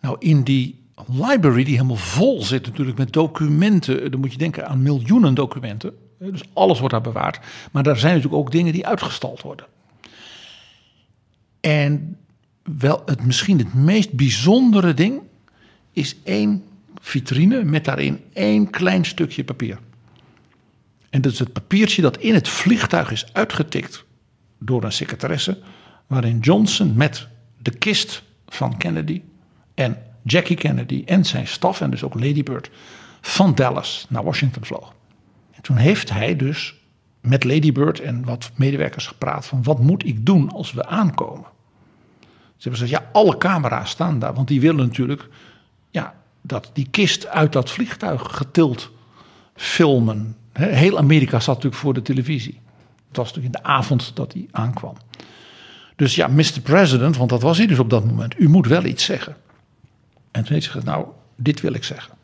[0.00, 4.10] Nou, in die library die helemaal vol zit natuurlijk met documenten.
[4.10, 5.92] Dan moet je denken aan miljoenen documenten.
[6.30, 7.38] Dus alles wordt daar bewaard.
[7.72, 9.66] Maar daar zijn natuurlijk ook dingen die uitgestald worden.
[11.60, 12.16] En
[12.62, 15.20] wel het, misschien het meest bijzondere ding
[15.92, 16.64] is één
[17.00, 19.78] vitrine met daarin één klein stukje papier.
[21.10, 24.04] En dat is het papiertje dat in het vliegtuig is uitgetikt
[24.58, 25.58] door een secretaresse.
[26.06, 27.28] Waarin Johnson met
[27.58, 29.22] de kist van Kennedy
[29.74, 32.70] en Jackie Kennedy en zijn staf en dus ook Lady Bird
[33.20, 34.92] van Dallas naar Washington vloog.
[35.62, 36.74] En toen heeft hij dus
[37.20, 41.46] met Lady Bird en wat medewerkers gepraat van wat moet ik doen als we aankomen.
[42.56, 45.28] Ze hebben gezegd, ja, alle camera's staan daar, want die willen natuurlijk
[45.90, 48.90] ja, dat die kist uit dat vliegtuig getild
[49.54, 50.36] filmen.
[50.52, 52.60] Heel Amerika zat natuurlijk voor de televisie.
[53.08, 54.96] Het was natuurlijk in de avond dat hij aankwam.
[55.96, 56.60] Dus ja, Mr.
[56.62, 59.36] President, want dat was hij dus op dat moment, u moet wel iets zeggen.
[60.30, 61.06] En toen heeft hij gezegd, nou,
[61.36, 62.14] dit wil ik zeggen.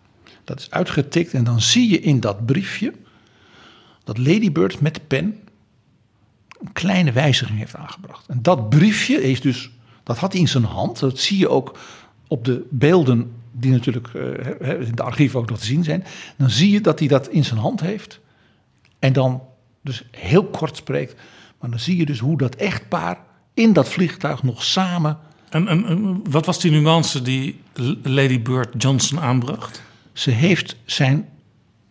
[0.44, 2.92] Dat is uitgetikt en dan zie je in dat briefje
[4.08, 5.36] dat Lady Bird met de pen
[6.60, 8.28] een kleine wijziging heeft aangebracht.
[8.28, 9.70] En dat briefje is dus,
[10.02, 10.98] dat had hij in zijn hand.
[10.98, 11.78] Dat zie je ook
[12.28, 16.04] op de beelden die natuurlijk uh, in de archieven ook nog te zien zijn.
[16.36, 18.20] Dan zie je dat hij dat in zijn hand heeft.
[18.98, 19.42] En dan
[19.82, 21.14] dus heel kort spreekt.
[21.60, 23.18] Maar dan zie je dus hoe dat echtpaar
[23.54, 25.18] in dat vliegtuig nog samen.
[25.48, 27.60] En, en, wat was die nuance die
[28.02, 29.82] Lady Bird Johnson aanbracht?
[30.12, 31.28] Ze heeft zijn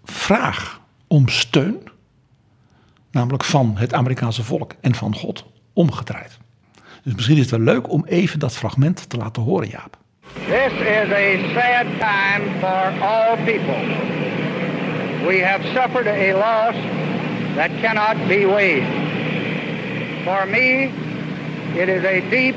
[0.04, 1.78] vraag om steun,
[3.18, 6.38] namelijk van het Amerikaanse volk en van God, omgedraaid.
[7.04, 9.98] Dus misschien is het wel leuk om even dat fragment te laten horen, Jaap.
[10.34, 13.82] This is a sad time for all people.
[15.26, 16.76] We have suffered a loss
[17.56, 18.88] that cannot be weighed.
[20.24, 20.92] For me,
[21.74, 22.56] it is a deep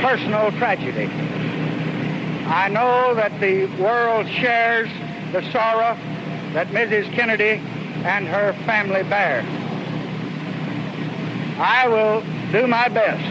[0.00, 1.08] personal tragedy.
[2.46, 4.88] I know that the world shares
[5.32, 5.96] the sorrow
[6.52, 7.12] that Mrs.
[7.12, 7.60] Kennedy
[8.04, 9.61] and her family bear.
[11.62, 13.22] I will do my best.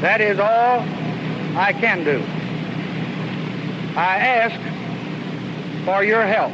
[0.00, 0.84] That is all
[1.56, 2.20] I can do.
[3.96, 4.60] I ask
[5.84, 6.52] for your help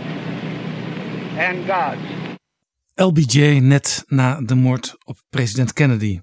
[1.39, 2.01] and God's.
[2.95, 6.21] LBJ net na de moord op president Kennedy.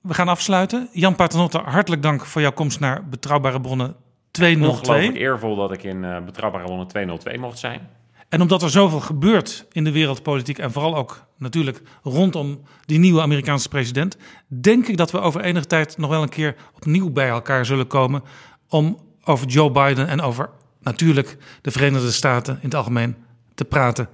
[0.00, 0.88] We gaan afsluiten.
[0.92, 3.96] Jan Paternotte, hartelijk dank voor jouw komst naar Betrouwbare Bronnen
[4.30, 4.78] 202.
[4.78, 7.88] Ongelooflijk eervol dat ik in uh, Betrouwbare Bronnen 202 mocht zijn.
[8.28, 13.20] En omdat er zoveel gebeurt in de wereldpolitiek en vooral ook natuurlijk rondom die nieuwe
[13.20, 14.16] Amerikaanse president,
[14.60, 17.86] denk ik dat we over enige tijd nog wel een keer opnieuw bij elkaar zullen
[17.86, 18.22] komen
[18.68, 23.16] om over Joe Biden en over natuurlijk de Verenigde Staten in het algemeen
[23.54, 24.08] te praten.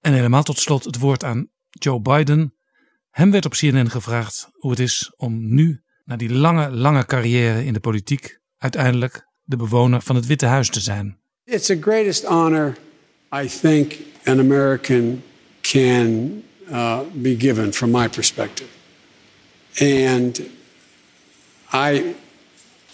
[0.00, 2.54] En helemaal tot slot het woord aan Joe Biden.
[3.10, 7.64] Hem werd op CNN gevraagd hoe het is om nu, na die lange, lange carrière
[7.64, 11.18] in de politiek, uiteindelijk de bewoner van het Witte Huis te zijn.
[11.44, 12.76] It's a greatest honor
[13.34, 15.24] I think an American
[15.64, 18.70] can uh, be given from my perspective.
[19.80, 20.52] And
[21.72, 22.14] I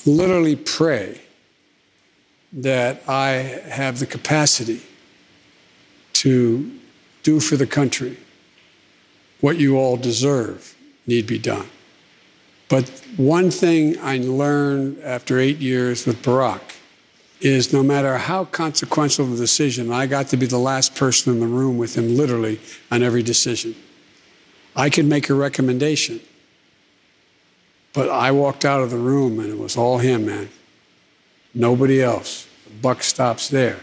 [0.06, 1.20] literally pray
[2.54, 3.32] that I
[3.68, 4.80] have the capacity
[6.14, 6.72] to
[7.22, 8.16] do for the country
[9.42, 10.74] what you all deserve
[11.06, 11.68] need be done.
[12.70, 12.88] But
[13.18, 16.79] one thing I learned after eight years with Barack
[17.40, 21.40] is no matter how consequential the decision, I got to be the last person in
[21.40, 22.60] the room with him literally
[22.90, 23.74] on every decision.
[24.76, 26.20] I could make a recommendation,
[27.92, 30.48] but I walked out of the room and it was all him, man.
[31.54, 32.46] Nobody else.
[32.66, 33.80] The buck stops there.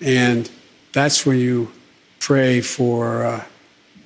[0.00, 0.50] And
[0.92, 1.72] that's when you
[2.20, 3.44] pray for uh,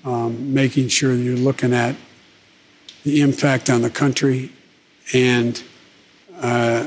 [0.05, 1.97] um, making sure you're looking at
[3.03, 4.53] the impact on the country
[5.13, 5.63] and
[6.41, 6.87] uh,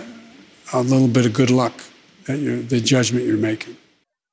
[0.73, 1.73] a little bit of good luck
[2.27, 3.77] at your, the judgment you're making.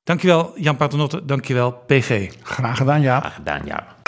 [0.03, 2.31] Dankjewel Jan Paternotte, dankjewel PG.
[2.43, 3.21] Graag gedaan, Jaap.
[3.21, 3.99] Graag gedaan, Jaap.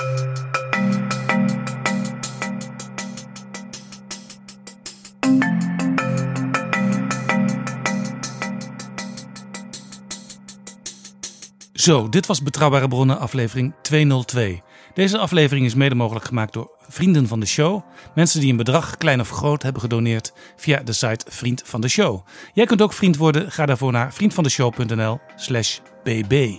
[11.74, 14.62] Zo, dit was Betrouwbare Bronnen aflevering 202.
[14.94, 17.82] Deze aflevering is mede mogelijk gemaakt door vrienden van de show.
[18.16, 21.88] Mensen die een bedrag, klein of groot, hebben gedoneerd via de site Vriend van de
[21.88, 22.26] Show.
[22.54, 23.52] Jij kunt ook vriend worden.
[23.52, 26.50] Ga daarvoor naar vriendvandeshow.nl slash bb.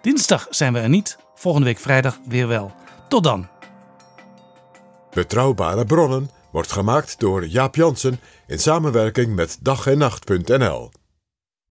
[0.00, 1.18] Dinsdag zijn we er niet.
[1.34, 2.72] Volgende week vrijdag weer wel.
[3.08, 3.48] Tot dan.
[5.14, 10.90] Betrouwbare bronnen wordt gemaakt door Jaap Jansen in samenwerking met dag en nacht.nl.